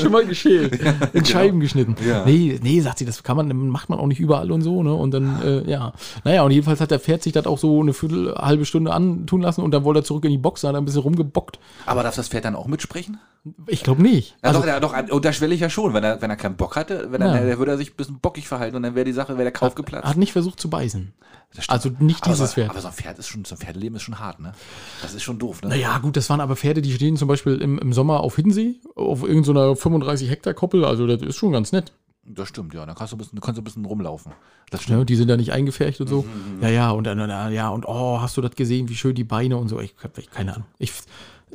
[0.00, 0.78] schon mal geschält,
[1.12, 1.96] in Scheiben geschnitten.
[2.06, 2.24] Ja.
[2.24, 4.92] Nee, nee, sagt sie, das kann man, macht man auch nicht überall und so, ne?
[4.94, 5.92] Und dann, äh, ja.
[6.24, 9.40] Naja, und jedenfalls hat der Pferd sich das auch so eine Viertel, halbe Stunde antun
[9.42, 11.58] lassen und dann wollte er zurück in die Box, da hat er ein bisschen rumgebockt.
[11.86, 13.18] Aber darf das Pferd dann auch mitsprechen?
[13.68, 14.30] Ich glaube nicht.
[14.42, 15.94] Ja, Also, doch, ja, doch, unterschwellig ja schon.
[15.94, 17.58] Wenn er, wenn er keinen Bock hatte, wenn er, Ja.
[17.58, 19.74] würde er sich ein bisschen bockig verhalten und dann wäre die Sache, wäre der Kauf
[19.76, 20.04] geplatzt.
[20.06, 21.12] hat nicht versucht zu beißen.
[21.68, 22.70] Also nicht aber dieses so, Pferd.
[22.70, 24.52] Aber so ein Pferd ist schon, so ein Pferdeleben ist schon hart, ne?
[25.00, 25.68] Das ist schon doof, ne?
[25.68, 28.80] Naja, gut, das waren aber Pferde, die stehen zum Beispiel im, im Sommer auf Hiddensee,
[28.96, 31.92] auf irgendeiner 35 Hektar Koppel, also das ist schon ganz nett.
[32.28, 32.84] Das stimmt, ja.
[32.84, 34.32] Dann kannst du ein bisschen, kannst du ein bisschen rumlaufen.
[34.70, 34.98] Das Ja, stimmt.
[34.98, 36.22] Ne, die sind da nicht eingefärcht und so.
[36.22, 39.24] Mhm, Ja, ja, und dann, ja, und oh, hast du das gesehen, wie schön die
[39.24, 39.80] Beine und so.
[39.80, 40.66] Ich hab ich, keine Ahnung.
[40.78, 40.92] Ich,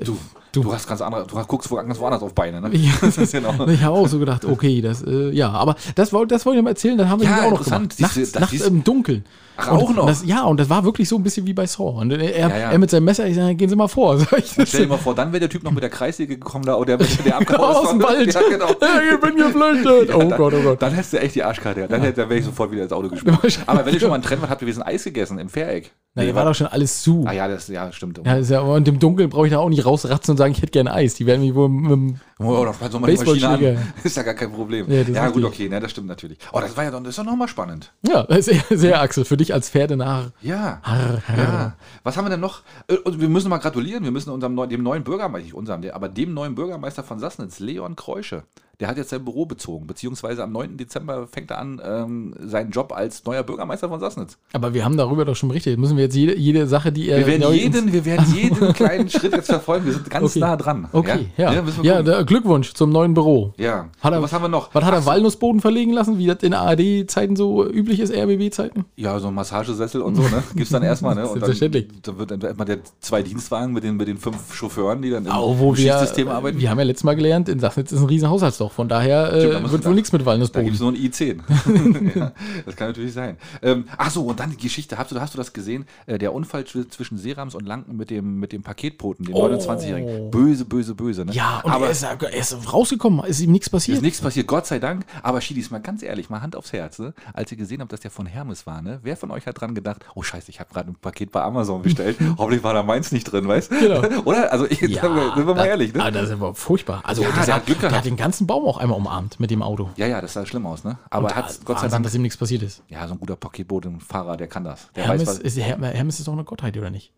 [0.03, 0.17] Du,
[0.51, 2.69] du, hast ganz andere, du hast, guckst wo- ganz woanders auf Beine, ne?
[2.73, 3.53] Ja, das ist genau.
[3.67, 6.63] ich habe auch so gedacht, okay, das, äh, ja, aber das, wollte das wollte ich
[6.63, 7.95] mal erzählen, dann haben wir Ja, das auch noch gemacht.
[7.99, 9.23] Du, Nachts, das nachts im Dunkeln.
[9.57, 10.05] Ach, und, auch noch?
[10.07, 11.99] Das, ja, und das war wirklich so ein bisschen wie bei Saw.
[12.01, 12.71] Und er, Ja, ja.
[12.71, 14.17] er mit seinem Messer, ich sage, gehen Sie mal vor.
[14.37, 16.75] Ich, stell dir mal vor, dann wäre der Typ noch mit der Kreissäge gekommen da,
[16.75, 18.07] oder der, der abgehauen aus dem ist.
[18.07, 18.33] Wald.
[18.33, 18.69] Ja, genau.
[18.71, 20.09] ich bin geflüchtet.
[20.09, 20.81] Ja, oh dann, Gott, oh Gott.
[20.81, 21.81] Dann hättest du echt die Arschkarte.
[21.81, 21.87] Ja.
[21.87, 23.37] Dann, hätte- dann wäre ich sofort wieder ins Auto gesprungen.
[23.67, 25.91] Aber wenn ihr schon mal einen Trend habt, habt ihr ein Eis gegessen im Viereck.
[26.15, 27.23] Na, hier war doch schon alles zu.
[27.27, 28.17] Ah ja, das ja, stimmt.
[28.17, 30.53] Ja, das ist ja, und im Dunkeln brauche ich da auch nicht rausratzen und sagen,
[30.53, 31.15] ich hätte gerne Eis.
[31.15, 33.79] Die werden mich wohl mit dem Oh, da die Maschine Baseballschläger.
[33.79, 33.93] an.
[34.03, 34.91] Ist ja gar kein Problem.
[34.91, 36.37] Ja, Ja, gut, okay, ne, das stimmt natürlich.
[36.51, 37.91] Oh, das war ja dann, das ist doch nochmal spannend.
[38.07, 39.25] Ja, sehr, sehr Axel.
[39.25, 40.31] Für dich als Pferdenarr.
[40.41, 40.79] Ja.
[40.83, 41.37] Harr, harr.
[41.37, 41.73] Ja.
[42.03, 42.61] Was haben wir denn noch?
[42.87, 44.03] Äh, Wir müssen mal gratulieren.
[44.03, 47.95] Wir müssen unserem dem neuen Bürgermeister, nicht unserem, aber dem neuen Bürgermeister von Sassnitz, Leon
[47.95, 48.43] Kreusche.
[48.79, 50.75] Der hat jetzt sein Büro bezogen, beziehungsweise am 9.
[50.75, 54.39] Dezember fängt er an, ähm, seinen Job als neuer Bürgermeister von Sassnitz.
[54.53, 55.77] Aber wir haben darüber doch schon berichtet.
[55.77, 57.19] Müssen wir jetzt jede, jede Sache, die er.
[57.19, 59.85] Wir werden jeden, wir werden jeden kleinen Schritt jetzt verfolgen.
[59.85, 60.39] Wir sind ganz Okay.
[60.39, 60.87] nah dran.
[60.93, 61.53] Okay, ja.
[61.53, 62.05] Ja, müssen wir gucken.
[62.31, 63.53] Glückwunsch zum neuen Büro.
[63.57, 63.89] ja.
[64.01, 64.73] Hat er- was haben wir noch?
[64.73, 68.85] Was hat er Walnussboden verlegen lassen, wie das in ARD-Zeiten so üblich ist, RBB-Zeiten?
[68.95, 70.41] Ja, so ein Massagesessel und so, ne?
[70.55, 71.23] Gibt's dann erstmal, ne?
[71.23, 71.87] Und Selbstverständlich.
[72.03, 75.25] dann wird dann erstmal der zwei Dienstwagen mit den, mit den fünf Chauffeuren, die dann
[75.25, 76.59] im, Auch wo im wir, Schichtsystem arbeiten.
[76.59, 78.71] wir haben ja letztes Mal gelernt, in Sachsen ist ein riesen Haushaltsloch.
[78.71, 80.63] Von daher Stimmt, da äh, muss- wird da- wohl nichts mit Da Walnussboden.
[80.65, 82.15] gibt es nur ein i10.
[82.17, 82.31] ja,
[82.65, 83.37] das kann natürlich sein.
[83.61, 84.97] Ähm, ach so, und dann die Geschichte.
[84.97, 85.85] Hast du, hast du das gesehen?
[86.05, 89.47] Äh, der Unfall zw- zwischen Serams und Lanken mit dem, mit dem Paketboten, dem Oh.
[89.47, 90.31] 29-Jährigen.
[90.31, 91.25] Böse, böse, böse.
[91.25, 91.33] Ne?
[91.33, 94.01] Ja, und aber er, ist, er ist rausgekommen, ist ihm nichts ist passiert.
[94.01, 95.05] nichts passiert, Gott sei Dank.
[95.23, 96.99] Aber Schiedis, mal ganz ehrlich, mal Hand aufs Herz.
[96.99, 97.13] Ne?
[97.33, 98.99] Als ihr gesehen habt, dass der von Hermes war, ne?
[99.03, 101.81] wer von euch hat dran gedacht, oh Scheiße, ich habe gerade ein Paket bei Amazon
[101.81, 102.17] bestellt.
[102.37, 103.79] Hoffentlich war da meins nicht drin, weißt du?
[103.79, 104.21] Genau.
[104.25, 104.51] Oder?
[104.51, 105.93] Also, ich, sind wir mal das- ehrlich.
[105.93, 106.03] Ne?
[106.03, 107.01] Ah, das ist aber furchtbar.
[107.03, 109.61] Also, Ja, der hat, Glück der hat den ganzen Baum auch einmal umarmt mit dem
[109.61, 109.89] Auto.
[109.97, 110.97] Ja, ja, das sah schlimm aus, ne?
[111.09, 112.03] Aber Und hat da- Gott sei Dank.
[112.03, 112.83] dass ihm nichts passiert ist.
[112.87, 114.89] Ja, so ein guter Paketbotenfahrer, der kann das.
[114.95, 117.13] Der Hermes weiß, ist, Her Hermes ist auch eine Gottheit, oder nicht?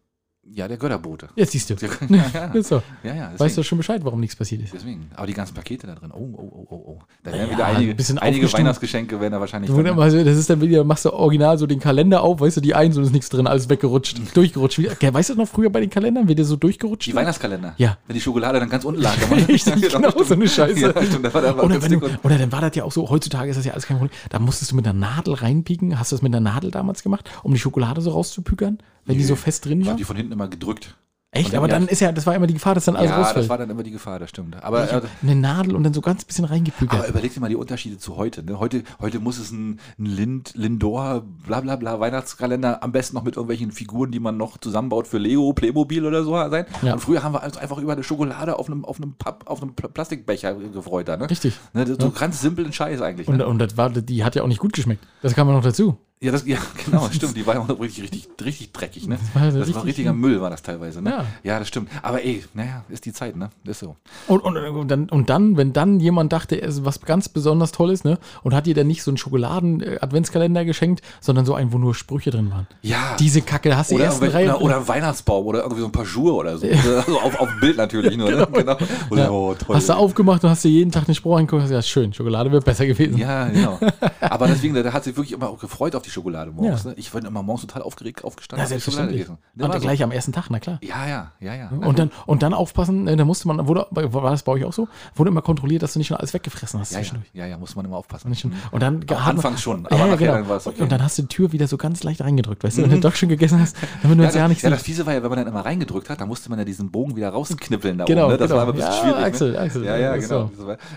[0.45, 1.29] Ja, der Götterbote.
[1.35, 1.75] Jetzt siehst du.
[2.09, 2.45] Ja, ja.
[2.53, 2.83] Ist so.
[3.01, 4.73] Ja, ja, Weißt du schon Bescheid, warum nichts passiert ist?
[4.73, 5.09] deswegen.
[5.15, 6.11] Aber die ganzen Pakete da drin.
[6.13, 6.99] Oh, oh, oh, oh, oh.
[7.23, 8.51] Da Ja, werden wieder ein einige, bisschen einige.
[8.53, 9.71] Weihnachtsgeschenke werden da wahrscheinlich.
[9.71, 12.57] Du, drin, also, das ist dann wieder, machst du original so den Kalender auf, weißt
[12.57, 14.77] du, die eins und ist nichts drin, alles weggerutscht, durchgerutscht.
[14.79, 17.15] Wie, okay, weißt du noch früher bei den Kalendern, wie der so durchgerutscht Die?
[17.15, 17.73] Weihnachtskalender.
[17.77, 17.97] Ja.
[18.05, 19.15] Wenn die Schokolade dann ganz unten lag.
[19.19, 20.27] da war- Richtig, genau, stimmt.
[20.27, 20.79] so eine Scheiße.
[20.79, 21.25] Ja, stimmt.
[21.25, 23.71] Da da Oder, du, oder dann war das ja auch so, heutzutage ist das ja
[23.71, 24.15] alles kein Problem.
[24.29, 25.97] Da musstest du mit einer Nadel reinpieken.
[25.97, 29.23] Hast du das mit einer Nadel damals gemacht, um die Schokolade so rauszupükern, wenn die
[29.23, 29.91] so fest drin ich war?
[29.93, 30.95] habe die von hinten immer gedrückt.
[31.35, 31.55] Echt?
[31.55, 33.49] Aber dann- ist ja, das war immer die Gefahr, dass dann alles ja, das rausfällt.
[33.49, 34.61] war dann immer die Gefahr, das stimmt.
[34.63, 36.93] Aber, Ich äh, eine Nadel und dann so ganz bisschen reingepükert.
[36.99, 38.43] aber überleg dir mal die Unterschiede zu heute.
[38.43, 38.59] Ne?
[38.59, 43.23] Heute, heute muss es ein, ein Lind, Lindor, bla bla bla Weihnachtskalender, am besten noch
[43.23, 46.67] mit irgendwelchen Figuren, die man noch zusammenbaut für Lego, Playmobil oder so sein.
[46.83, 46.93] Ja.
[46.93, 49.59] Und früher haben wir also einfach über eine Schokolade auf einem, auf einem, Papp, auf
[49.63, 51.07] einem Pl- Plastikbecher gefreut.
[51.07, 51.27] Da, ne?
[51.31, 51.57] Richtig.
[51.73, 53.27] Ne, das so ganz simplen Scheiß eigentlich.
[53.27, 53.47] Und, Ne?
[53.47, 55.03] und das war, die hat ja auch nicht gut geschmeckt.
[55.23, 55.97] Das kam ja noch dazu.
[56.23, 57.35] Ja, das, ja, genau, stimmt.
[57.37, 59.17] Die war ja auch richtig, richtig, richtig dreckig, ne?
[59.33, 61.09] war Das so war, richtig- richtiger Müll, war das teilweise, ne?
[61.11, 61.25] Ja.
[61.43, 61.89] ja, das stimmt.
[62.01, 63.49] Aber ey, naja, ist die Zeit, ne?
[63.65, 63.95] Ist so.
[64.27, 67.71] Und, und, und, dann, und dann, wenn dann jemand dachte, er ist was ganz besonders
[67.73, 68.17] Tolles, ne?
[68.41, 72.31] Und hat dir dann nicht so einen Schokoladen-Adventskalender geschenkt, sondern so einen, wo nur Sprüche
[72.31, 72.67] drin waren.
[72.81, 73.15] Ja.
[73.19, 75.87] Diese Kacke, da hast du Oder, ersten oder, oder, oder ein Weihnachtsbaum oder irgendwie so
[75.87, 76.67] ein paar Schuhe oder so.
[77.03, 78.47] Also auf, auf dem Bild natürlich nur, ne?
[78.53, 78.77] Genau.
[79.09, 79.29] Und, Ja.
[79.29, 79.75] Oh, toll.
[79.75, 82.13] hast du aufgemacht und hast dir jeden Tag einen Spruch angeguckt und hast gesagt, schön,
[82.13, 83.17] Schokolade wäre besser gewesen.
[83.17, 83.79] Ja, genau.
[84.21, 86.83] Aber deswegen, der hat sich wirklich immer auch gefreut auf die Schokolade morgens.
[86.83, 86.89] Ja.
[86.91, 86.95] Ne?
[86.97, 88.65] Ich bin immer morgens total aufgeregt aufgestanden.
[88.67, 89.21] Ja, die Schokolade selbstverständlich.
[89.27, 89.61] gegessen.
[89.65, 89.85] Und war so.
[89.85, 90.79] gleich am ersten Tag, na klar.
[90.81, 91.69] Ja, ja, ja, ja.
[91.69, 94.73] Und dann, und dann aufpassen, äh, da musste man, wurde, war das bei euch auch
[94.73, 94.87] so?
[95.15, 97.29] Wurde immer kontrolliert, dass du nicht schon alles weggefressen hast ja, ja, zwischendurch.
[97.33, 98.29] ja, ja, muss man immer aufpassen.
[98.29, 100.33] Nicht schon- Und dann Am Anfang schon, aber ja, ja, nachher genau.
[100.39, 100.81] dann war es okay.
[100.83, 102.99] Und dann hast du die Tür wieder so ganz leicht reingedrückt, weißt du, wenn du
[102.99, 105.23] doch schon gegessen hast, damit man Ja, es ja nicht ja, das Fiese war ja,
[105.23, 108.05] wenn man dann immer reingedrückt hat, dann musste man ja diesen Bogen wieder rausknippeln da
[108.05, 108.31] Genau, oben.
[108.33, 108.37] Ne?
[108.37, 108.57] Das genau.
[108.61, 109.25] war immer ein bisschen Ja, schwierig.
[109.25, 109.59] Axel, ne?
[109.59, 110.49] Axel, Ja, ja, ist genau.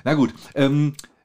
[0.05, 0.35] Na gut.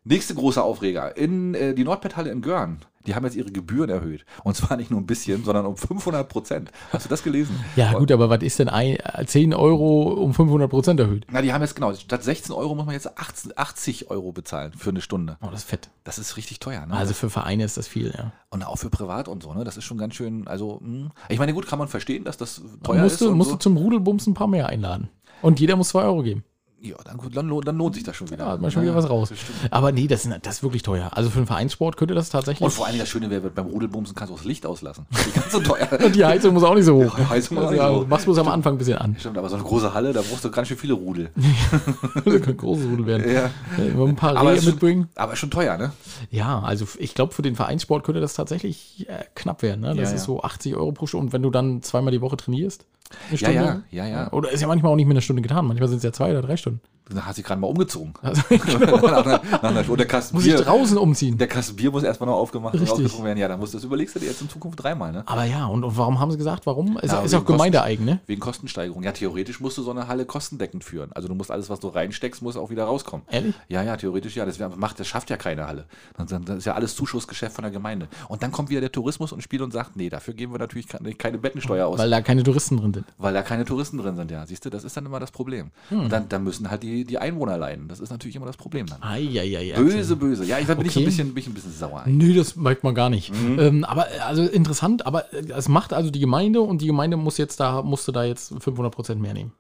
[0.04, 1.16] Nächste große Aufreger.
[1.16, 2.80] In äh, die Nordpet-Halle in Görn.
[3.06, 4.26] Die haben jetzt ihre Gebühren erhöht.
[4.44, 6.72] Und zwar nicht nur ein bisschen, sondern um 500 Prozent.
[6.92, 7.56] Hast du das gelesen?
[7.76, 11.28] Ja, gut, aber was ist denn ein, 10 Euro um 500 Prozent erhöht?
[11.32, 14.74] Na, die haben jetzt genau, statt 16 Euro muss man jetzt 18 80 Euro bezahlen
[14.76, 15.38] für eine Stunde.
[15.42, 15.90] Oh, das ist fett.
[16.04, 16.96] Das ist richtig teuer, ne?
[16.96, 18.34] Also für Vereine ist das viel, ja.
[18.50, 19.64] und auch für privat und so, ne?
[19.64, 21.10] Das ist schon ganz schön, also, mh.
[21.30, 23.22] ich meine, gut, kann man verstehen, dass das teuer musst ist.
[23.22, 23.56] du, musst so.
[23.56, 25.10] du zum Rudelbums ein paar mehr einladen.
[25.42, 26.44] Und jeder muss 2 Euro geben.
[26.84, 28.38] Ja, dann, gut, dann, lohnt- dann lohnt sich das schon wieder.
[28.46, 29.32] Da hat man schon Ja, wieder was raus.
[29.70, 31.12] Aber nee, das ist, das ist wirklich teuer.
[31.14, 32.66] Also für einen Vereinssport könnte das tatsächlich.
[32.66, 35.06] Und vor allem das Schöne wäre, beim Rudelbumsen kannst du auch das Licht auslassen.
[35.28, 35.88] Die ganz so teuer.
[36.04, 37.16] Und die Heizung muss auch nicht so hoch.
[37.20, 38.08] Die Heizung muss ja, so hoch.
[38.08, 39.16] Machst bloß am Anfang ein bisschen an.
[39.20, 41.30] Stimmt, aber so eine große Halle, da brauchst du ganz schön viele Rudel.
[42.26, 43.32] Das kann große Rudel werden.
[43.32, 43.50] Ja.
[43.78, 45.10] Ja, ein paar Aber Rehe schon- mitbringen.
[45.16, 45.92] Aber schon teuer, ne?
[46.32, 49.82] Ja, also ich glaube, für den Vereinssport könnte das tatsächlich äh, knapp werden.
[49.82, 49.90] Ne?
[49.90, 50.18] Das Ja, ist ja.
[50.26, 51.26] so 80 Euro pro Stunde.
[51.28, 52.86] Und wenn du dann zweimal die Woche trainierst,
[53.30, 54.32] eine Ja, ja, ja, ja.
[54.32, 55.66] Oder ist ja manchmal auch nicht mehr eine Stunde getan.
[55.66, 56.82] Manchmal sind es ja zwei oder drei Stunden.
[57.16, 58.14] Dann hast du dich gerade mal umgezogen.
[58.22, 61.38] Also, nach einer, nach einer, und der Kasten muss ich Bier, draußen umziehen.
[61.38, 62.94] der Kasten Bier muss erstmal noch aufgemacht und Richtig.
[62.94, 63.38] aufgetrunken werden.
[63.38, 65.24] Ja, dann musst du das überlegst du dir jetzt in Zukunft dreimal, ne?
[65.26, 66.98] Aber ja, und, und warum haben sie gesagt, warum?
[66.98, 68.20] Ist, Ja, ist auch gemeindeeigen, ne?
[68.28, 69.04] Wegen Kostensteigerung.
[69.04, 71.12] Ja, theoretisch musst du so eine Halle kostendeckend führen.
[71.14, 73.26] Also du musst alles, was du reinsteckst, muss auch wieder rauskommen.
[73.30, 73.56] Ehrlich?
[73.68, 74.46] Ja, ja, theoretisch ja.
[74.46, 75.86] Das macht, das schafft ja keine Halle.
[76.18, 78.08] Das ist ja alles Zuschussgeschäft von der Gemeinde.
[78.28, 80.88] Und dann kommt wieder der Tourismus und spielt und sagt, nee, dafür geben wir natürlich
[80.88, 82.00] keine, keine Bettensteuer aus.
[82.00, 83.06] Weil da keine Touristen drin sind.
[83.18, 84.46] Weil da keine Touristen drin sind, ja.
[84.46, 85.72] Siehst du, das ist dann immer das Problem.
[85.90, 86.02] Hm.
[86.02, 87.88] Und dann, dann müssen halt die, die Einwohner leiden.
[87.88, 89.02] Das ist natürlich immer das Problem dann.
[89.04, 89.74] Eieiei.
[89.76, 90.46] Böse, böse.
[90.46, 91.06] Ja, ich bin ich so ein Okay.
[91.06, 92.04] bisschen, bin ich ein bisschen sauer.
[92.06, 93.34] Nö, das merkt man gar nicht.
[93.34, 93.60] Mhm.
[93.60, 97.18] Ähm, aber äh, also interessant, aber äh, es macht also die Gemeinde und die Gemeinde
[97.18, 99.54] muss jetzt da, musste da jetzt 500 Prozent mehr nehmen.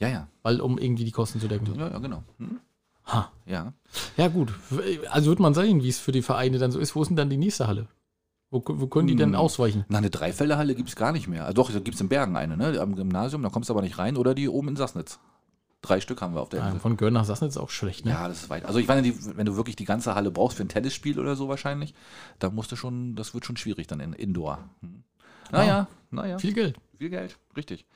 [0.00, 0.28] Ja, ja.
[0.42, 1.66] Weil, um irgendwie die Kosten zu decken.
[1.76, 2.22] Ja, ja, genau.
[2.38, 2.58] Hm?
[3.06, 3.32] Ha.
[3.46, 3.72] Ja.
[4.16, 4.52] Ja, gut.
[5.10, 6.94] Also wird man sehen, wie es für die Vereine dann so ist.
[6.94, 7.86] Wo ist denn dann die nächste Halle?
[8.50, 9.34] Wo, wo können die denn Hm.
[9.34, 9.84] ausweichen?
[9.88, 11.42] Na, eine Dreifelderhalle gibt es gar nicht mehr.
[11.44, 12.80] Also doch, da gibt es in Bergen eine, ne?
[12.80, 14.16] Am Gymnasium, da kommst du aber nicht rein.
[14.16, 15.18] Oder die oben in Sassnitz.
[15.80, 16.80] Drei Stück haben wir auf der Ja, Insel.
[16.80, 18.10] von Görn nach Sassnitz ist auch schlecht, ne?
[18.10, 18.64] Ja, das ist weit.
[18.64, 21.48] Also ich meine, wenn du wirklich die ganze Halle brauchst für ein Tennisspiel oder so
[21.48, 21.94] wahrscheinlich,
[22.40, 24.58] da musst du schon, das wird schon schwierig dann in Indoor.
[24.80, 25.04] Hm.
[25.52, 26.38] Naja, naja.
[26.38, 26.76] Viel Geld.
[26.98, 27.86] Viel Geld, richtig.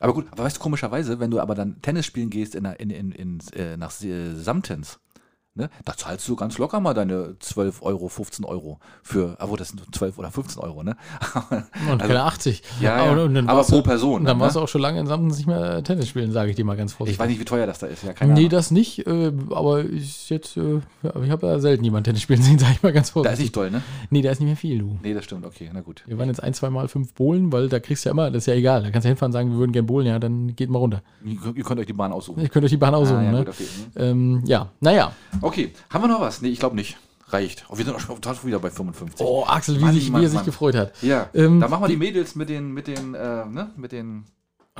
[0.00, 2.90] Aber gut, aber weißt du, komischerweise, wenn du aber dann Tennis spielen gehst in, in,
[2.90, 5.00] in, in, äh, nach äh, Samtens,
[5.58, 9.68] ne, da zahlst du ganz locker mal deine 12 Euro, 15 Euro für, aber das
[9.68, 10.96] sind 12 oder 15 Euro, ne?
[11.90, 12.62] Und Also- keine 80.
[12.80, 13.10] Ja, ja.
[13.12, 14.60] Aber, und dann Aber pro Person dann dann, warst ne?
[14.60, 16.92] du auch schon lange in Samtens nicht mehr Tennis spielen, sage ich dir mal ganz
[16.92, 17.16] vorsichtig.
[17.16, 18.50] Ich weiß nicht, wie teuer das da ist, ja, keine Nee, Ahnung.
[18.50, 20.80] das nicht, äh, aber ich jetzt, äh,
[21.24, 23.38] ich habe ja selten jemanden Tennis spielen sehen, sage ich mal ganz Da vorsichtig.
[23.38, 23.82] ist nicht toll, ne?
[24.10, 24.98] nee, da ist nicht mehr viel, du.
[25.02, 26.02] Nee, das stimmt, okay, na gut.
[26.06, 28.42] Wir waren jetzt ein, zwei Mal fünf Bowlen, weil da kriegst du ja immer, das
[28.44, 28.82] ist ja egal.
[28.82, 31.02] Da kannst du hinfahren und sagen, wir würden gerne bowlen, ja, dann geht mal runter.
[31.24, 32.40] Ihr könnt euch die Bahn aussuchen.
[32.42, 33.38] Ihr könnt euch die Bahn aussuchen, Ah, ja, ne?
[33.38, 33.64] gut, okay.
[33.94, 34.02] hm.
[34.02, 35.12] Ähm, ja, naja.
[35.40, 35.47] Okay,
[35.90, 36.42] haben wir noch was?
[36.42, 36.96] Nee, ich glaube nicht.
[37.30, 37.66] Reicht.
[37.68, 39.20] Oh, wir sind auch schon schon wieder bei 55.
[39.26, 40.46] Oh, Axel, wie, Mann, sich, wie Mann, er sich Mann.
[40.46, 40.92] gefreut hat.
[41.02, 44.24] Ja, Ähm, da machen wir die Mädels mit den, mit den, äh, ne, mit den,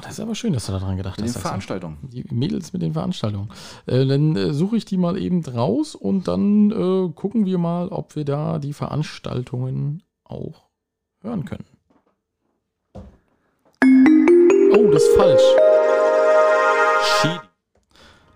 [0.01, 1.37] Das ist aber schön, dass du daran gedacht mit den hast.
[1.37, 1.43] Axel.
[1.49, 1.99] Veranstaltungen.
[2.03, 3.51] Die Mädels mit den Veranstaltungen.
[3.85, 7.89] Äh, dann äh, suche ich die mal eben raus und dann äh, gucken wir mal,
[7.89, 10.69] ob wir da die Veranstaltungen auch
[11.21, 11.67] hören können.
[14.75, 15.43] Oh, das ist falsch.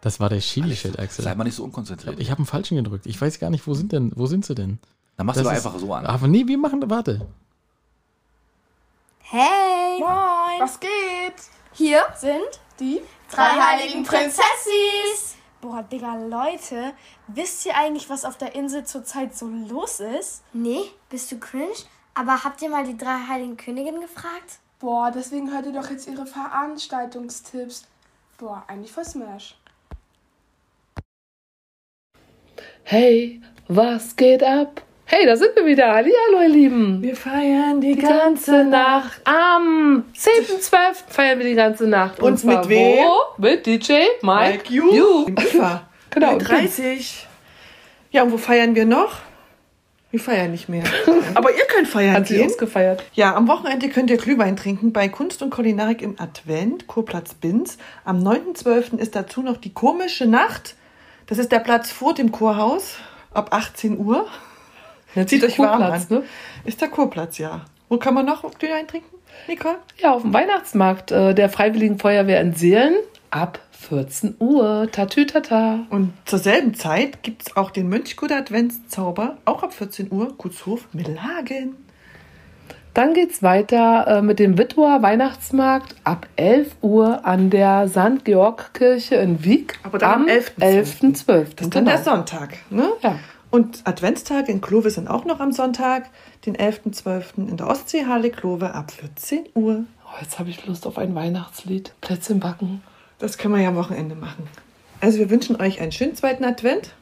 [0.02, 1.34] Das war der Chili-Shit, Sei Axel.
[1.36, 2.18] mal nicht so unkonzentriert.
[2.20, 3.06] Ich habe einen falschen gedrückt.
[3.06, 4.78] Ich weiß gar nicht, wo sind denn, wo sind sie denn?
[5.16, 6.04] Dann machst du Das doch ist- einfach so an.
[6.06, 7.26] Aber nee, wir machen, warte.
[9.20, 9.98] Hey!
[10.00, 10.60] Moin!
[10.60, 10.90] Was geht?
[11.72, 13.00] Hier sind Die?
[13.30, 15.36] drei heiligen Prinzessis!
[15.60, 16.92] Boah, Digga, Leute,
[17.28, 20.42] wisst ihr eigentlich, was auf der Insel zurzeit so los ist?
[20.52, 21.72] Nee, bist du cringe?
[22.14, 24.58] Aber habt ihr mal die drei heiligen Königinnen gefragt?
[24.80, 27.84] Boah, deswegen hört ihr doch jetzt ihre Veranstaltungstipps.
[28.38, 29.56] Boah, eigentlich voll Smash.
[32.84, 34.82] Hey, was geht ab?
[35.04, 35.92] Hey, da sind wir wieder.
[35.94, 36.08] Hallo,
[36.42, 37.02] ihr Lieben.
[37.02, 39.20] Wir feiern die, Die ganze Nacht.
[39.24, 40.72] Am 10.12.
[41.08, 42.20] feiern wir die ganze Nacht.
[42.20, 43.04] Und zwar mit wem?
[43.04, 43.42] Wo?
[43.42, 44.74] Mit DJ Mike, Mike.
[45.28, 45.82] Im IFA.
[46.14, 46.36] Genau.
[46.36, 47.26] 30.
[48.10, 49.14] Ja, und wo feiern wir noch?
[50.10, 50.84] Wir feiern nicht mehr.
[51.34, 52.44] Aber ihr könnt feiern Hat sie gehen.
[52.48, 53.02] uns gefeiert.
[53.14, 57.78] Ja, am Wochenende könnt ihr Glühwein trinken bei Kunst und Kulinarik im Advent, Kurplatz Binz.
[58.04, 58.98] Am 9.12.
[58.98, 60.74] ist dazu noch die komische Nacht.
[61.32, 62.96] Das ist der Platz vor dem Chorhaus
[63.32, 64.26] ab 18 Uhr.
[65.14, 66.06] Jetzt Zieht euch warm an.
[66.10, 66.24] ne?
[66.66, 67.62] Ist der Kurplatz, ja.
[67.88, 69.16] Wo kann man noch Glühwein trinken,
[69.48, 69.78] Nicole?
[69.96, 72.96] Ja, auf dem Weihnachtsmarkt äh, der Freiwilligen Feuerwehr in Seelen
[73.30, 74.88] ab 14 Uhr.
[74.92, 75.86] Tatütata.
[75.88, 80.86] Und zur selben Zeit gibt es auch den Mönchguter Adventszauber, auch ab 14 Uhr, Gutshof
[80.92, 81.76] Mittelhagen.
[82.94, 88.24] Dann geht's weiter äh, mit dem Witwer Weihnachtsmarkt ab 11 Uhr an der St.
[88.24, 89.78] Georg-Kirche in Wieg.
[89.82, 91.24] Aber dann am 11.12..
[91.24, 91.24] 11.12.
[91.56, 92.58] Das ist dann der Sonntag.
[92.68, 92.90] Ne?
[93.00, 93.18] Ja.
[93.50, 96.10] Und Adventstage in Klove sind auch noch am Sonntag,
[96.44, 97.48] den 11.12.
[97.48, 99.84] in der Ostseehalle Klove ab 14 Uhr.
[100.04, 101.94] Oh, jetzt habe ich Lust auf ein Weihnachtslied.
[102.02, 102.82] Plätzchen backen.
[103.18, 104.48] Das können wir ja am Wochenende machen.
[105.00, 106.94] Also wir wünschen euch einen schönen zweiten Advent.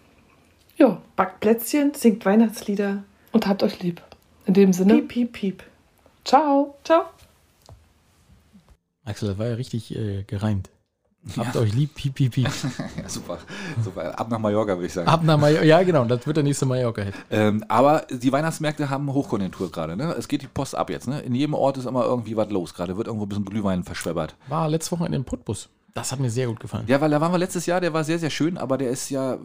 [0.77, 3.03] Ja, Backt Plätzchen, singt Weihnachtslieder.
[3.33, 4.01] und habt euch lieb.
[4.47, 5.63] In dem Sinne, Piep, piep, piep.
[6.31, 6.75] Ciao.
[6.85, 7.05] Ciao.
[9.05, 10.71] Axel, das war ja richtig äh, gereimt.
[11.37, 12.49] Habt euch lieb, piep, piep, piep.
[12.97, 13.39] Ja, super.
[13.85, 14.19] super.
[14.19, 15.07] Ab nach Mallorca, würde ich sagen.
[15.07, 15.65] Ab nach Mallorca.
[15.65, 17.15] Ja, genau, das wird der nächste Mallorca-Hit.
[17.31, 19.97] Ähm, aber die Weihnachtsmärkte haben Hochkonjunktur gerade.
[19.97, 20.15] Ne?
[20.15, 21.09] Es geht die Post ab jetzt.
[21.09, 21.21] Ne?
[21.21, 22.73] In jedem Ort ist immer irgendwie was los.
[22.73, 24.35] Gerade wird irgendwo ein bisschen Glühwein verschwebbert.
[24.49, 25.69] War letzte Woche in dem Putbus.
[25.95, 26.85] Das hat mir sehr gut gefallen.
[26.87, 29.11] Ja, weil da waren wir letztes Jahr, der war sehr, sehr schön, aber der ist
[29.11, 29.39] ja,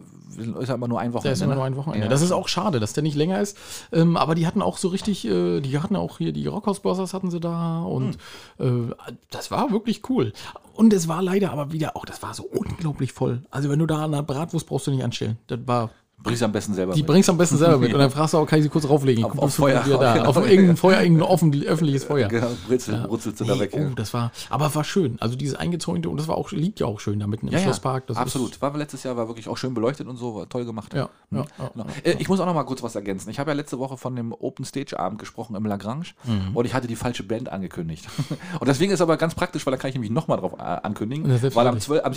[0.60, 1.22] ist ja immer nur ein Wochenende.
[1.22, 1.56] Der ist immer ne?
[1.56, 2.06] nur ein Wochenende.
[2.06, 2.10] Ja.
[2.10, 3.56] Das ist auch schade, dass der nicht länger ist.
[3.92, 7.14] Ähm, aber die hatten auch so richtig, äh, die hatten auch hier die Rockhouse Brothers
[7.14, 8.16] hatten sie da und
[8.58, 8.90] Hm.
[8.90, 10.32] äh, das war wirklich cool.
[10.74, 13.42] Und es war leider aber wieder auch, das war so unglaublich voll.
[13.50, 15.38] Also wenn du da eine Bratwurst brauchst du nicht anstellen.
[15.46, 15.90] Das war,
[16.22, 17.06] Bring's am besten selber die mit.
[17.06, 17.92] bringst du am besten selber mit.
[17.94, 19.22] Und dann fragst du auch, kann ich sie kurz rauflegen?
[19.24, 19.84] Auf- auf du Feuer.
[19.86, 20.22] Da.
[20.26, 22.26] Auf irgendein Feuer, irgendein offen, öffentliches Feuer.
[22.28, 23.70] Genau, Brutzel, brutzelst du da Nee, weg.
[23.74, 23.90] oh, ja.
[23.94, 25.18] das war, aber war schön.
[25.20, 27.58] Also dieses eingezäunte und das war auch, liegt ja auch schön da mitten im Ja,
[27.58, 28.06] ja, Schlosspark.
[28.08, 28.60] Das absolut.
[28.60, 30.94] War letztes Jahr, war wirklich auch schön beleuchtet und so, war toll gemacht.
[30.94, 31.86] Ja, ja, ja, Genau.
[32.04, 32.10] ja.
[32.12, 33.30] Äh, Ich muss auch noch mal kurz was ergänzen.
[33.30, 36.56] Ich habe ja letzte Woche von dem Open Stage Abend gesprochen im Lagrange Mhm.
[36.56, 38.06] und ich hatte die falsche Band angekündigt.
[38.58, 40.62] und deswegen ist aber ganz praktisch, weil da kann ich nämlich noch mal drauf äh,
[40.62, 41.26] ankündigen.
[41.30, 41.84] Ja, weil am, selbstverständlich.
[41.84, 42.12] 12, am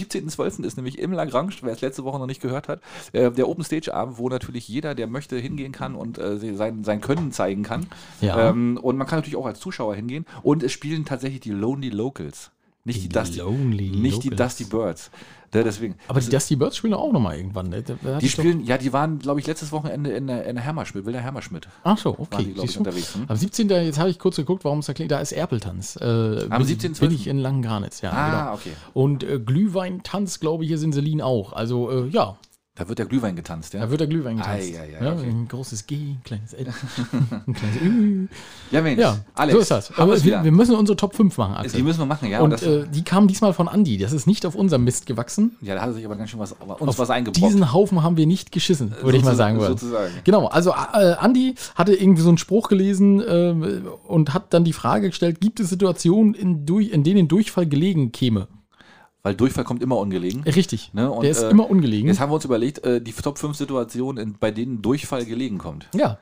[0.56, 0.64] 17.12.
[0.66, 2.80] ist nämlich im Lagrange, wer es letzte Woche noch nicht gehört hat,
[3.12, 6.84] äh, der Open Stage Abend, wo natürlich jeder, der möchte, hingehen kann und äh, sein,
[6.84, 7.88] sein Können zeigen kann.
[8.22, 8.50] Ja.
[8.50, 11.90] Ähm, und man kann natürlich auch als Zuschauer hingehen und es spielen tatsächlich die Lonely
[11.90, 12.52] Locals.
[12.86, 14.58] Nicht die, Die Dusty, Lonely nicht die Locals.
[14.58, 15.12] Dusty Birds.
[15.54, 15.96] Deswegen.
[16.08, 17.70] Aber die Dusty Birds spielen auch nochmal irgendwann.
[17.70, 17.84] Ne?
[18.22, 21.24] Die spielen, ja, die waren, glaube ich, letztes Wochenende in der, in der Hammerschmidt, Wilder
[21.24, 21.68] Hammerschmidt.
[21.84, 22.54] Ach so, okay.
[22.56, 23.26] die, ich, unterwegs, hm?
[23.28, 23.70] Am 17.
[23.70, 25.12] Jetzt habe ich kurz geguckt, warum es da klingt.
[25.12, 25.98] Da ist Erpeltanz.
[25.98, 26.06] Äh,
[26.50, 27.00] Am bin- 17.12..
[27.00, 28.12] Bin ich in Langengarnitz, ja.
[28.12, 28.54] Ah, genau.
[28.54, 28.72] okay.
[28.94, 31.54] Und äh, Glühweintanz, glaube ich, hier in Selin auch.
[31.54, 32.38] Also, äh, ja,
[32.80, 33.82] Da wird der Glühwein getanzt, ja?
[33.82, 34.70] da wird der Glühwein getanzt.
[34.74, 35.28] Ei, ei, ei, ja, okay.
[35.28, 36.66] Ein großes G, ein kleines L,
[37.46, 38.28] ein kleines Ü.
[38.72, 39.98] Ja, Mensch, Ja, Alex, so ist das.
[39.98, 41.78] Aber wir, wir müssen unsere Top 5 machen, Axel.
[41.78, 42.40] die müssen wir machen, ja.
[42.40, 43.98] und das, äh, die kamen diesmal von Andi.
[43.98, 45.58] Das ist nicht auf unserem Mist gewachsen.
[45.60, 47.46] ja, da hat er sich aber ganz schön was, uns Auf was eingebrockt.
[47.46, 49.72] Diesen Haufen haben wir nicht geschissen, würde ich mal sagen wollen.
[49.78, 50.14] sozusagen.
[50.24, 54.72] Genau, also äh, Andi hatte irgendwie so einen Spruch gelesen äh, und hat dann die
[54.72, 58.48] Frage gestellt, gibt es Situationen, in, durch, in denen Durchfall gelegen käme?
[59.24, 60.44] Weil Durchfall kommt immer ungelegen.
[60.44, 62.08] Richtig, Ne, und, der ist äh, immer ungelegen.
[62.08, 65.58] Jetzt haben wir uns überlegt, äh, die Top 5 Situationen, in, bei denen Durchfall gelegen
[65.58, 65.88] kommt.
[65.94, 66.18] ja,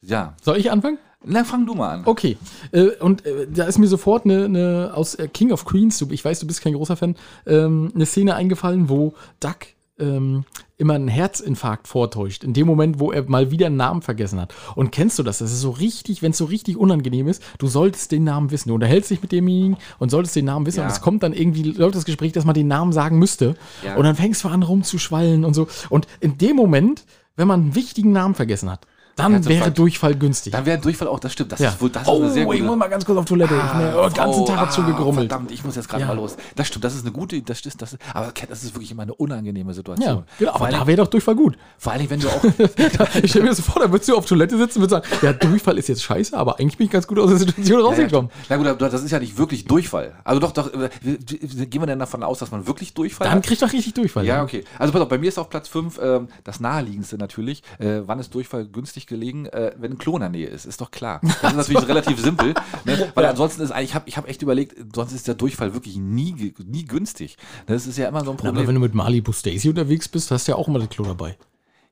[0.00, 0.34] Ja.
[0.42, 0.98] soll ich anfangen?
[1.22, 2.02] Na, fang du mal an.
[2.06, 2.38] Okay,
[2.72, 6.06] äh, und äh, da ist mir sofort eine, eine aus äh, King of Queens, du,
[6.10, 7.14] ich weiß, du bist kein großer Fan,
[7.46, 9.56] ähm, eine Szene eingefallen, wo Duck
[10.00, 10.44] ähm,
[10.80, 14.54] immer einen Herzinfarkt vortäuscht, in dem Moment, wo er mal wieder einen Namen vergessen hat.
[14.74, 15.38] Und kennst du das?
[15.38, 18.70] Das ist so richtig, wenn es so richtig unangenehm ist, du solltest den Namen wissen.
[18.70, 20.78] Du unterhältst dich mit demjenigen und solltest den Namen wissen.
[20.78, 20.86] Ja.
[20.86, 23.56] Und es kommt dann irgendwie, läuft das Gespräch, dass man den Namen sagen müsste.
[23.84, 23.96] Ja.
[23.96, 25.68] Und dann fängst du an rumzuschwallen und so.
[25.90, 27.04] Und in dem Moment,
[27.36, 28.86] wenn man einen wichtigen Namen vergessen hat,
[29.20, 30.52] dann wäre Durchfall günstig.
[30.52, 31.52] Dann wäre Durchfall auch, das stimmt.
[31.52, 31.70] Das Ja.
[31.70, 32.56] ist wohl, das ist oh, eine sehr gute.
[32.58, 33.54] ich muss mal ganz kurz auf Toilette.
[33.54, 35.28] ich bin Ah, den ganzen oh, Tag dazu ah, gegrummelt.
[35.30, 36.08] Verdammt, ich muss jetzt gerade Ja.
[36.08, 36.36] mal los.
[36.56, 39.02] Das stimmt, das ist eine gute, das ist, das ist, aber das ist wirklich immer
[39.02, 40.08] eine unangenehme Situation.
[40.18, 41.56] Ja, genau, aber da wäre doch Durchfall gut.
[41.78, 42.42] vor allem, wenn du auch,
[43.22, 45.32] ich stelle mir das vor, da würdest du auf Toilette sitzen und würdest sagen, ja,
[45.32, 47.86] Durchfall ist jetzt scheiße, aber eigentlich bin ich ganz gut aus der Situation Ja, ja,
[47.86, 48.30] rausgekommen.
[48.48, 50.14] Na gut, aber das ist ja nicht wirklich Durchfall.
[50.24, 53.44] Also doch, doch, äh, gehen wir denn davon aus, dass man wirklich Durchfall Dann hat?
[53.46, 54.24] kriegt doch richtig Durchfall.
[54.24, 54.64] Ja, okay.
[54.78, 57.62] Also pass auf, bei mir ist auf Platz 5 ähm, das naheliegendste natürlich.
[57.78, 59.44] Äh, wann ist Durchfall günstig gelegen?
[59.46, 61.20] Äh, wenn ein Klo in der Nähe ist, ist doch klar.
[61.42, 62.54] Das ist natürlich relativ simpel.
[62.86, 63.12] Ne?
[63.14, 65.96] Weil ansonsten ist eigentlich, ich habe ich hab echt überlegt, sonst ist der Durchfall wirklich
[65.96, 67.36] nie, nie günstig.
[67.66, 68.68] Das ist ja immer so ein Na, aber Problem.
[68.68, 71.36] wenn du mit Malibu Stacy unterwegs bist, hast du ja auch immer das Klo dabei.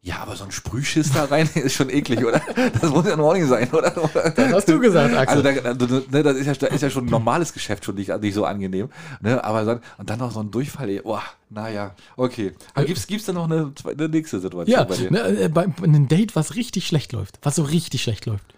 [0.09, 2.41] Ja, aber so ein Sprühschiss da rein ist schon eklig, oder?
[2.81, 3.91] Das muss ja in Ordnung sein, oder?
[3.91, 5.47] Das hast du gesagt, Axel.
[5.47, 7.95] Also da, da, ne, das ist ja, da ist ja schon ein normales Geschäft schon
[7.95, 8.89] nicht, nicht so angenehm.
[9.21, 9.45] Ne?
[9.45, 12.55] Aber dann, und dann noch so ein Durchfall, ey, boah, naja, okay.
[12.75, 15.11] Aber gibt's, gibt's denn noch eine, eine nächste Situation ja, bei dir?
[15.11, 17.39] ne, äh, bei bei einem Date, was richtig schlecht läuft.
[17.43, 18.55] Was so richtig schlecht läuft.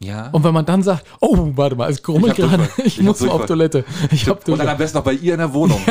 [0.00, 0.28] Ja.
[0.30, 3.30] Und wenn man dann sagt, oh, warte mal, es grummelt gerade, ich, Ich muss mal
[3.30, 3.46] auf.
[3.46, 3.84] Toilette.
[4.12, 5.80] Ich hab Und dann am besten noch bei ihr in der Wohnung.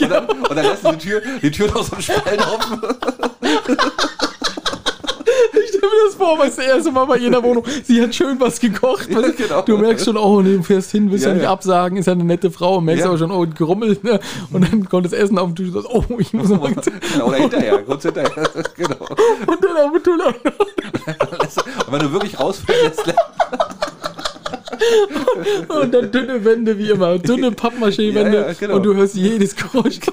[0.00, 2.80] und, dann, und dann lässt du die Tür, die Tür noch so einen Spalt offen.
[5.82, 8.38] Ich stell mir das vor, weißt du, erste Mal bei jeder Wohnung, sie hat schön
[8.38, 9.12] was gekocht.
[9.12, 9.32] du?
[9.32, 9.62] genau.
[9.62, 11.50] Du merkst schon, oh, nee, du fährst hin, willst ja, Ja, nicht ja.
[11.50, 13.08] absagen, ist ja eine nette Frau, merkst Ja.
[13.08, 14.20] aber schon, oh, grummelt, ne?
[14.52, 17.26] Und dann kommt das Essen auf den Tisch und sagst, oh, ich muss noch Genau,
[17.26, 18.30] oder hinterher, kurz hinterher.
[18.76, 18.96] genau.
[19.46, 20.52] Und dann auf die Toilette.
[21.86, 23.02] Und wenn du wirklich rausfällst,
[25.68, 28.36] Und dann dünne Wände wie immer, dünne Pappmaché-Wände.
[28.40, 28.76] Ja, ja, genau.
[28.76, 29.98] Und du hörst jedes Geräusch.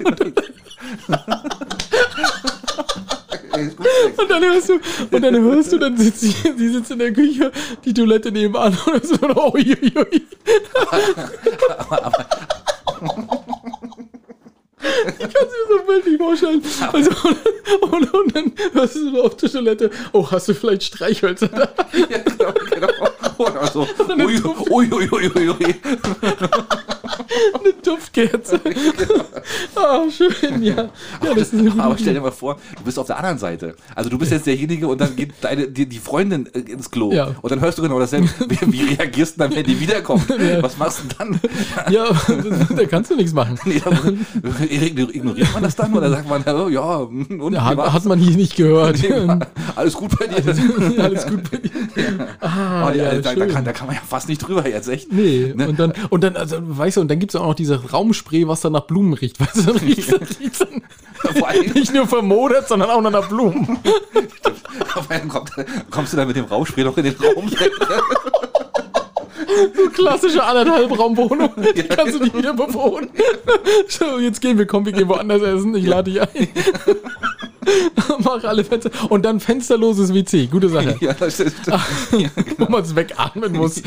[3.54, 4.80] Und dann hörst du,
[5.12, 7.52] und dann hörst du, dann sitzt sie, sie sitzt in der Küche,
[7.86, 10.22] die Toilette nebenan und so, oh, ui, ui, ui.
[14.82, 16.62] Ich kann es mir so bildlich vorstellen.
[16.94, 17.12] Also,
[17.82, 21.48] und, und, und dann hörst du so auf der Toilette, oh, hast du vielleicht Streichhölzer
[21.48, 21.70] da?
[21.94, 22.88] ja, genau, genau.
[23.38, 23.88] Oder so.
[24.18, 25.76] Ui, ui, ui, ui, ui, ui.
[27.54, 28.60] Eine Duftkerze.
[29.76, 30.76] Ah, schön, ja.
[30.76, 33.76] Ja, das ist Aber stell dir mal vor, du bist auf der anderen Seite.
[33.96, 37.12] Also du bist jetzt derjenige und dann geht deine, die, die Freundin äh, ins Klo.
[37.12, 37.36] Ja.
[37.42, 38.28] Und dann hörst du genau dasselbe.
[38.50, 40.30] Wie, wie reagierst du dann, wenn die wiederkommt?
[40.62, 41.40] Was machst du dann?
[41.90, 42.06] Ja,
[42.76, 43.58] da kannst du nichts machen.
[43.66, 43.82] Nee,
[44.70, 48.36] ignoriert man das dann oder sagt man, oh, ja, und Ja, hat, hat man hier
[48.36, 48.98] nicht gehört.
[49.02, 49.38] Nee,
[49.76, 51.02] alles gut bei dir?
[51.04, 51.70] Alles gut bei dir.
[52.42, 54.88] Ah, Oh, ja, ja, da, da, kann, da kann man ja fast nicht drüber jetzt,
[54.90, 55.12] echt.
[55.12, 55.68] Nee, Ne?
[55.68, 58.48] und dann, und dann, also, weißt du, und dann gibt es auch noch diese Raumspray,
[58.48, 59.40] was dann nach Blumen riecht.
[59.40, 63.80] Weißt du, dann riecht, dann riecht dann nicht nur vermodert, sondern auch noch nach Blumen.
[65.10, 65.52] allem kommt,
[65.90, 67.52] kommst du dann mit dem Rauschspray noch in den Raum.
[69.94, 71.50] Klassische anderthalb Raumwohnung.
[71.76, 73.10] Die kannst du nicht wieder bewohnen.
[73.88, 75.76] So, jetzt gehen wir, komm, wir gehen woanders essen.
[75.76, 76.48] Ich lade dich ein.
[78.24, 78.90] Mach alle Fenster.
[79.10, 80.48] Und dann fensterloses WC.
[80.48, 80.96] Gute Sache.
[81.02, 81.80] ja, das ist, ja,
[82.58, 83.82] Wo man es wegatmen muss.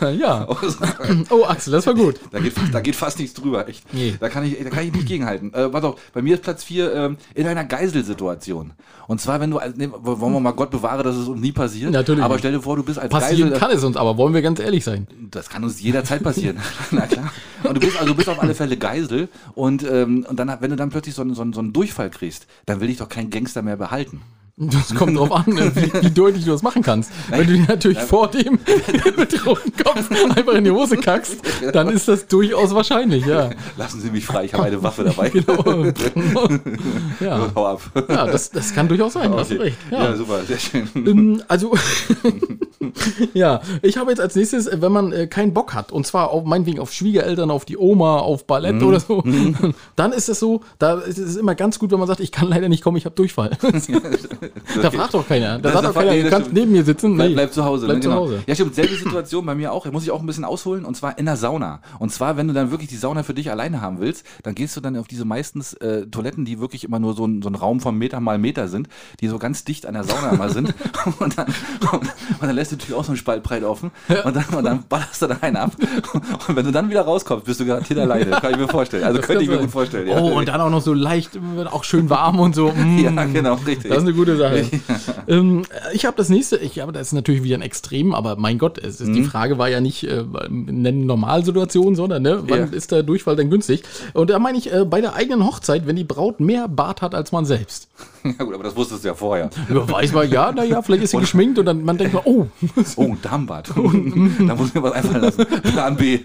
[0.00, 0.46] ja.
[0.46, 0.56] genau.
[1.30, 2.16] Oh, Axel, das war gut.
[2.30, 3.82] Da geht, fast- da geht fast nichts drüber, echt.
[3.92, 4.14] Nee.
[4.18, 5.52] Da, kann ich, da kann ich nicht gegenhalten.
[5.54, 8.72] Äh, warte auf, bei mir ist Platz 4 ähm, in einer Geiselsituation.
[9.06, 11.52] Und zwar, wenn du, als- nee, wollen wir mal Gott bewahre, dass es uns nie
[11.52, 11.90] passiert.
[11.90, 13.58] Natürlich Aber stell dir vor, du bist als Passieren Geisel.
[13.60, 15.06] kann es uns, aber wollen wir ganz ehrlich sein.
[15.30, 16.58] Das kann uns jederzeit passieren.
[16.90, 17.32] Na klar.
[17.62, 19.28] Und du bist, also du bist auf alle Fälle Geisel.
[19.54, 22.80] Und, ähm, und dann, wenn du dann plötzlich so, so, so einen Durchfall kriegst, dann
[22.80, 24.22] will ich doch kein Gangster mehr behalten.
[24.60, 27.12] Das kommt drauf an, wie, wie deutlich du das machen kannst.
[27.28, 28.58] Wenn du dir natürlich vor dem
[29.16, 31.36] mit rotem Kopf einfach in die Hose kackst,
[31.72, 33.50] dann ist das durchaus wahrscheinlich, ja.
[33.76, 35.30] Lassen Sie mich frei, ich habe eine Waffe dabei.
[35.38, 35.62] Genau.
[37.20, 37.80] Ja, Hau ab.
[38.08, 39.62] ja das, das kann durchaus sein, hast du Okay.
[39.62, 39.76] recht.
[39.90, 40.04] Ja.
[40.04, 40.16] Ja.
[40.16, 40.88] super, sehr schön.
[40.94, 41.74] Ähm, Also,
[43.34, 46.30] ja, ich habe jetzt als nächstes, äh, wenn man äh, keinen Bock hat, und zwar
[46.30, 48.82] auf, meinetwegen auf Schwiegereltern, auf die Oma, auf Ballett Mhm.
[48.86, 49.22] oder so,
[49.96, 52.48] dann ist es so, da ist es immer ganz gut, wenn man sagt, ich kann
[52.48, 53.50] leider nicht kommen, ich habe Durchfall.
[54.82, 55.58] Da fragt doch keiner.
[55.58, 56.58] Da sagt doch keiner, nee, du kannst stimmt.
[56.60, 57.14] neben mir sitzen.
[57.16, 57.34] Bleib, Nee.
[57.34, 57.86] bleib zu Hause.
[57.86, 58.02] Bleib ne?
[58.02, 58.20] zu genau.
[58.22, 58.42] Hause.
[58.46, 58.74] Ja, stimmt.
[58.74, 59.84] Selbe Situation bei mir auch.
[59.92, 60.84] Muss ich auch ein bisschen ausholen.
[60.84, 61.80] Und zwar in der Sauna.
[61.98, 64.76] Und zwar, wenn du dann wirklich die Sauna für dich alleine haben willst, dann gehst
[64.76, 67.54] du dann auf diese meistens äh, Toiletten, die wirklich immer nur so ein, so ein
[67.54, 68.88] Raum von Meter mal Meter sind,
[69.20, 70.74] die so ganz dicht an der Sauna immer sind.
[71.20, 71.46] Und dann,
[71.92, 72.02] und,
[72.40, 73.90] dann lässt du die Tür auch so einen Spalt breit offen.
[74.24, 75.72] Und, dann, und dann ballerst du da einen ab.
[76.48, 78.30] Und wenn du dann wieder rauskommst, bist du garantiert alleine.
[78.30, 79.04] Kann ich mir vorstellen.
[79.04, 79.64] Also Das könnte ich mir sein.
[79.64, 80.08] gut vorstellen.
[80.08, 80.18] Ja.
[80.18, 81.40] Oh, und dann auch noch so leicht, äh,
[81.70, 82.72] auch schön warm und so.
[82.78, 82.98] Mm.
[82.98, 83.88] Ja, genau, richtig.
[83.88, 84.64] Das ist eine gute Sache.
[85.28, 85.62] ähm,
[85.92, 88.78] ich habe das nächste, ich habe das ist natürlich wieder ein Extrem, aber mein Gott,
[88.78, 92.66] es ist, die Frage war ja nicht äh, nennen Normalsituation, sondern ne, wann Mhm.
[92.72, 92.76] Ja.
[92.76, 93.82] ist der Durchfall denn günstig?
[94.14, 97.14] Und da meine ich äh, bei der eigenen Hochzeit, wenn die Braut mehr Bart hat
[97.14, 97.88] als man selbst.
[98.24, 99.50] ja gut, aber das wusstest du ja vorher.
[99.72, 102.46] Ja, weiß man, ja, naja, vielleicht ist sie geschminkt und dann man denkt man, oh,
[102.96, 103.68] Oh, ein Darmbad.
[103.74, 103.74] da
[104.54, 105.44] muss ich mir was einfallen lassen.
[105.62, 106.20] Plan B.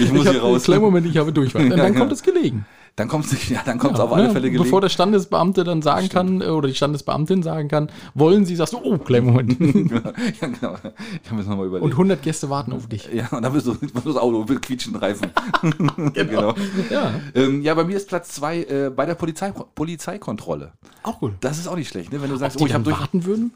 [0.00, 0.64] Ich muss ich hier raus.
[0.64, 1.62] Kleinen Moment, ich habe Durchfall.
[1.64, 2.00] Und Ja, dann genau.
[2.00, 2.66] kommt es gelegen.
[2.96, 4.64] Dann kommt es ja, dann kommt's Ja, auf alle ne, Fälle gelegen.
[4.64, 8.72] Bevor der Standesbeamte dann sagen kann, äh, oder die Standesbeamtin sagen kann, wollen sie, sagst
[8.72, 9.60] du, oh, kleinen Moment.
[10.40, 10.76] ja, genau.
[11.22, 11.84] Ich habe es nochmal überlegt.
[11.84, 13.08] Und 100 Gäste warten auf dich.
[13.12, 15.30] ja, und dann bist du das Auto mit quietschenden Reifen.
[16.14, 16.54] genau.
[16.90, 20.72] Ja, Ähm, ja, bei mir ist Platz zwei äh, bei der Polizei, Polizeikontrolle.
[21.02, 21.34] auch gut.
[21.40, 22.22] Das ist auch nicht schlecht, ne?
[22.22, 22.98] Wenn du sagst, Ob die oh, ich habe durch.
[22.98, 23.52] warten würden?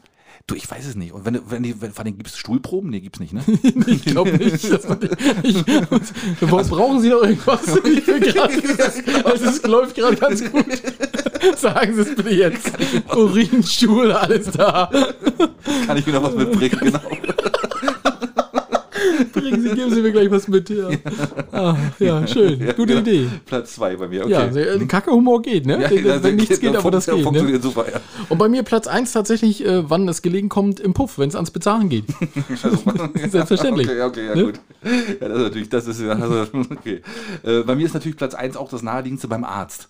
[0.47, 1.13] Du, ich weiß es nicht.
[1.13, 2.89] Und wenn, du- wenn die, wenn, vor allem gibt es Stuhlproben?
[2.89, 3.43] Nee, gibt's nicht, ne?
[3.87, 4.69] Ich glaube nicht.
[4.71, 4.99] Dass man,
[5.43, 5.55] ich,
[6.41, 7.61] warum brauchen Sie noch irgendwas?
[7.85, 8.53] Ich will gerade,
[9.33, 10.65] es ist, läuft gerade ganz gut.
[11.57, 12.71] Sagen Sie es bitte jetzt.
[13.15, 14.89] Urinstuhl, alles da.
[15.85, 16.99] Kann ich mir noch was mitbringen, genau.
[19.41, 20.69] Bringen Sie, geben Sie mir gleich was mit.
[20.69, 20.89] Ja,
[21.51, 22.59] ah, ja schön.
[22.75, 22.99] Gute genau.
[23.01, 23.27] Idee.
[23.45, 24.31] Platz zwei bei mir, okay.
[24.31, 25.79] Ja, sehr- Kacke-Humor geht, ne?
[25.89, 27.31] Wenn wenn nichts geht, aber das geht.
[27.31, 27.59] Ne?
[27.61, 27.85] super.
[28.29, 31.35] Und bei mir Platz 1 tatsächlich, äh, wann es gelegen kommt, im Puff, wenn es
[31.35, 32.05] ans Bezahlen geht.
[33.29, 33.87] Selbstverständlich.
[33.87, 34.43] Okay, okay, ja Ne?
[34.45, 34.59] gut.
[35.19, 37.01] Ja, das ist natürlich, das ist ja, also, okay.
[37.43, 39.89] Äh, bei mir ist natürlich Platz 1 auch das naheliegendste beim Arzt.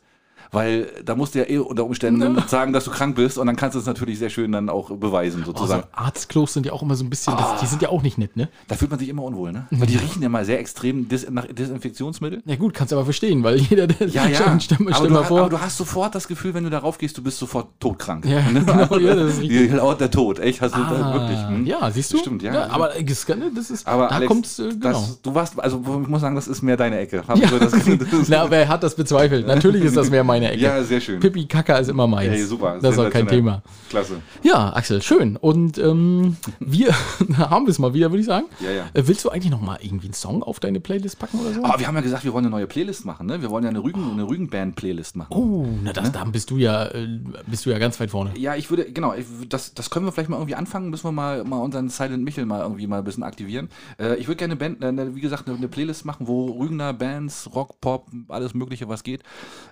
[0.53, 3.55] Weil da musst du ja eh unter Umständen sagen, dass du krank bist und dann
[3.55, 5.83] kannst du es natürlich sehr schön dann auch beweisen, sozusagen.
[5.83, 8.17] Also Arztklos sind ja auch immer so ein bisschen, das, die sind ja auch nicht
[8.17, 8.49] nett, ne?
[8.67, 9.67] Da fühlt man sich immer unwohl, ne?
[9.71, 12.41] Weil die riechen ja mal sehr extrem dis nach Desinfektionsmittel.
[12.45, 14.35] Ja gut, kannst du aber verstehen, weil jeder, der Ja, ja.
[14.35, 15.39] stell, stell, aber, stell du, vor.
[15.39, 18.25] aber du hast sofort das Gefühl, wenn du darauf gehst, du bist sofort todkrank.
[18.25, 18.65] Ja, Ne?
[18.65, 19.57] genau, ja, das ist richtig.
[19.69, 20.59] Hier lauert der Tod, echt?
[20.61, 21.39] Hast du da Ah, wirklich?
[21.47, 21.65] hm?
[21.65, 22.17] Ja, siehst du?
[22.17, 22.67] Stimmt, ja.
[22.69, 24.79] aber das, ne, das ist, Aber da Alex, kommt's, äh, genau.
[24.91, 27.23] das, du warst, also ich muss sagen, das ist mehr deine Ecke.
[27.35, 27.47] Ja.
[27.47, 29.47] so das, das ist, Na, wer hat das bezweifelt?
[29.47, 30.61] Natürlich ist das mehr meine Ecke.
[30.61, 31.19] ja, sehr schön.
[31.19, 32.33] Pipi Kaka ist immer meins.
[32.33, 32.79] Ey, super.
[32.81, 33.27] Das ist auch kein.
[33.31, 33.61] Thema.
[33.89, 34.21] Klasse.
[34.43, 35.37] Ja, Axel, schön.
[35.37, 36.93] Und ähm, wir
[37.37, 38.45] haben wir es mal wieder, würde ich sagen.
[38.59, 38.85] Ja, ja.
[38.93, 41.63] Äh, willst du eigentlich noch mal irgendwie einen Song auf deine Playlist packen oder so?
[41.63, 43.41] Aber wir haben ja gesagt, wir wollen eine neue Playlist machen, ne?
[43.41, 45.33] Wir wollen ja eine Rügen, eine Rügenband-Playlist machen.
[45.33, 47.07] Oh, na das, da bist du ja, äh,
[47.47, 48.31] bist du ja ganz weit vorne.
[48.37, 49.13] Ja, ich würde, genau,
[49.49, 52.45] das, das können wir vielleicht mal irgendwie anfangen, müssen wir mal, mal unseren Silent Michel
[52.45, 53.69] mal irgendwie mal ein bisschen aktivieren.
[53.99, 57.79] Äh, ich würde gerne eine Band, wie gesagt, eine, Playlist machen, wo Rügener Bands, Rock,
[57.81, 59.23] Pop, alles mögliche, was geht,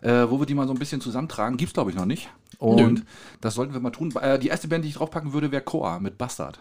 [0.01, 1.57] wo wir die mal so ein bisschen zusammentragen.
[1.57, 2.29] Gibt's glaube ich noch nicht.
[2.57, 3.01] Und Nö.
[3.41, 4.13] das sollten wir mal tun.
[4.21, 6.59] Äh, die erste Band, die ich draufpacken würde, wäre Koa mit Bastard.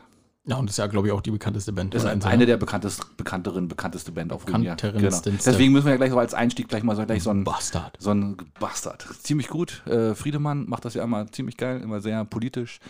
[0.49, 1.92] Ja, und das ist ja, glaube ich, auch die bekannteste Band.
[1.92, 2.46] Das ist oder eine, ne?
[2.46, 4.62] der bekanntest, bekannteren, bekannteste Band auf Rügen.
[4.62, 4.76] Ja.
[4.76, 4.99] Genau.
[5.01, 7.99] Deswegen müssen wir ja gleich so als Einstieg gleich mal so, gleich so ein Bastard.
[7.99, 9.07] So ein Bastard.
[9.22, 9.86] Ziemlich gut.
[9.86, 12.80] Äh, Friedemann macht das ja immer ziemlich geil, immer sehr politisch,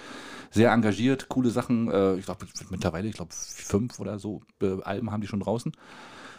[0.53, 1.91] sehr engagiert, coole Sachen.
[1.91, 5.73] Äh, ich glaube, mittlerweile, ich glaube, fünf oder so äh, Alben haben die schon draußen.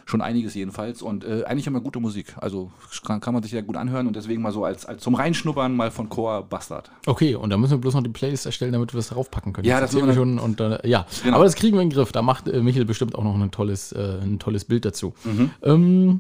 [0.10, 1.04] Schon einiges jedenfalls.
[1.04, 2.36] Und äh, eigentlich immer gute Musik.
[2.42, 2.72] Also
[3.06, 5.76] kann, kann man sich ja gut anhören und deswegen mal so als, als zum Reinschnuppern
[5.76, 6.90] mal von Chor Bastard.
[7.06, 9.68] Okay, und da müssen wir bloß noch die Playlist erstellen, damit wir das draufpacken können.
[9.68, 10.40] Ja, das das wir schon.
[10.40, 11.36] Und, äh, ja, Genau.
[11.36, 12.12] aber das kriegen wir in den Griff.
[12.12, 15.14] Da macht äh, Michael bestimmt auch noch ein tolles, äh, ein tolles Bild dazu.
[15.24, 15.52] Mhm.
[15.62, 16.20] Ähm,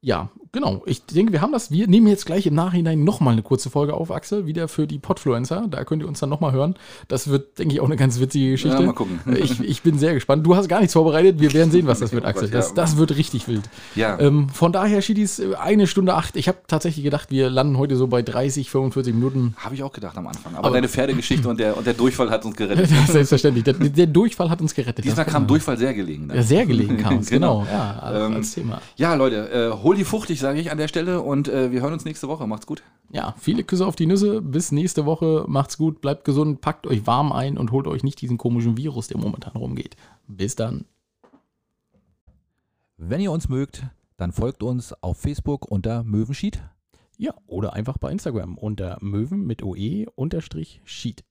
[0.00, 0.82] ja, genau.
[0.86, 1.70] Ich denke, wir haben das.
[1.70, 4.98] Wir nehmen jetzt gleich im Nachhinein nochmal eine kurze Folge auf, Axel, wieder für die
[4.98, 5.66] Podfluencer.
[5.70, 6.74] Da könnt ihr uns dann nochmal hören.
[7.08, 8.78] Das wird, denke ich, auch eine ganz witzige Geschichte.
[8.78, 9.20] Ja, mal gucken.
[9.38, 10.44] Ich, ich bin sehr gespannt.
[10.46, 11.40] Du hast gar nichts vorbereitet.
[11.40, 12.50] Wir werden sehen, was das wird, Axel.
[12.50, 13.62] Das, das wird richtig wild.
[13.94, 14.18] Ja.
[14.18, 16.36] Ähm, von daher, Schiedis, eine Stunde acht.
[16.36, 19.54] Ich habe tatsächlich gedacht, wir landen heute so bei 30, 45 Minuten.
[19.58, 20.54] Habe ich auch gedacht am Anfang.
[20.56, 22.88] Aber, Aber- deine Pferdegeschichte und der, und der Durchfall hat uns gerettet.
[23.08, 23.64] Selbstverständlich.
[23.64, 25.04] Der, der Durchfall hat uns gerettet.
[25.04, 26.26] Diesmal Das- kam Durchfall sehr gelegen.
[26.26, 26.36] ne?
[26.36, 27.60] Ja, sehr gelegen kam es, genau.
[27.60, 27.66] Genau.
[27.72, 28.80] Ja, also Ähm, als Thema.
[28.96, 30.04] Ja, Leute, äh, hol die
[30.38, 31.20] fuchtig, sage ich an der Stelle.
[31.20, 32.46] Und äh, wir hören uns nächste Woche.
[32.46, 32.82] Macht's gut.
[33.10, 34.40] Ja, viele Küsse auf die Nüsse.
[34.40, 35.44] Bis nächste Woche.
[35.48, 39.08] Macht's gut, bleibt gesund, packt euch warm ein und holt euch nicht diesen komischen Virus,
[39.08, 39.96] der momentan rumgeht.
[40.26, 40.84] Bis dann.
[42.96, 43.84] Wenn ihr uns mögt,
[44.16, 46.60] dann folgt uns auf Facebook unter Möwenschied.
[47.16, 51.24] Ja, oder einfach bei Instagram unter Möwen mit OE unterstrich Sheet.